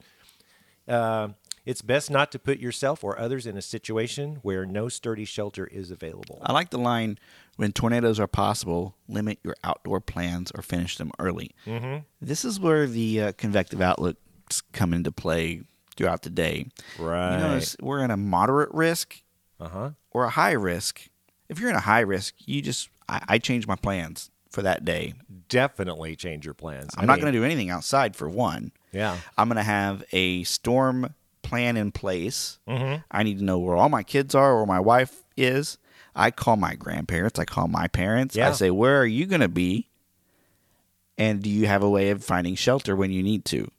Uh, 0.88 1.30
it's 1.67 1.82
best 1.82 2.10
not 2.10 2.32
to 2.32 2.39
put 2.39 2.60
yourself 2.60 3.03
or 3.03 3.19
others 3.19 3.45
in 3.45 3.58
a 3.58 3.62
situation 3.62 4.39
where 4.41 4.65
no 4.65 4.88
sturdy 4.88 5.25
shelter 5.25 5.67
is 5.67 5.91
available. 5.91 6.39
I 6.41 6.53
like 6.53 6.69
the 6.69 6.77
line 6.77 7.19
when 7.58 7.73
tornadoes 7.73 8.21
are 8.21 8.27
possible, 8.27 8.95
limit 9.10 9.39
your 9.43 9.53
outdoor 9.65 9.99
plans 9.99 10.49
or 10.56 10.62
finish 10.62 10.95
them 10.95 11.12
early. 11.19 11.51
Mm-hmm. 11.65 12.06
This 12.21 12.45
is 12.45 12.58
where 12.58 12.88
the 12.88 13.21
uh, 13.21 13.32
convective 13.34 13.82
outlooks 13.82 14.62
come 14.71 14.93
into 14.93 15.12
play 15.12 15.63
throughout 15.97 16.21
the 16.21 16.30
day. 16.30 16.67
Right. 16.97 17.34
You 17.34 17.43
notice 17.43 17.75
we're 17.82 17.99
in 17.99 18.12
a 18.12 18.17
moderate 18.17 18.73
risk 18.73 19.21
uh 19.60 19.67
huh. 19.67 19.89
or 20.12 20.23
a 20.23 20.30
high 20.30 20.53
risk. 20.53 21.10
If 21.49 21.60
you're 21.60 21.69
in 21.69 21.75
a 21.75 21.82
high 21.82 21.99
risk, 21.99 22.36
you 22.45 22.62
just 22.62 22.88
I, 23.10 23.23
I 23.27 23.38
change 23.39 23.67
my 23.67 23.75
plans 23.75 24.32
for 24.51 24.62
that 24.62 24.86
day. 24.86 25.15
Definitely 25.49 26.15
change 26.15 26.45
your 26.45 26.53
plans. 26.53 26.91
I'm 26.97 27.08
not 27.08 27.19
going 27.19 27.34
to 27.34 27.38
do 27.38 27.43
anything 27.43 27.69
outside 27.69 28.15
for 28.15 28.30
one. 28.30 28.71
Yeah. 28.93 29.17
I'm 29.38 29.49
going 29.49 29.58
to 29.58 29.63
have 29.63 30.06
a 30.13 30.45
storm 30.45 31.13
plan 31.47 31.77
in 31.77 31.91
place. 31.91 32.60
Mm-hmm. 32.67 33.01
I 33.10 33.23
need 33.23 33.39
to 33.39 33.43
know 33.43 33.60
where 33.60 33.75
all 33.75 33.89
my 33.89 34.03
kids 34.03 34.36
are, 34.36 34.57
where 34.57 34.65
my 34.65 34.79
wife 34.79 35.23
is. 35.36 35.77
I 36.15 36.31
call 36.31 36.55
my 36.55 36.75
grandparents. 36.75 37.39
I 37.39 37.45
call 37.45 37.67
my 37.67 37.88
parents. 37.88 38.36
Yeah. 38.36 38.49
I 38.49 38.51
say, 38.53 38.71
"Where 38.71 38.99
are 38.99 39.05
you 39.05 39.25
going 39.25 39.41
to 39.41 39.47
be?" 39.47 39.89
And 41.17 41.41
do 41.41 41.49
you 41.49 41.67
have 41.67 41.83
a 41.83 41.89
way 41.89 42.10
of 42.10 42.23
finding 42.23 42.55
shelter 42.55 42.95
when 42.95 43.12
you 43.12 43.23
need 43.23 43.45
to? 43.45 43.71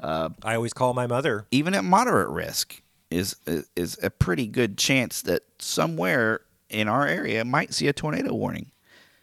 I 0.00 0.56
always 0.56 0.72
call 0.72 0.94
my 0.94 1.06
mother. 1.06 1.46
Even 1.50 1.74
at 1.74 1.84
moderate 1.84 2.28
risk 2.28 2.82
is 3.10 3.36
is 3.76 3.98
a 4.02 4.10
pretty 4.10 4.46
good 4.46 4.76
chance 4.76 5.22
that 5.22 5.42
somewhere 5.58 6.40
in 6.68 6.88
our 6.88 7.06
area 7.06 7.44
might 7.44 7.72
see 7.72 7.86
a 7.86 7.92
tornado 7.92 8.34
warning. 8.34 8.72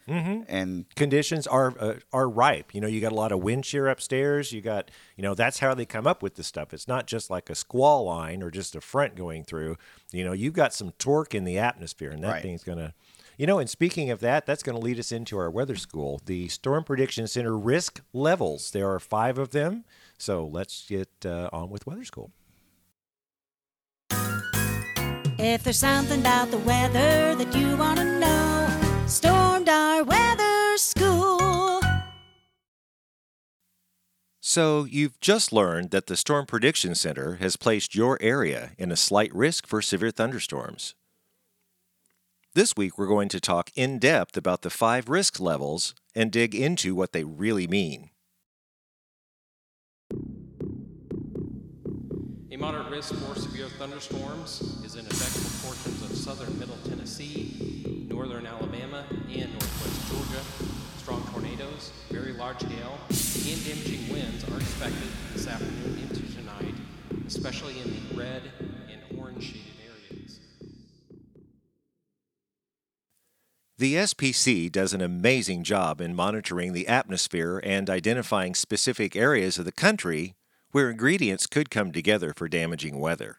Mm-hmm. 0.10 0.42
And 0.48 0.86
Conditions 0.96 1.46
are 1.48 1.74
uh, 1.80 1.96
are 2.12 2.28
ripe. 2.28 2.74
You 2.74 2.82
know, 2.82 2.88
you 2.88 3.00
got 3.00 3.12
a 3.12 3.16
lot 3.16 3.32
of 3.32 3.40
wind 3.44 3.66
shear 3.66 3.88
upstairs. 3.88 4.52
You 4.52 4.62
got, 4.62 4.90
you 5.16 5.22
know, 5.22 5.36
that's 5.36 5.60
how 5.60 5.74
they 5.74 5.86
come 5.86 6.08
up 6.08 6.24
with 6.24 6.36
this 6.36 6.48
stuff. 6.48 6.74
It's 6.74 6.88
not 6.88 7.06
just 7.08 7.30
like 7.30 7.50
a 7.50 7.56
squall 7.56 8.06
line 8.06 8.42
or 8.42 8.50
just 8.50 8.76
a 8.76 8.82
front 8.82 9.16
going 9.16 9.44
through. 9.44 9.78
You 10.12 10.24
know, 10.24 10.34
you've 10.34 10.54
got 10.54 10.74
some 10.74 10.92
torque 10.98 11.36
in 11.36 11.44
the 11.44 11.58
atmosphere, 11.60 12.10
and 12.12 12.24
that 12.24 12.32
Right. 12.32 12.42
thing's 12.42 12.64
gonna. 12.64 12.94
You 13.38 13.48
know, 13.48 13.58
and 13.60 13.70
speaking 13.70 14.10
of 14.10 14.20
that, 14.20 14.46
that's 14.46 14.64
going 14.64 14.78
to 14.78 14.84
lead 14.84 15.00
us 15.00 15.14
into 15.14 15.38
our 15.38 15.50
weather 15.50 15.78
school, 15.78 16.20
the 16.26 16.50
Storm 16.50 16.84
Prediction 16.84 17.26
Center 17.26 17.58
risk 17.58 18.02
levels. 18.12 18.72
There 18.72 18.92
are 18.94 19.00
five 19.00 19.38
of 19.38 19.52
them. 19.52 19.86
So 20.18 20.46
let's 20.46 20.86
get 20.90 21.08
uh, 21.26 21.48
on 21.54 21.70
with 21.70 21.88
weather 21.88 22.04
school. 22.04 22.32
If 25.42 25.64
there's 25.64 25.80
something 25.80 26.20
about 26.20 26.52
the 26.52 26.58
weather 26.58 27.34
that 27.36 27.56
you 27.56 27.78
want 27.78 28.00
to 28.00 28.20
know, 28.20 28.59
Stormdar 29.10 30.06
weather 30.06 30.78
school. 30.78 31.82
So, 34.40 34.84
you've 34.84 35.20
just 35.20 35.52
learned 35.52 35.90
that 35.90 36.06
the 36.06 36.16
Storm 36.16 36.46
Prediction 36.46 36.94
Center 36.94 37.38
has 37.38 37.56
placed 37.56 37.96
your 37.96 38.20
area 38.22 38.74
in 38.78 38.92
a 38.92 38.96
slight 38.96 39.34
risk 39.34 39.66
for 39.66 39.82
severe 39.82 40.12
thunderstorms. 40.12 40.94
This 42.54 42.78
week, 42.78 43.00
we're 43.00 43.08
going 43.08 43.30
to 43.30 43.40
talk 43.40 43.72
in 43.76 43.98
depth 43.98 44.38
about 44.38 44.62
the 44.62 44.70
five 44.70 45.10
risk 45.10 45.40
levels 45.40 45.96
and 46.14 46.32
dig 46.32 46.54
into 46.54 46.94
what 46.94 47.12
they 47.12 47.24
really 47.24 47.66
mean. 47.66 48.12
A 52.52 52.58
moderate 52.58 52.92
risk 52.92 53.16
for 53.16 53.34
severe 53.34 53.70
thunderstorms 53.70 54.62
is 54.86 54.96
in 54.96 55.08
effect 55.08 55.32
for 55.32 55.68
portions 55.68 56.04
of 56.04 56.16
southern 56.16 56.60
middle 56.60 56.78
Tennessee, 56.88 57.69
northern 58.20 58.46
Alabama, 58.46 59.06
and 59.30 59.50
northwest 59.50 60.12
Georgia. 60.12 60.44
Strong 60.98 61.24
tornadoes, 61.32 61.94
very 62.12 62.34
large 62.34 62.62
hail, 62.64 62.98
and 63.08 63.66
damaging 63.66 64.12
winds 64.12 64.44
are 64.52 64.58
expected 64.58 65.08
this 65.34 65.48
afternoon 65.48 65.98
into 66.00 66.30
tonight, 66.36 66.76
especially 67.26 67.80
in 67.80 67.86
the 67.86 68.18
red 68.18 68.42
and 68.92 69.18
orange 69.18 69.46
shaded 69.46 69.64
areas. 70.12 70.42
The 73.78 73.96
SPC 73.96 74.70
does 74.70 74.94
an 74.94 75.00
amazing 75.00 75.64
job 75.64 76.02
in 76.02 76.14
monitoring 76.14 76.74
the 76.74 76.90
atmosphere 76.90 77.62
and 77.64 77.90
identifying 77.90 78.54
specific 78.54 79.16
areas 79.16 79.58
of 79.58 79.64
the 79.64 79.72
country 79.72 80.36
where 80.72 80.90
ingredients 80.90 81.48
could 81.48 81.70
come 81.70 81.94
together 81.94 82.34
for 82.36 82.50
damaging 82.50 83.00
weather. 83.00 83.38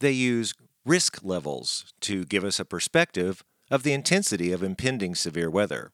They 0.00 0.12
use 0.12 0.52
risk 0.84 1.20
levels 1.22 1.92
to 2.00 2.24
give 2.24 2.44
us 2.44 2.58
a 2.58 2.64
perspective 2.64 3.44
of 3.70 3.82
the 3.82 3.92
intensity 3.92 4.52
of 4.52 4.62
impending 4.62 5.14
severe 5.14 5.50
weather. 5.50 5.92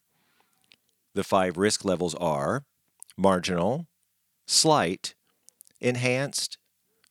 The 1.14 1.24
five 1.24 1.56
risk 1.56 1.84
levels 1.84 2.14
are 2.16 2.64
marginal, 3.16 3.86
slight, 4.46 5.14
enhanced, 5.80 6.58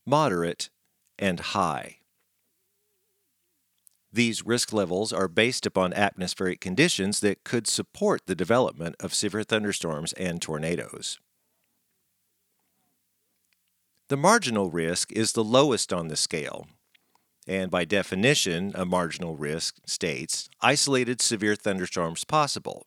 moderate, 0.06 0.70
and 1.18 1.40
high. 1.40 1.98
These 4.12 4.46
risk 4.46 4.72
levels 4.72 5.12
are 5.12 5.28
based 5.28 5.66
upon 5.66 5.94
atmospheric 5.94 6.62
conditions 6.62 7.20
that 7.20 7.44
could 7.44 7.68
support 7.68 8.22
the 8.26 8.36
development 8.36 8.96
of 9.00 9.14
severe 9.14 9.44
thunderstorms 9.44 10.14
and 10.14 10.42
tornadoes. 10.42 11.20
The 14.08 14.16
marginal 14.16 14.70
risk 14.70 15.12
is 15.12 15.34
the 15.34 15.44
lowest 15.44 15.92
on 15.92 16.08
the 16.08 16.16
scale, 16.16 16.68
and 17.48 17.70
by 17.70 17.86
definition, 17.86 18.72
a 18.76 18.86
marginal 18.86 19.36
risk 19.36 19.78
states 19.86 20.50
isolated 20.62 21.22
severe 21.22 21.56
thunderstorms 21.56 22.24
possible. 22.24 22.86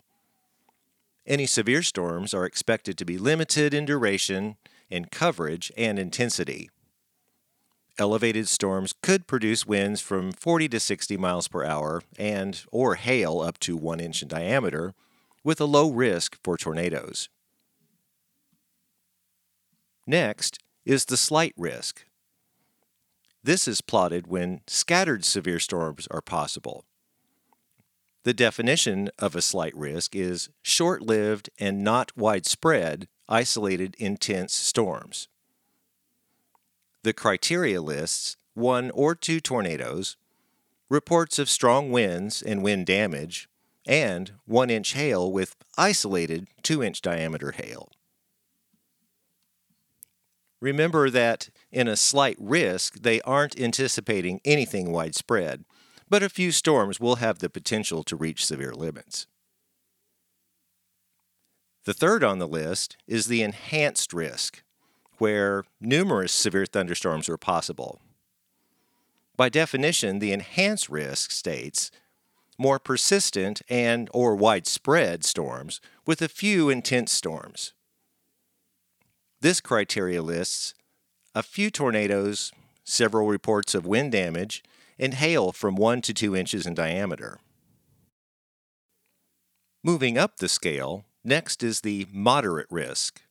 Any 1.26 1.46
severe 1.46 1.82
storms 1.82 2.32
are 2.32 2.46
expected 2.46 2.96
to 2.98 3.04
be 3.04 3.18
limited 3.18 3.74
in 3.74 3.84
duration, 3.84 4.56
in 4.88 5.04
coverage, 5.06 5.70
and 5.76 5.98
intensity. 5.98 6.70
Elevated 7.98 8.48
storms 8.48 8.94
could 9.02 9.26
produce 9.26 9.66
winds 9.66 10.00
from 10.00 10.32
40 10.32 10.68
to 10.70 10.80
60 10.80 11.16
miles 11.16 11.48
per 11.48 11.64
hour 11.64 12.02
and 12.16 12.64
or 12.70 12.94
hail 12.94 13.40
up 13.40 13.58
to 13.60 13.76
1 13.76 14.00
inch 14.00 14.22
in 14.22 14.28
diameter 14.28 14.94
with 15.44 15.60
a 15.60 15.64
low 15.64 15.90
risk 15.90 16.38
for 16.42 16.56
tornadoes. 16.56 17.28
Next 20.06 20.58
is 20.86 21.04
the 21.04 21.16
slight 21.16 21.52
risk. 21.56 22.06
This 23.42 23.68
is 23.68 23.80
plotted 23.80 24.26
when 24.26 24.62
scattered 24.66 25.24
severe 25.24 25.60
storms 25.60 26.06
are 26.10 26.20
possible. 26.20 26.84
The 28.24 28.34
definition 28.34 29.10
of 29.18 29.34
a 29.34 29.42
slight 29.42 29.74
risk 29.76 30.14
is 30.14 30.50
short 30.62 31.02
lived 31.02 31.48
and 31.58 31.82
not 31.82 32.16
widespread, 32.16 33.08
isolated, 33.28 33.94
intense 33.98 34.52
storms. 34.52 35.28
The 37.04 37.12
criteria 37.12 37.80
lists 37.80 38.36
one 38.54 38.90
or 38.90 39.14
two 39.14 39.40
tornadoes, 39.40 40.16
reports 40.90 41.38
of 41.38 41.48
strong 41.48 41.92
winds 41.92 42.42
and 42.42 42.62
wind 42.62 42.86
damage, 42.86 43.48
and 43.86 44.32
one 44.44 44.68
inch 44.68 44.92
hail 44.94 45.30
with 45.30 45.54
isolated 45.78 46.48
two 46.62 46.82
inch 46.82 47.00
diameter 47.00 47.52
hail. 47.52 47.92
Remember 50.60 51.08
that 51.08 51.50
in 51.70 51.88
a 51.88 51.96
slight 51.96 52.36
risk, 52.40 53.00
they 53.00 53.20
aren't 53.22 53.60
anticipating 53.60 54.40
anything 54.44 54.92
widespread, 54.92 55.64
but 56.08 56.22
a 56.22 56.28
few 56.28 56.50
storms 56.52 56.98
will 56.98 57.16
have 57.16 57.38
the 57.38 57.50
potential 57.50 58.02
to 58.04 58.16
reach 58.16 58.44
severe 58.44 58.72
limits. 58.72 59.26
The 61.84 61.94
third 61.94 62.24
on 62.24 62.38
the 62.38 62.48
list 62.48 62.96
is 63.06 63.26
the 63.26 63.42
enhanced 63.42 64.12
risk, 64.12 64.62
where 65.18 65.64
numerous 65.80 66.32
severe 66.32 66.66
thunderstorms 66.66 67.28
are 67.28 67.38
possible. 67.38 68.00
By 69.36 69.48
definition, 69.48 70.18
the 70.18 70.32
enhanced 70.32 70.88
risk 70.88 71.30
states 71.30 71.90
more 72.58 72.78
persistent 72.78 73.62
and 73.68 74.10
or 74.12 74.34
widespread 74.34 75.24
storms 75.24 75.80
with 76.04 76.20
a 76.20 76.28
few 76.28 76.68
intense 76.68 77.12
storms. 77.12 77.72
This 79.40 79.60
criteria 79.60 80.22
lists 80.22 80.74
a 81.38 81.42
few 81.44 81.70
tornadoes, 81.70 82.50
several 82.82 83.28
reports 83.28 83.72
of 83.72 83.86
wind 83.86 84.10
damage, 84.10 84.60
and 84.98 85.14
hail 85.14 85.52
from 85.52 85.76
1 85.76 86.02
to 86.02 86.12
2 86.12 86.34
inches 86.34 86.66
in 86.66 86.74
diameter. 86.74 87.38
Moving 89.84 90.18
up 90.18 90.38
the 90.38 90.48
scale, 90.48 91.04
next 91.22 91.62
is 91.62 91.82
the 91.82 92.08
moderate 92.12 92.66
risk. 92.70 93.22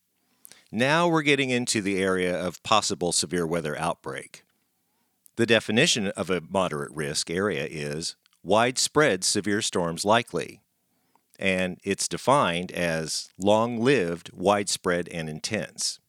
Now 0.71 1.09
we're 1.09 1.21
getting 1.21 1.49
into 1.49 1.81
the 1.81 2.01
area 2.01 2.33
of 2.33 2.63
possible 2.63 3.11
severe 3.11 3.45
weather 3.45 3.77
outbreak. 3.77 4.45
The 5.35 5.45
definition 5.45 6.07
of 6.07 6.29
a 6.29 6.41
moderate 6.49 6.93
risk 6.93 7.29
area 7.29 7.67
is 7.69 8.15
widespread 8.41 9.25
severe 9.25 9.61
storms 9.61 10.05
likely, 10.05 10.61
and 11.37 11.77
it's 11.83 12.07
defined 12.07 12.71
as 12.71 13.27
long 13.37 13.81
lived, 13.81 14.31
widespread, 14.31 15.09
and 15.09 15.29
intense. 15.29 15.99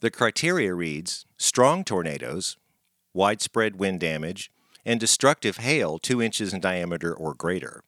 The 0.00 0.10
criteria 0.10 0.74
reads 0.74 1.26
strong 1.36 1.84
tornadoes, 1.84 2.56
widespread 3.12 3.76
wind 3.76 4.00
damage, 4.00 4.50
and 4.84 4.98
destructive 4.98 5.58
hail 5.58 5.98
2 5.98 6.22
inches 6.22 6.54
in 6.54 6.60
diameter 6.60 7.12
or 7.12 7.34
greater. 7.34 7.84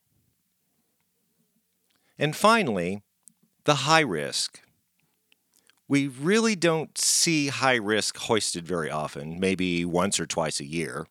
And 2.18 2.36
finally, 2.36 3.02
the 3.64 3.86
high 3.86 4.00
risk. 4.00 4.60
We 5.88 6.06
really 6.06 6.54
don't 6.54 6.96
see 6.98 7.48
high 7.48 7.76
risk 7.76 8.16
hoisted 8.18 8.66
very 8.66 8.90
often, 8.90 9.40
maybe 9.40 9.84
once 9.84 10.20
or 10.20 10.26
twice 10.26 10.60
a 10.60 10.66
year. 10.66 11.06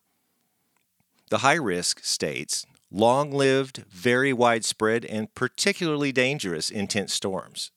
The 1.30 1.38
high 1.38 1.54
risk 1.54 2.04
states 2.04 2.64
long 2.90 3.32
lived, 3.32 3.84
very 3.88 4.32
widespread, 4.32 5.04
and 5.04 5.34
particularly 5.34 6.12
dangerous 6.12 6.70
intense 6.70 7.12
storms. 7.12 7.72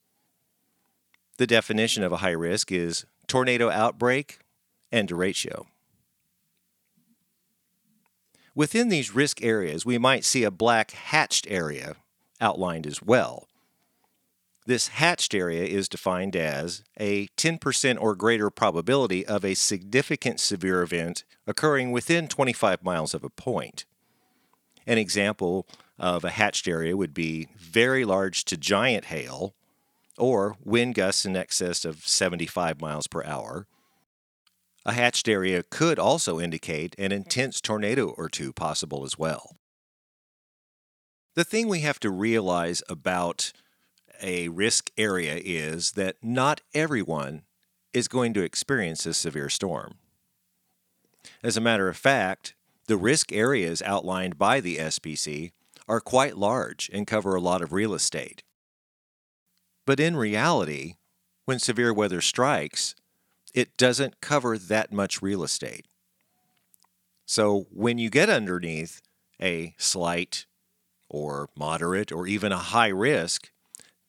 The 1.37 1.47
definition 1.47 2.03
of 2.03 2.11
a 2.11 2.17
high 2.17 2.31
risk 2.31 2.71
is 2.71 3.05
tornado 3.27 3.69
outbreak 3.69 4.39
and 4.91 5.09
derecho. 5.09 5.65
Within 8.53 8.87
these 8.87 9.13
risk 9.13 9.43
areas, 9.43 9.85
we 9.85 9.97
might 9.97 10.23
see 10.23 10.43
a 10.43 10.51
black 10.51 10.91
hatched 10.91 11.45
area 11.49 11.95
outlined 12.39 12.87
as 12.87 13.01
well. 13.01 13.47
This 14.65 14.87
hatched 14.87 15.35
area 15.35 15.65
is 15.65 15.89
defined 15.89 16.35
as 16.35 16.83
a 16.97 17.27
10% 17.37 17.97
or 18.01 18.15
greater 18.15 18.49
probability 18.49 19.25
of 19.25 19.45
a 19.45 19.53
significant 19.53 20.39
severe 20.39 20.81
event 20.81 21.23
occurring 21.45 21.91
within 21.91 22.27
25 22.27 22.83
miles 22.83 23.13
of 23.13 23.23
a 23.23 23.29
point. 23.29 23.85
An 24.87 24.97
example 24.97 25.67
of 25.99 26.23
a 26.23 26.31
hatched 26.31 26.67
area 26.67 26.97
would 26.97 27.13
be 27.13 27.49
very 27.57 28.05
large 28.05 28.45
to 28.45 28.57
giant 28.57 29.05
hail 29.05 29.53
or 30.17 30.55
wind 30.63 30.95
gusts 30.95 31.25
in 31.25 31.35
excess 31.35 31.85
of 31.85 32.07
75 32.07 32.81
miles 32.81 33.07
per 33.07 33.23
hour. 33.23 33.67
A 34.85 34.93
hatched 34.93 35.27
area 35.27 35.63
could 35.63 35.97
also 35.97 36.39
indicate 36.39 36.95
an 36.97 37.11
intense 37.11 37.59
tornado 37.59 38.09
or 38.09 38.29
two 38.29 38.53
possible 38.53 39.03
as 39.03 39.17
well. 39.17 39.57
The 41.35 41.43
thing 41.43 41.67
we 41.67 41.81
have 41.81 41.99
to 42.01 42.09
realize 42.09 42.81
about 42.87 43.51
a 44.21 44.47
risk 44.49 44.91
area 44.97 45.39
is 45.43 45.93
that 45.93 46.15
not 46.21 46.61
everyone 46.73 47.43
is 47.93 48.07
going 48.07 48.33
to 48.33 48.43
experience 48.43 49.05
a 49.05 49.13
severe 49.13 49.49
storm. 49.49 49.95
As 51.43 51.57
a 51.57 51.61
matter 51.61 51.89
of 51.89 51.97
fact, 51.97 52.55
the 52.87 52.97
risk 52.97 53.33
areas 53.33 53.81
outlined 53.81 54.37
by 54.37 54.61
the 54.61 54.77
SPC 54.77 55.51
are 55.87 55.99
quite 55.99 56.37
large 56.37 56.89
and 56.93 57.07
cover 57.07 57.35
a 57.35 57.41
lot 57.41 57.61
of 57.61 57.73
real 57.73 57.93
estate. 57.93 58.43
But 59.85 59.99
in 59.99 60.15
reality, 60.15 60.95
when 61.45 61.59
severe 61.59 61.93
weather 61.93 62.21
strikes, 62.21 62.95
it 63.53 63.77
doesn't 63.77 64.19
cover 64.19 64.57
that 64.57 64.91
much 64.91 65.21
real 65.21 65.43
estate. 65.43 65.85
So 67.25 67.67
when 67.71 67.97
you 67.97 68.09
get 68.09 68.29
underneath 68.29 69.01
a 69.41 69.75
slight 69.77 70.45
or 71.09 71.49
moderate 71.55 72.11
or 72.11 72.27
even 72.27 72.51
a 72.51 72.57
high 72.57 72.89
risk, 72.89 73.51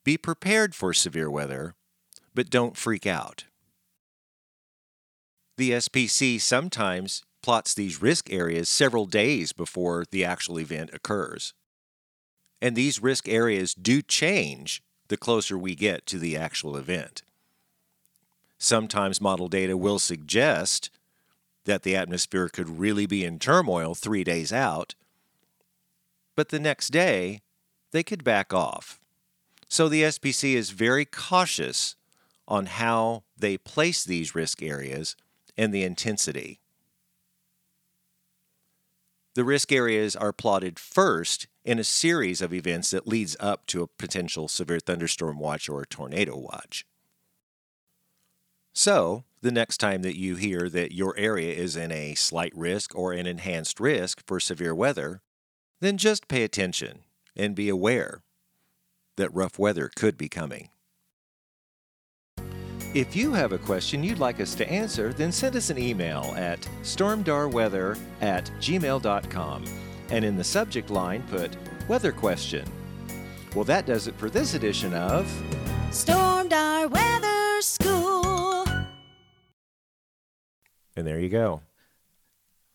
be 0.04 0.16
prepared 0.16 0.74
for 0.74 0.92
severe 0.92 1.30
weather, 1.30 1.74
but 2.34 2.50
don't 2.50 2.76
freak 2.76 3.06
out. 3.06 3.44
The 5.56 5.72
SPC 5.72 6.40
sometimes 6.40 7.22
plots 7.42 7.74
these 7.74 8.02
risk 8.02 8.32
areas 8.32 8.68
several 8.68 9.06
days 9.06 9.52
before 9.52 10.04
the 10.10 10.24
actual 10.24 10.58
event 10.58 10.90
occurs. 10.92 11.54
And 12.60 12.74
these 12.76 13.02
risk 13.02 13.28
areas 13.28 13.74
do 13.74 14.02
change 14.02 14.82
the 15.08 15.16
closer 15.16 15.56
we 15.56 15.74
get 15.74 16.06
to 16.06 16.18
the 16.18 16.36
actual 16.36 16.76
event. 16.76 17.22
Sometimes 18.58 19.20
model 19.20 19.48
data 19.48 19.76
will 19.76 19.98
suggest 19.98 20.90
that 21.64 21.82
the 21.82 21.96
atmosphere 21.96 22.48
could 22.48 22.78
really 22.78 23.06
be 23.06 23.24
in 23.24 23.38
turmoil 23.38 23.94
three 23.94 24.24
days 24.24 24.52
out, 24.52 24.94
but 26.34 26.48
the 26.48 26.60
next 26.60 26.88
day 26.88 27.42
they 27.90 28.02
could 28.02 28.24
back 28.24 28.54
off. 28.54 29.00
So 29.68 29.88
the 29.88 30.02
SPC 30.04 30.54
is 30.54 30.70
very 30.70 31.04
cautious 31.04 31.96
on 32.48 32.66
how 32.66 33.24
they 33.36 33.58
place 33.58 34.04
these 34.04 34.34
risk 34.34 34.62
areas 34.62 35.16
and 35.56 35.74
the 35.74 35.82
intensity. 35.82 36.60
The 39.34 39.44
risk 39.44 39.72
areas 39.72 40.16
are 40.16 40.32
plotted 40.32 40.78
first 40.78 41.46
in 41.66 41.80
a 41.80 41.84
series 41.84 42.40
of 42.40 42.54
events 42.54 42.92
that 42.92 43.08
leads 43.08 43.36
up 43.40 43.66
to 43.66 43.82
a 43.82 43.88
potential 43.88 44.46
severe 44.46 44.78
thunderstorm 44.78 45.38
watch 45.38 45.68
or 45.68 45.82
a 45.82 45.86
tornado 45.86 46.36
watch. 46.36 46.86
So, 48.72 49.24
the 49.42 49.50
next 49.50 49.78
time 49.78 50.02
that 50.02 50.16
you 50.16 50.36
hear 50.36 50.68
that 50.68 50.92
your 50.92 51.16
area 51.18 51.52
is 51.52 51.76
in 51.76 51.90
a 51.90 52.14
slight 52.14 52.52
risk 52.56 52.94
or 52.94 53.12
an 53.12 53.26
enhanced 53.26 53.80
risk 53.80 54.22
for 54.26 54.38
severe 54.38 54.74
weather, 54.74 55.22
then 55.80 55.96
just 55.96 56.28
pay 56.28 56.44
attention 56.44 57.00
and 57.34 57.54
be 57.54 57.68
aware 57.68 58.22
that 59.16 59.34
rough 59.34 59.58
weather 59.58 59.90
could 59.96 60.16
be 60.16 60.28
coming. 60.28 60.68
If 62.94 63.16
you 63.16 63.32
have 63.32 63.52
a 63.52 63.58
question 63.58 64.04
you'd 64.04 64.20
like 64.20 64.40
us 64.40 64.54
to 64.54 64.70
answer, 64.70 65.12
then 65.12 65.32
send 65.32 65.56
us 65.56 65.70
an 65.70 65.78
email 65.78 66.32
at 66.36 66.60
stormdarweather 66.82 67.98
at 68.20 68.44
gmail.com 68.60 69.64
and 70.10 70.24
in 70.24 70.36
the 70.36 70.44
subject 70.44 70.90
line 70.90 71.22
put 71.28 71.56
weather 71.88 72.12
question. 72.12 72.64
Well, 73.54 73.64
that 73.64 73.86
does 73.86 74.06
it 74.06 74.14
for 74.16 74.28
this 74.28 74.54
edition 74.54 74.92
of 74.94 75.26
Stormdar 75.90 76.90
Weather 76.90 77.62
School. 77.62 78.66
And 80.96 81.06
there 81.06 81.18
you 81.18 81.28
go. 81.28 81.62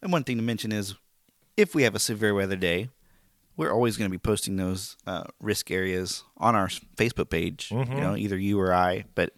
And 0.02 0.12
one 0.12 0.24
thing 0.24 0.38
to 0.38 0.44
mention 0.44 0.72
is 0.72 0.96
if 1.58 1.76
we 1.76 1.84
have 1.84 1.96
a 1.96 2.00
severe 2.00 2.34
weather 2.34 2.56
day, 2.56 2.90
we're 3.58 3.72
always 3.72 3.98
going 3.98 4.10
to 4.10 4.12
be 4.12 4.18
posting 4.18 4.56
those 4.56 4.98
uh, 5.06 5.26
risk 5.40 5.70
areas 5.70 6.24
on 6.38 6.56
our 6.56 6.68
Facebook 6.96 7.30
page. 7.30 7.70
You 7.70 8.02
know, 8.02 8.16
either 8.16 8.38
you 8.38 8.60
or 8.60 8.74
I, 8.74 9.06
but 9.14 9.34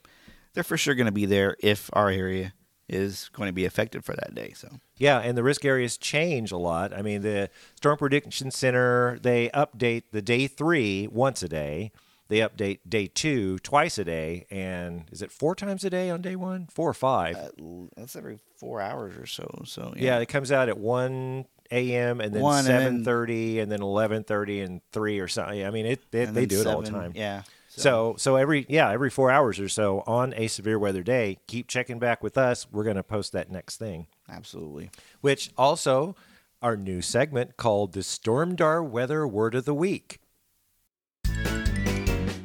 they're 0.53 0.63
for 0.63 0.77
sure 0.77 0.95
going 0.95 1.07
to 1.07 1.11
be 1.11 1.25
there 1.25 1.57
if 1.59 1.89
our 1.93 2.09
area 2.09 2.53
is 2.89 3.29
going 3.33 3.47
to 3.47 3.53
be 3.53 3.65
affected 3.65 4.03
for 4.03 4.15
that 4.15 4.35
day. 4.35 4.53
So 4.55 4.69
Yeah, 4.97 5.19
and 5.19 5.37
the 5.37 5.43
risk 5.43 5.65
areas 5.65 5.97
change 5.97 6.51
a 6.51 6.57
lot. 6.57 6.93
I 6.93 7.01
mean, 7.01 7.21
the 7.21 7.49
Storm 7.75 7.97
Prediction 7.97 8.51
Center, 8.51 9.19
they 9.21 9.49
update 9.49 10.03
the 10.11 10.21
day 10.21 10.47
three 10.47 11.07
once 11.07 11.41
a 11.43 11.49
day. 11.49 11.91
They 12.29 12.39
update 12.39 12.79
day 12.87 13.07
two 13.07 13.59
twice 13.59 13.97
a 13.97 14.03
day. 14.03 14.45
And 14.49 15.05
is 15.11 15.21
it 15.21 15.31
four 15.31 15.55
times 15.55 15.83
a 15.83 15.89
day 15.89 16.09
on 16.09 16.21
day 16.21 16.35
one? 16.35 16.67
Four 16.67 16.89
or 16.89 16.93
five? 16.93 17.35
uh, 17.35 17.49
that's 17.95 18.15
every 18.15 18.39
four 18.57 18.81
hours 18.81 19.17
or 19.17 19.25
so. 19.25 19.63
So 19.65 19.93
yeah. 19.95 20.19
it 20.19 20.27
comes 20.27 20.51
out 20.51 20.69
at 20.69 20.77
1 20.77 21.45
a.m. 21.71 22.21
and 22.21 22.33
then 22.33 22.41
1 22.41 22.67
and 22.67 23.05
then- 23.05 23.27
7.30 23.27 23.61
and 23.61 23.71
then 23.71 23.79
11.30 23.79 24.65
and 24.65 24.81
3 24.91 25.19
or 25.19 25.27
something. 25.27 25.65
I 25.65 25.69
mean, 25.69 25.85
it, 25.85 26.11
they, 26.11 26.25
they 26.25 26.45
do 26.45 26.61
it 26.61 26.67
all 26.67 26.81
the 26.81 26.89
time. 26.89 27.13
Yeah. 27.15 27.43
So, 27.75 28.15
so 28.17 28.35
every 28.35 28.65
yeah 28.69 28.91
every 28.91 29.09
four 29.09 29.31
hours 29.31 29.59
or 29.59 29.67
so 29.67 30.03
on 30.05 30.33
a 30.35 30.47
severe 30.47 30.77
weather 30.77 31.01
day, 31.03 31.39
keep 31.47 31.67
checking 31.67 31.97
back 31.99 32.21
with 32.21 32.37
us. 32.37 32.67
We're 32.71 32.83
going 32.83 32.97
to 32.97 33.03
post 33.03 33.31
that 33.33 33.49
next 33.51 33.77
thing. 33.77 34.07
absolutely. 34.29 34.91
which 35.21 35.51
also 35.57 36.15
our 36.61 36.77
new 36.77 37.01
segment 37.01 37.57
called 37.57 37.93
the 37.93 37.99
Stormdar 38.01 38.87
Weather 38.87 39.27
Word 39.27 39.55
of 39.55 39.65
the 39.65 39.73
Week. 39.73 40.19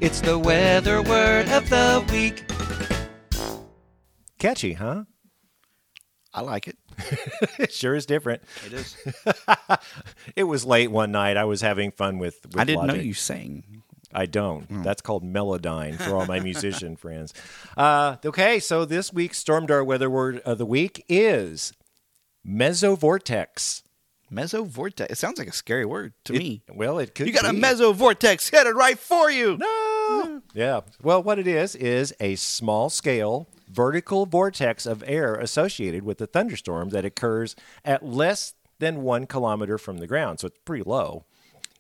It's 0.01 0.21
the 0.21 0.39
weather 0.39 1.03
word 1.03 1.49
of 1.49 1.69
the 1.69 2.05
week. 2.13 2.45
Catchy, 4.39 4.75
huh? 4.75 5.05
I 6.33 6.41
like 6.43 6.69
it. 6.69 6.77
It 7.59 7.73
sure 7.73 7.95
is 7.97 8.07
different. 8.07 8.43
It 8.67 8.73
is. 8.73 8.97
It 10.37 10.45
was 10.45 10.65
late 10.65 10.91
one 10.91 11.11
night. 11.11 11.37
I 11.37 11.45
was 11.45 11.61
having 11.61 11.91
fun 11.91 12.19
with. 12.19 12.39
with 12.45 12.59
I 12.59 12.65
didn't 12.65 12.87
know 12.87 12.95
you 12.95 13.15
sang. 13.15 13.83
I 14.13 14.27
don't. 14.27 14.83
That's 14.83 15.03
called 15.03 15.23
Melodyne 15.25 15.97
for 15.97 16.17
all 16.17 16.27
my 16.27 16.41
musician 16.51 16.97
friends. 16.97 17.35
Uh, 17.77 18.17
okay, 18.25 18.59
so 18.59 18.85
this 18.85 19.13
week's 19.13 19.43
Stormdar 19.43 19.85
Weather 19.85 20.09
Word 20.09 20.41
of 20.41 20.59
the 20.59 20.67
Week 20.67 21.05
is 21.09 21.73
mesovortex. 22.47 23.83
Mesovortex. 24.33 25.11
It 25.11 25.19
sounds 25.19 25.39
like 25.39 25.49
a 25.49 25.53
scary 25.53 25.85
word 25.87 26.13
to 26.25 26.35
me. 26.35 26.63
Well, 26.73 26.99
it 26.99 27.15
could. 27.15 27.27
You 27.27 27.33
got 27.33 27.47
a 27.49 27.53
be. 27.53 27.61
mesovortex 27.61 28.51
headed 28.51 28.75
right 28.77 28.99
for 28.99 29.31
you. 29.31 29.57
No. 29.57 30.43
Yeah. 30.55 30.81
Well, 31.03 31.23
what 31.23 31.39
it 31.39 31.47
is 31.47 31.75
is 31.75 32.15
a 32.21 32.35
small 32.37 32.91
scale 32.91 33.49
vertical 33.71 34.27
vortex 34.27 34.87
of 34.87 35.05
air 35.07 35.35
associated 35.35 36.03
with 36.03 36.21
a 36.21 36.27
thunderstorm 36.27 36.91
that 36.91 37.05
occurs 37.05 37.55
at 37.85 38.05
less 38.05 38.55
than 38.79 39.03
one 39.03 39.27
kilometer 39.27 39.77
from 39.79 39.99
the 39.99 40.07
ground. 40.07 40.41
So 40.41 40.47
it's 40.49 40.59
pretty 40.65 40.85
low. 40.85 41.25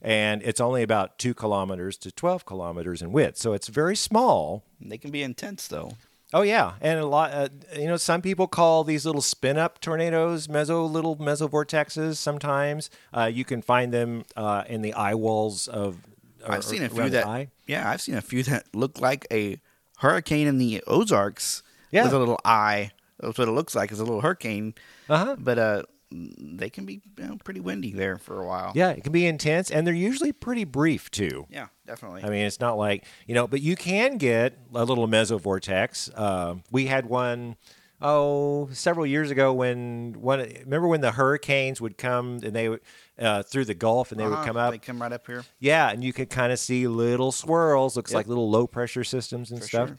And 0.00 0.42
it's 0.42 0.60
only 0.60 0.82
about 0.82 1.18
two 1.18 1.34
kilometers 1.34 1.96
to 1.98 2.12
12 2.12 2.44
kilometers 2.46 3.02
in 3.02 3.10
width. 3.12 3.36
So 3.38 3.52
it's 3.52 3.68
very 3.68 3.96
small. 3.96 4.62
They 4.80 4.98
can 4.98 5.10
be 5.10 5.22
intense 5.22 5.66
though. 5.68 5.92
Oh 6.32 6.42
yeah, 6.42 6.74
and 6.82 7.00
a 7.00 7.06
lot. 7.06 7.32
Uh, 7.32 7.48
you 7.74 7.86
know, 7.86 7.96
some 7.96 8.20
people 8.20 8.46
call 8.46 8.84
these 8.84 9.06
little 9.06 9.22
spin-up 9.22 9.80
tornadoes 9.80 10.46
meso 10.46 10.88
little 10.90 11.16
mesovortexes. 11.16 12.16
Sometimes 12.16 12.90
uh, 13.16 13.24
you 13.32 13.46
can 13.46 13.62
find 13.62 13.94
them 13.94 14.24
uh, 14.36 14.62
in 14.68 14.82
the 14.82 14.92
eye 14.92 15.14
walls 15.14 15.68
of. 15.68 15.96
or- 16.46 16.52
I've 16.52 16.64
seen 16.64 16.82
a 16.82 16.90
few 16.90 17.08
that. 17.08 17.26
eye. 17.26 17.48
Yeah, 17.66 17.88
I've 17.90 18.02
seen 18.02 18.14
a 18.14 18.20
few 18.20 18.42
that 18.42 18.66
look 18.74 19.00
like 19.00 19.26
a 19.32 19.58
hurricane 20.00 20.46
in 20.46 20.58
the 20.58 20.82
Ozarks 20.86 21.62
Yeah. 21.90 22.04
with 22.04 22.12
a 22.12 22.18
little 22.18 22.38
eye. 22.44 22.90
That's 23.20 23.38
what 23.38 23.48
it 23.48 23.52
looks 23.52 23.74
like. 23.74 23.90
It's 23.90 23.98
a 24.00 24.04
little 24.04 24.20
hurricane. 24.20 24.74
Uh-huh. 25.08 25.34
But 25.38 25.58
uh, 25.58 25.82
they 26.10 26.70
can 26.70 26.84
be 26.86 27.02
you 27.18 27.26
know, 27.26 27.36
pretty 27.44 27.60
windy 27.60 27.92
there 27.92 28.16
for 28.18 28.40
a 28.40 28.46
while. 28.46 28.72
Yeah, 28.74 28.90
it 28.90 29.02
can 29.02 29.12
be 29.12 29.26
intense, 29.26 29.70
and 29.70 29.86
they're 29.86 29.94
usually 29.94 30.32
pretty 30.32 30.64
brief 30.64 31.10
too. 31.10 31.46
Yeah, 31.50 31.66
definitely. 31.86 32.22
I 32.24 32.30
mean, 32.30 32.46
it's 32.46 32.60
not 32.60 32.78
like 32.78 33.04
you 33.26 33.34
know, 33.34 33.46
but 33.46 33.60
you 33.60 33.76
can 33.76 34.16
get 34.16 34.58
a 34.74 34.84
little 34.84 35.06
mesovortex. 35.08 36.10
Uh, 36.14 36.56
we 36.70 36.86
had 36.86 37.06
one 37.06 37.56
oh 38.00 38.68
several 38.72 39.04
years 39.06 39.30
ago 39.30 39.52
when 39.52 40.14
one. 40.20 40.38
Remember 40.64 40.88
when 40.88 41.00
the 41.00 41.12
hurricanes 41.12 41.80
would 41.80 41.98
come 41.98 42.38
and 42.42 42.54
they 42.54 42.68
would 42.68 42.80
uh, 43.18 43.42
through 43.42 43.64
the 43.66 43.74
Gulf 43.74 44.10
and 44.12 44.20
they 44.20 44.24
would 44.24 44.34
Uh-huh, 44.34 44.44
come 44.44 44.56
up. 44.56 44.70
They 44.72 44.78
come 44.78 45.02
right 45.02 45.12
up 45.12 45.26
here. 45.26 45.44
Yeah, 45.58 45.90
and 45.90 46.02
you 46.04 46.12
could 46.12 46.30
kind 46.30 46.52
of 46.52 46.58
see 46.58 46.86
little 46.86 47.32
swirls. 47.32 47.96
Looks 47.96 48.12
Yep. 48.12 48.16
like 48.16 48.26
little 48.28 48.48
low 48.50 48.66
pressure 48.66 49.04
systems 49.04 49.50
and 49.50 49.60
For 49.60 49.66
stuff. 49.68 49.88
sure. 49.88 49.98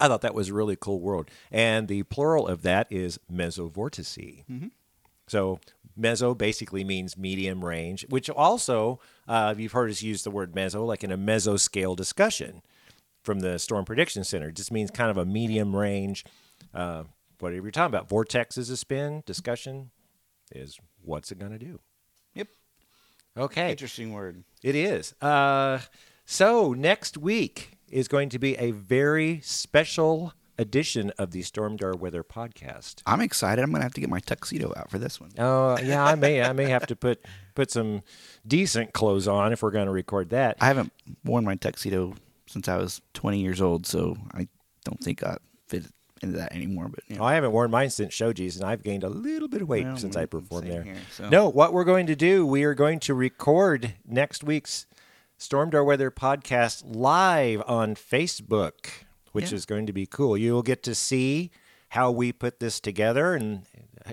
I 0.00 0.06
thought 0.06 0.20
that 0.20 0.34
was 0.34 0.50
a 0.50 0.54
really 0.54 0.76
cool 0.76 1.00
world. 1.00 1.28
And 1.50 1.88
the 1.88 2.02
plural 2.04 2.46
of 2.46 2.62
that 2.62 2.86
is 2.90 3.18
mesovortice. 3.32 4.44
So 5.28 5.60
meso 5.98 6.36
basically 6.36 6.84
means 6.84 7.16
medium 7.16 7.64
range, 7.64 8.04
which 8.08 8.28
also 8.30 9.00
uh, 9.26 9.54
you've 9.56 9.72
heard 9.72 9.90
us 9.90 10.02
use 10.02 10.22
the 10.22 10.30
word 10.30 10.52
meso 10.54 10.86
like 10.86 11.04
in 11.04 11.10
a 11.12 11.18
mesoscale 11.18 11.96
discussion 11.96 12.62
from 13.22 13.40
the 13.40 13.58
Storm 13.58 13.84
Prediction 13.84 14.24
Center. 14.24 14.48
It 14.48 14.56
just 14.56 14.72
means 14.72 14.90
kind 14.90 15.10
of 15.10 15.16
a 15.16 15.24
medium 15.24 15.74
range. 15.76 16.24
Uh, 16.74 17.04
whatever 17.40 17.62
you're 17.62 17.70
talking 17.72 17.94
about, 17.94 18.08
vortex 18.08 18.56
is 18.58 18.70
a 18.70 18.76
spin. 18.76 19.22
Discussion 19.26 19.90
is 20.52 20.78
what's 21.02 21.30
it 21.30 21.38
going 21.38 21.52
to 21.52 21.58
do? 21.58 21.78
Yep. 22.34 22.48
Okay, 23.36 23.70
Interesting 23.70 24.12
word. 24.12 24.42
it 24.62 24.74
is. 24.74 25.14
Uh, 25.20 25.80
so 26.24 26.72
next 26.72 27.16
week 27.16 27.72
is 27.90 28.08
going 28.08 28.28
to 28.30 28.38
be 28.38 28.56
a 28.56 28.70
very 28.72 29.40
special 29.42 30.32
edition 30.58 31.10
of 31.18 31.30
the 31.30 31.42
Stormdar 31.42 31.98
Weather 31.98 32.24
Podcast. 32.24 33.02
I'm 33.06 33.20
excited. 33.20 33.62
I'm 33.62 33.70
gonna 33.70 33.84
have 33.84 33.94
to 33.94 34.00
get 34.00 34.10
my 34.10 34.20
tuxedo 34.20 34.72
out 34.76 34.90
for 34.90 34.98
this 34.98 35.20
one. 35.20 35.30
Oh 35.38 35.78
yeah, 35.78 36.04
I 36.04 36.14
may 36.14 36.42
I 36.42 36.52
may 36.52 36.68
have 36.68 36.86
to 36.88 36.96
put 37.04 37.24
put 37.54 37.70
some 37.70 38.02
decent 38.46 38.92
clothes 38.92 39.28
on 39.28 39.52
if 39.52 39.62
we're 39.62 39.70
going 39.70 39.86
to 39.86 39.92
record 39.92 40.30
that. 40.30 40.56
I 40.60 40.66
haven't 40.66 40.92
worn 41.24 41.44
my 41.44 41.54
tuxedo 41.56 42.14
since 42.46 42.68
I 42.68 42.76
was 42.76 43.00
20 43.14 43.38
years 43.40 43.60
old, 43.60 43.86
so 43.86 44.16
I 44.32 44.48
don't 44.84 45.00
think 45.00 45.22
I 45.22 45.36
fit 45.66 45.84
into 46.22 46.36
that 46.38 46.52
anymore. 46.54 46.88
But 46.88 47.00
you 47.08 47.16
know. 47.16 47.22
Oh, 47.22 47.26
I 47.26 47.34
haven't 47.34 47.52
worn 47.52 47.70
mine 47.70 47.90
since 47.90 48.14
Shoji's, 48.14 48.56
and 48.56 48.64
I've 48.64 48.82
gained 48.82 49.04
a 49.04 49.08
little 49.08 49.48
bit 49.48 49.62
of 49.62 49.68
weight 49.68 49.84
Well, 49.84 49.96
since 49.96 50.16
I 50.16 50.24
performed 50.26 50.68
there. 50.70 50.82
here, 50.82 50.96
so. 51.12 51.28
No, 51.28 51.48
what 51.48 51.72
we're 51.72 51.84
going 51.84 52.06
to 52.06 52.16
do, 52.16 52.46
we 52.46 52.64
are 52.64 52.74
going 52.74 53.00
to 53.00 53.14
record 53.14 53.94
next 54.06 54.42
week's 54.44 54.86
Stormdar 55.38 55.84
Weather 55.84 56.10
podcast 56.10 56.82
live 56.86 57.62
on 57.66 57.94
Facebook, 57.94 58.86
which 59.38 59.50
Yeah. 59.52 59.56
is 59.56 59.66
going 59.66 59.86
to 59.86 59.92
be 59.92 60.06
cool. 60.06 60.36
You'll 60.36 60.62
get 60.62 60.82
to 60.84 60.94
see 60.94 61.50
how 61.90 62.10
we 62.10 62.32
put 62.32 62.60
this 62.60 62.80
together 62.80 63.34
and 63.34 63.62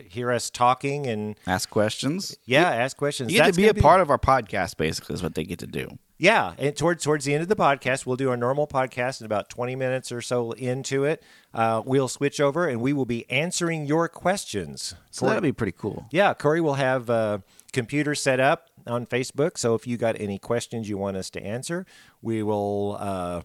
hear 0.08 0.32
us 0.32 0.50
talking 0.50 1.06
and 1.08 1.36
ask 1.48 1.70
questions. 1.70 2.38
yeah, 2.46 2.70
ask 2.70 2.96
questions. 2.98 3.32
You 3.32 3.40
get 3.40 3.46
That's 3.46 3.58
to 3.58 3.62
be 3.62 3.68
a 3.68 3.74
gonna 3.74 3.82
part 3.82 4.02
of 4.02 4.10
our 4.10 4.18
podcast. 4.20 4.78
Basically, 4.78 5.14
is 5.14 5.24
what 5.24 5.36
they 5.36 5.44
get 5.44 5.60
to 5.60 5.68
do. 5.68 5.98
Yeah, 6.18 6.54
and 6.58 6.74
towards 6.78 7.04
towards 7.04 7.26
the 7.26 7.34
end 7.34 7.44
of 7.44 7.50
the 7.50 7.58
podcast, 7.58 8.06
we'll 8.06 8.16
do 8.16 8.30
our 8.30 8.38
normal 8.38 8.68
podcast 8.68 9.20
in 9.20 9.26
about 9.26 9.50
twenty 9.50 9.76
minutes 9.76 10.14
or 10.14 10.22
so 10.22 10.54
into 10.54 11.04
it. 11.04 11.22
Uh, 11.54 11.82
we'll 11.86 12.08
switch 12.08 12.40
over 12.40 12.66
and 12.68 12.80
we 12.80 12.94
will 12.94 13.06
be 13.06 13.30
answering 13.30 13.86
your 13.86 14.08
questions. 14.08 14.96
So 15.12 15.26
that'd 15.26 15.44
be 15.44 15.52
pretty 15.52 15.74
cool. 15.78 16.06
Yeah, 16.12 16.34
Corey 16.34 16.62
will 16.62 16.76
have 16.76 17.10
a 17.10 17.44
computer 17.74 18.16
set 18.16 18.40
up 18.40 18.70
on 18.88 19.06
Facebook. 19.06 19.58
So 19.58 19.76
if 19.76 19.86
you 19.86 19.98
got 19.98 20.16
any 20.20 20.40
questions 20.40 20.88
you 20.88 20.98
want 20.98 21.18
us 21.18 21.30
to 21.32 21.44
answer, 21.44 21.86
we 22.22 22.42
will 22.44 22.96
uh, 22.98 23.42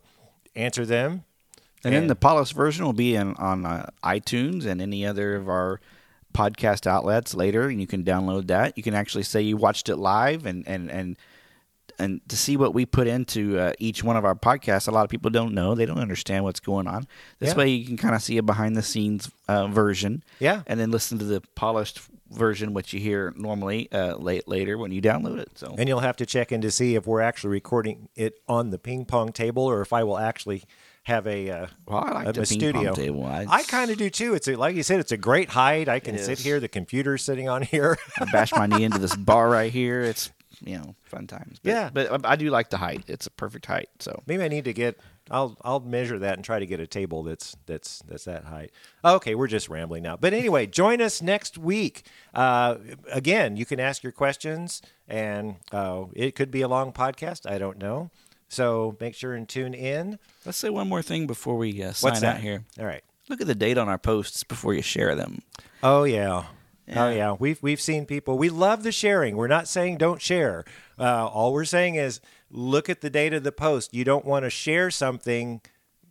answer 0.55 0.87
them. 0.87 1.25
And 1.85 1.95
then 1.95 2.07
the 2.09 2.17
polished 2.17 2.53
version 2.53 2.85
will 2.85 2.93
be 2.93 3.15
in, 3.17 3.35
on 3.37 3.65
uh, 3.65 3.89
iTunes 4.05 4.67
and 4.67 4.83
any 4.83 5.07
other 5.07 5.37
of 5.37 5.49
our 5.49 5.81
podcast 6.35 6.87
outlets 6.87 7.35
later, 7.35 7.69
and 7.69 7.81
you 7.81 7.87
can 7.87 8.05
download 8.05 8.47
that. 8.49 8.77
You 8.77 8.83
can 8.83 8.95
actually 8.95 9.25
say 9.25 9.41
you 9.43 9.57
watched 9.57 9.89
it 9.89 9.97
live, 9.97 10.47
and 10.47 10.67
and 10.69 10.91
and 10.91 11.17
and 11.99 12.21
to 12.29 12.37
see 12.37 12.57
what 12.57 12.73
we 12.73 12.87
put 12.87 13.07
into 13.07 13.59
uh, 13.59 13.73
each 13.79 14.05
one 14.05 14.17
of 14.17 14.25
our 14.25 14.35
podcasts. 14.35 14.89
A 14.89 14.91
lot 14.91 15.05
of 15.05 15.11
people 15.11 15.31
don't 15.31 15.55
know; 15.55 15.75
they 15.75 15.87
don't 15.87 15.99
understand 15.99 16.45
what's 16.45 16.61
going 16.61 16.87
on. 16.87 17.07
This 17.39 17.51
Yeah. 17.51 17.57
way, 17.57 17.69
you 17.71 17.87
can 17.87 17.97
kind 17.97 18.15
of 18.15 18.23
see 18.23 18.37
a 18.39 18.43
behind 18.43 18.77
the 18.77 18.83
scenes 18.83 19.31
uh, 19.49 19.67
version, 19.67 20.23
Yeah. 20.39 20.63
and 20.67 20.79
then 20.79 20.91
listen 20.91 21.19
to 21.19 21.25
the 21.25 21.43
polished 21.55 22.01
version, 22.31 22.75
which 22.75 22.93
you 22.93 23.01
hear 23.01 23.35
normally 23.37 23.91
uh, 23.91 24.15
late 24.17 24.47
later 24.47 24.79
when 24.79 24.93
you 24.93 25.03
download 25.03 25.39
it. 25.41 25.49
So 25.57 25.75
And 25.77 25.89
you'll 25.89 25.99
have 26.01 26.17
to 26.19 26.27
check 26.27 26.53
in 26.53 26.61
to 26.61 26.71
see 26.71 26.95
if 26.95 27.07
we're 27.07 27.21
actually 27.23 27.51
recording 27.51 28.09
it 28.15 28.39
on 28.49 28.71
the 28.71 28.79
ping 28.79 29.05
pong 29.05 29.33
table 29.33 29.65
or 29.65 29.81
if 29.83 29.93
I 29.93 30.05
will 30.05 30.17
actually 30.19 30.63
have 31.05 31.27
a, 31.27 31.51
uh, 31.51 31.67
Well, 31.87 32.05
I 32.05 32.11
like 32.13 32.29
a, 32.29 32.33
the 32.33 32.41
a 32.43 32.47
studio. 32.47 32.95
table. 32.95 33.25
I- 33.25 33.47
I 33.49 33.63
kind 33.65 33.91
of 33.91 33.99
do 33.99 34.11
too. 34.11 34.35
It's 34.35 34.47
a, 34.49 34.57
like 34.57 34.77
you 34.77 34.83
said, 34.83 35.01
it's 35.01 35.13
a 35.13 35.17
great 35.17 35.49
height. 35.51 35.89
I 35.89 35.99
can 36.01 36.19
sit 36.19 36.39
here. 36.39 36.61
The 36.61 36.69
computer's 36.69 37.23
sitting 37.25 37.49
on 37.49 37.63
here. 37.75 37.99
I 38.21 38.27
bash 38.27 38.53
my 38.53 38.67
knee 38.67 38.85
into 38.85 38.99
this 38.99 39.17
bar 39.17 39.49
right 39.49 39.73
here. 39.73 40.03
It's 40.03 40.31
you 40.63 40.77
know 40.77 40.95
fun 41.05 41.27
times. 41.27 41.59
But, 41.63 41.71
Yeah. 41.71 41.91
but 41.93 42.27
I 42.27 42.37
do 42.37 42.51
like 42.51 42.69
the 42.71 42.77
height. 42.77 43.05
It's 43.09 43.27
a 43.27 43.31
perfect 43.31 43.65
height. 43.67 43.89
So 43.99 44.23
Maybe 44.27 44.43
I 44.43 44.49
need 44.49 44.65
to 44.67 44.73
get. 44.75 45.01
I'll 45.33 45.57
I'll 45.63 45.79
measure 45.81 46.19
that 46.19 46.35
and 46.35 46.45
try 46.45 46.59
to 46.59 46.67
get 46.67 46.81
a 46.81 46.87
table 46.89 47.23
that's 47.23 47.57
that's 47.67 48.01
that's 48.07 48.25
that 48.25 48.45
height. 48.45 48.73
Okay, 49.05 49.35
we're 49.37 49.47
just 49.47 49.69
rambling 49.69 50.03
now. 50.03 50.17
But 50.17 50.35
anyway, 50.35 50.67
join 50.67 51.01
us 51.01 51.23
next 51.23 51.57
week. 51.57 52.03
Uh, 52.35 52.77
again, 53.13 53.57
you 53.57 53.65
can 53.65 53.79
ask 53.79 54.03
your 54.03 54.11
questions, 54.13 54.83
and 55.09 55.57
uh, 55.73 56.07
it 56.15 56.35
could 56.35 56.51
be 56.51 56.63
a 56.63 56.69
long 56.69 56.93
podcast. 56.93 57.49
I 57.49 57.59
don't 57.59 57.79
know. 57.79 58.11
So 58.51 58.97
make 59.01 59.15
sure 59.15 59.33
and 59.35 59.49
tune 59.49 59.73
in. 59.75 60.19
let's 60.45 60.59
say 60.59 60.69
one 60.69 60.89
more 60.89 61.03
thing 61.03 61.27
before 61.27 61.57
we 61.57 61.83
uh, 61.83 61.93
sign 61.93 62.11
What's 62.11 62.23
out 62.23 62.35
that 62.35 62.41
here. 62.43 62.65
All 62.79 62.85
right. 62.85 63.03
Look 63.29 63.41
at 63.41 63.47
the 63.47 63.55
date 63.55 63.79
on 63.79 63.89
our 63.89 63.97
posts 63.97 64.43
before 64.45 64.75
you 64.75 64.83
share 64.83 65.15
them. 65.15 65.41
Oh 65.83 66.05
yeah. 66.05 66.45
Yeah. 66.87 67.05
Oh 67.05 67.11
yeah, 67.11 67.37
we've 67.39 67.63
we've 67.63 67.81
seen 67.81 68.05
people. 68.05 68.37
We 68.37 68.49
love 68.51 68.83
the 68.83 68.91
sharing. 68.91 69.37
We're 69.37 69.47
not 69.47 69.69
saying 69.69 69.99
don't 69.99 70.21
share. 70.21 70.65
Uh, 70.99 71.27
all 71.29 71.53
we're 71.53 71.65
saying 71.65 71.95
is 71.95 72.21
look 72.51 72.89
at 72.89 73.01
the 73.01 73.09
date 73.11 73.33
of 73.33 73.45
the 73.45 73.53
post. 73.53 73.95
You 73.95 74.03
don't 74.05 74.25
want 74.25 74.45
to 74.45 74.51
share 74.51 74.91
something 74.91 75.61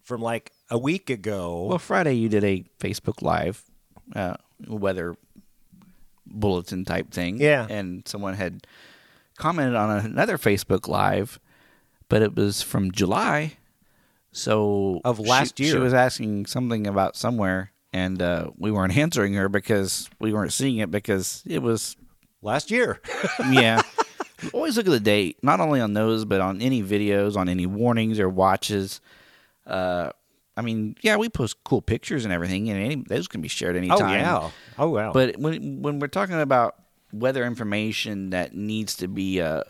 from 0.03 0.21
like 0.21 0.53
a 0.69 0.77
week 0.77 1.09
ago. 1.09 1.65
Well, 1.65 1.79
Friday 1.79 2.13
you 2.13 2.29
did 2.29 2.45
a 2.45 2.63
Facebook 2.79 3.21
Live 3.21 3.65
uh, 4.15 4.35
weather 4.65 5.17
bulletin 6.25 6.85
type 6.85 7.11
thing. 7.11 7.41
Yeah. 7.41 7.67
and 7.69 8.07
someone 8.07 8.35
had 8.35 8.65
commented 9.37 9.75
on 9.75 10.05
another 10.05 10.37
Facebook 10.37 10.87
Live, 10.87 11.39
but 12.09 12.21
it 12.21 12.35
was 12.35 12.61
from 12.61 12.91
July. 12.91 13.53
So 14.31 15.01
Of 15.05 15.19
last 15.19 15.57
she, 15.57 15.65
year. 15.65 15.73
She 15.73 15.79
was 15.79 15.93
asking 15.93 16.45
something 16.45 16.85
about 16.85 17.15
somewhere, 17.15 17.71
and 17.93 18.21
uh, 18.21 18.51
we 18.57 18.71
weren't 18.71 18.95
answering 19.05 19.33
her 19.35 19.49
because 19.49 20.09
we 20.19 20.33
weren't 20.33 20.53
seeing 20.53 20.77
it 20.77 20.91
because 20.91 21.43
it 21.47 21.61
was 21.61 21.95
Last 22.41 22.71
year. 22.71 23.01
yeah. 23.51 23.81
Always 24.53 24.77
look 24.77 24.85
at 24.85 24.91
the 24.91 24.99
date, 24.99 25.37
not 25.43 25.59
only 25.59 25.81
on 25.81 25.93
those, 25.93 26.23
but 26.23 26.39
on 26.39 26.61
any 26.61 26.81
videos, 26.81 27.35
on 27.35 27.49
any 27.49 27.65
warnings 27.65 28.19
or 28.19 28.29
watches. 28.29 29.01
Uh, 29.67 30.11
I 30.55 30.61
mean, 30.61 30.95
yeah, 31.01 31.17
we 31.17 31.27
post 31.27 31.57
cool 31.65 31.81
pictures 31.81 32.23
and 32.23 32.33
everything, 32.33 32.69
and 32.69 32.81
any, 32.81 32.95
those 33.07 33.27
can 33.27 33.41
be 33.41 33.49
shared 33.49 33.75
anytime. 33.75 34.01
oh 34.01 34.05
anytime. 34.05 34.43
yeah. 34.43 34.51
Oh 34.77 34.89
wow. 34.89 35.11
But 35.11 35.37
when 35.37 35.81
when 35.81 35.99
we're 35.99 36.07
talking 36.07 36.39
about 36.39 36.75
weather 37.11 37.45
information 37.45 38.29
that 38.29 38.55
needs 38.55 38.95
to 38.97 39.09
be 39.09 39.41
uh, 39.41 39.63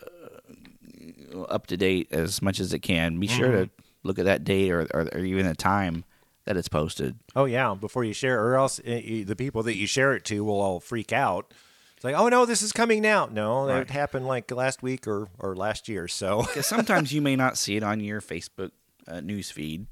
up 1.48 1.66
to 1.68 1.76
date 1.76 2.08
as 2.10 2.40
much 2.42 2.60
as 2.60 2.72
it 2.72 2.80
can, 2.80 3.18
be 3.20 3.26
sure 3.26 3.48
Mm-hmm. 3.48 3.62
to 3.64 3.70
look 4.02 4.18
at 4.18 4.24
that 4.24 4.44
date 4.44 4.70
or, 4.70 4.86
or, 4.94 5.08
or 5.12 5.18
even 5.20 5.46
the 5.46 5.54
time 5.54 6.04
that 6.46 6.56
it's 6.56 6.68
posted. 6.68 7.16
oh 7.36 7.44
yeah. 7.44 7.74
Before 7.74 8.02
you 8.02 8.12
share, 8.14 8.42
or 8.44 8.56
else 8.56 8.80
uh, 8.86 8.90
you- 8.92 9.24
the 9.24 9.36
people 9.36 9.62
that 9.64 9.76
you 9.76 9.86
share 9.86 10.14
it 10.14 10.24
to 10.26 10.42
will 10.44 10.60
all 10.60 10.80
freak 10.80 11.12
out. 11.12 11.52
It's 11.96 12.04
like, 12.04 12.14
oh 12.14 12.28
no, 12.30 12.46
this 12.46 12.62
is 12.62 12.72
coming 12.72 13.02
now. 13.02 13.28
No, 13.30 13.66
that 13.66 13.74
Right. 13.74 13.90
happened 13.90 14.26
like 14.26 14.50
last 14.50 14.82
week 14.82 15.06
or 15.06 15.28
or 15.38 15.54
last 15.54 15.86
year. 15.88 16.08
So 16.08 16.42
sometimes 16.62 17.12
you 17.12 17.20
may 17.20 17.36
not 17.36 17.58
see 17.58 17.76
it 17.76 17.82
on 17.82 18.00
your 18.00 18.20
Facebook 18.22 18.70
uh, 19.06 19.20
news 19.20 19.50
feed 19.50 19.86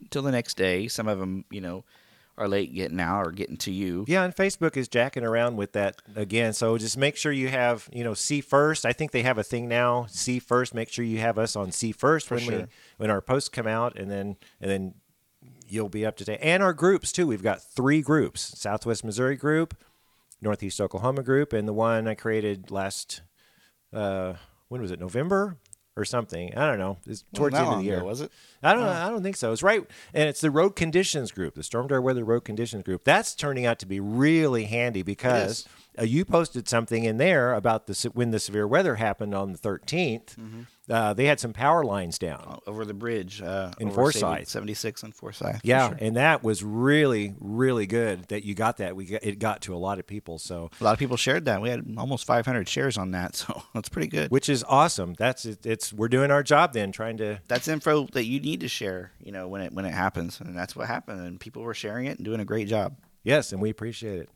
until 0.00 0.22
the 0.22 0.32
next 0.32 0.56
day. 0.56 0.88
Some 0.88 1.08
of 1.08 1.18
them, 1.18 1.44
you 1.50 1.60
know, 1.60 1.84
are 2.38 2.48
late 2.48 2.74
getting 2.74 3.00
out 3.00 3.26
or 3.26 3.30
getting 3.30 3.56
to 3.58 3.70
you. 3.70 4.04
Yeah, 4.08 4.24
and 4.24 4.34
Facebook 4.34 4.76
is 4.76 4.88
jacking 4.88 5.24
around 5.24 5.56
with 5.56 5.72
that 5.72 6.00
again. 6.16 6.52
So 6.52 6.78
just 6.78 6.96
make 6.96 7.16
sure 7.16 7.30
you 7.30 7.48
have, 7.48 7.88
you 7.92 8.04
know, 8.04 8.14
see 8.14 8.40
first. 8.40 8.86
I 8.86 8.92
think 8.92 9.10
they 9.10 9.22
have 9.22 9.38
a 9.38 9.42
thing 9.42 9.68
now. 9.68 10.06
See 10.08 10.38
first. 10.38 10.74
Make 10.74 10.88
sure 10.88 11.04
you 11.04 11.18
have 11.18 11.38
us 11.38 11.56
on 11.56 11.72
see 11.72 11.92
first 11.92 12.30
when 12.30 12.46
we 12.46 12.64
when 12.96 13.10
our 13.10 13.20
posts 13.20 13.48
come 13.48 13.66
out, 13.66 13.96
and 13.98 14.10
then 14.10 14.36
and 14.60 14.70
then 14.70 14.94
you'll 15.68 15.88
be 15.88 16.06
up 16.06 16.16
to 16.18 16.24
date. 16.24 16.40
And 16.42 16.62
our 16.62 16.72
groups 16.72 17.12
too. 17.12 17.26
We've 17.26 17.42
got 17.42 17.62
three 17.62 18.00
groups: 18.00 18.58
Southwest 18.58 19.04
Missouri 19.04 19.36
group, 19.36 19.76
Northeast 20.40 20.80
Oklahoma 20.80 21.22
group, 21.22 21.52
and 21.52 21.68
the 21.68 21.72
one 21.72 22.08
I 22.08 22.14
created 22.14 22.70
last. 22.70 23.22
Uh, 23.92 24.34
when 24.68 24.80
was 24.80 24.90
it? 24.90 24.98
November 24.98 25.58
or 25.96 26.04
something? 26.04 26.56
I 26.56 26.66
don't 26.68 26.78
know. 26.78 26.98
It's 27.06 27.24
towards 27.34 27.54
the 27.54 27.60
end 27.60 27.68
of 27.70 27.78
the 27.78 27.84
year. 27.84 28.02
was 28.04 28.20
it? 28.20 28.30
I 28.62 28.72
don't 28.72 28.82
know. 28.84 28.90
I 28.90 29.08
don't 29.10 29.22
think 29.22 29.36
so. 29.36 29.52
It's 29.52 29.62
right, 29.62 29.82
and 30.14 30.28
it's 30.28 30.40
the 30.40 30.50
road 30.50 30.70
conditions 30.76 31.32
group, 31.32 31.54
the 31.54 31.62
Stormdar 31.62 32.02
Weather 32.02 32.24
Road 32.24 32.44
Conditions 32.44 32.82
group. 32.84 33.04
That's 33.04 33.34
turning 33.34 33.66
out 33.66 33.78
to 33.80 33.86
be 33.86 34.00
really 34.00 34.64
handy 34.64 35.02
because 35.02 35.66
uh, 35.98 36.04
you 36.04 36.24
posted 36.24 36.68
something 36.68 37.04
in 37.04 37.16
there 37.18 37.54
about 37.54 37.86
the 37.86 38.10
when 38.14 38.30
the 38.30 38.38
severe 38.38 38.66
weather 38.66 38.96
happened 38.96 39.34
on 39.34 39.52
the 39.52 39.58
13th. 39.58 40.36
Uh, 40.92 41.14
they 41.14 41.24
had 41.24 41.40
some 41.40 41.52
power 41.52 41.82
lines 41.84 42.18
down. 42.18 42.60
Over 42.66 42.84
the 42.84 42.92
bridge 42.94 43.40
uh, 43.40 43.72
In 43.80 43.90
Forsyth. 43.90 44.48
76 44.48 45.02
and 45.02 45.14
Forsyth. 45.14 45.60
yeah, 45.64 45.88
sure. 45.88 45.98
and 46.00 46.16
that 46.16 46.44
was 46.44 46.62
really, 46.62 47.34
really 47.40 47.86
good 47.86 48.24
that 48.28 48.44
you 48.44 48.54
got 48.54 48.76
that. 48.76 48.94
We 48.94 49.06
got, 49.06 49.24
it 49.24 49.38
got 49.38 49.62
to 49.62 49.74
a 49.74 49.78
lot 49.78 49.98
of 49.98 50.06
people, 50.06 50.38
so 50.38 50.70
A 50.80 50.84
lot 50.84 50.92
of 50.92 50.98
people 50.98 51.16
shared 51.16 51.46
that. 51.46 51.62
We 51.62 51.70
had 51.70 51.94
almost 51.96 52.26
500 52.26 52.68
shares 52.68 52.98
on 52.98 53.12
that, 53.12 53.34
so 53.42 53.62
that's 53.74 53.88
pretty 53.88 54.08
good. 54.08 54.30
which 54.30 54.48
is 54.48 54.64
awesome. 54.68 55.14
That's 55.14 55.46
it, 55.46 55.64
it's 55.64 55.92
we're 55.92 56.08
doing 56.08 56.30
our 56.30 56.42
job 56.42 56.72
then, 56.74 56.92
trying 56.92 57.16
to 57.16 57.40
that's 57.48 57.68
info 57.68 58.06
that 58.12 58.24
you 58.26 58.38
need 58.40 58.60
to 58.60 58.68
share, 58.68 59.12
you 59.24 59.32
know, 59.32 59.48
when 59.48 59.62
it 59.62 59.72
when 59.72 59.84
it 59.86 59.94
happens, 59.94 60.40
and 60.40 60.56
that's 60.56 60.76
what 60.76 60.86
happened. 60.88 61.20
And 61.26 61.40
people 61.40 61.62
were 61.62 61.74
sharing 61.74 62.06
it 62.06 62.18
and 62.18 62.24
doing 62.24 62.40
a 62.40 62.44
great 62.44 62.68
job. 62.68 62.96
Yes, 63.24 63.52
and 63.52 63.62
we 63.62 63.70
appreciate 63.70 64.18
it. 64.18 64.28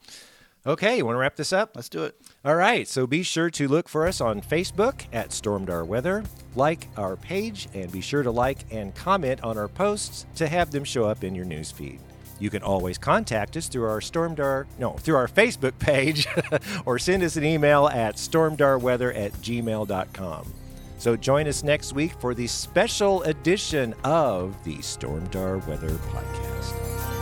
Okay, 0.67 0.97
you 0.97 1.07
want 1.07 1.15
to 1.15 1.21
wrap 1.21 1.37
this 1.37 1.53
up? 1.53 1.77
Let's 1.77 1.89
do 1.89 2.03
it. 2.03 2.21
All 2.45 2.57
right, 2.57 2.89
so 2.89 3.07
be 3.07 3.23
sure 3.23 3.51
to 3.51 3.69
look 3.69 3.89
for 3.89 4.05
us 4.05 4.21
on 4.21 4.41
Facebook 4.41 5.07
at 5.13 5.31
Stormdar 5.31 5.87
Weather, 5.87 6.25
like 6.57 6.89
our 6.97 7.15
page, 7.15 7.69
and 7.73 7.93
be 7.93 8.01
sure 8.01 8.25
to 8.25 8.33
like 8.33 8.59
and 8.73 8.93
comment 8.93 9.45
on 9.45 9.57
our 9.59 9.69
posts 9.69 10.27
to 10.35 10.49
have 10.49 10.73
them 10.73 10.83
show 10.83 11.05
up 11.05 11.23
in 11.23 11.37
your 11.37 11.47
newsfeed. 11.47 12.01
You 12.41 12.51
can 12.51 12.65
always 12.65 12.99
contact 12.99 13.57
us 13.57 13.69
through 13.69 13.89
our 13.89 14.01
Stormdar, 14.01 14.67
no, 14.77 14.95
through 14.95 15.15
our 15.15 15.29
Facebook 15.29 15.79
page, 15.79 16.27
or 16.85 16.99
send 16.99 17.23
us 17.23 17.37
an 17.37 17.45
email 17.45 17.87
at 17.87 18.17
stormdarweather 18.17 19.17
at 19.17 19.33
gmail.com. 19.35 20.53
So 20.99 21.17
join 21.17 21.47
us 21.47 21.63
next 21.63 21.93
week 21.93 22.13
for 22.21 22.35
the 22.35 22.49
special 22.49 23.23
edition 23.23 23.95
of 24.03 24.63
the 24.65 24.79
Stormdar 24.79 25.65
Weather 25.69 25.91
Podcast. 25.91 27.16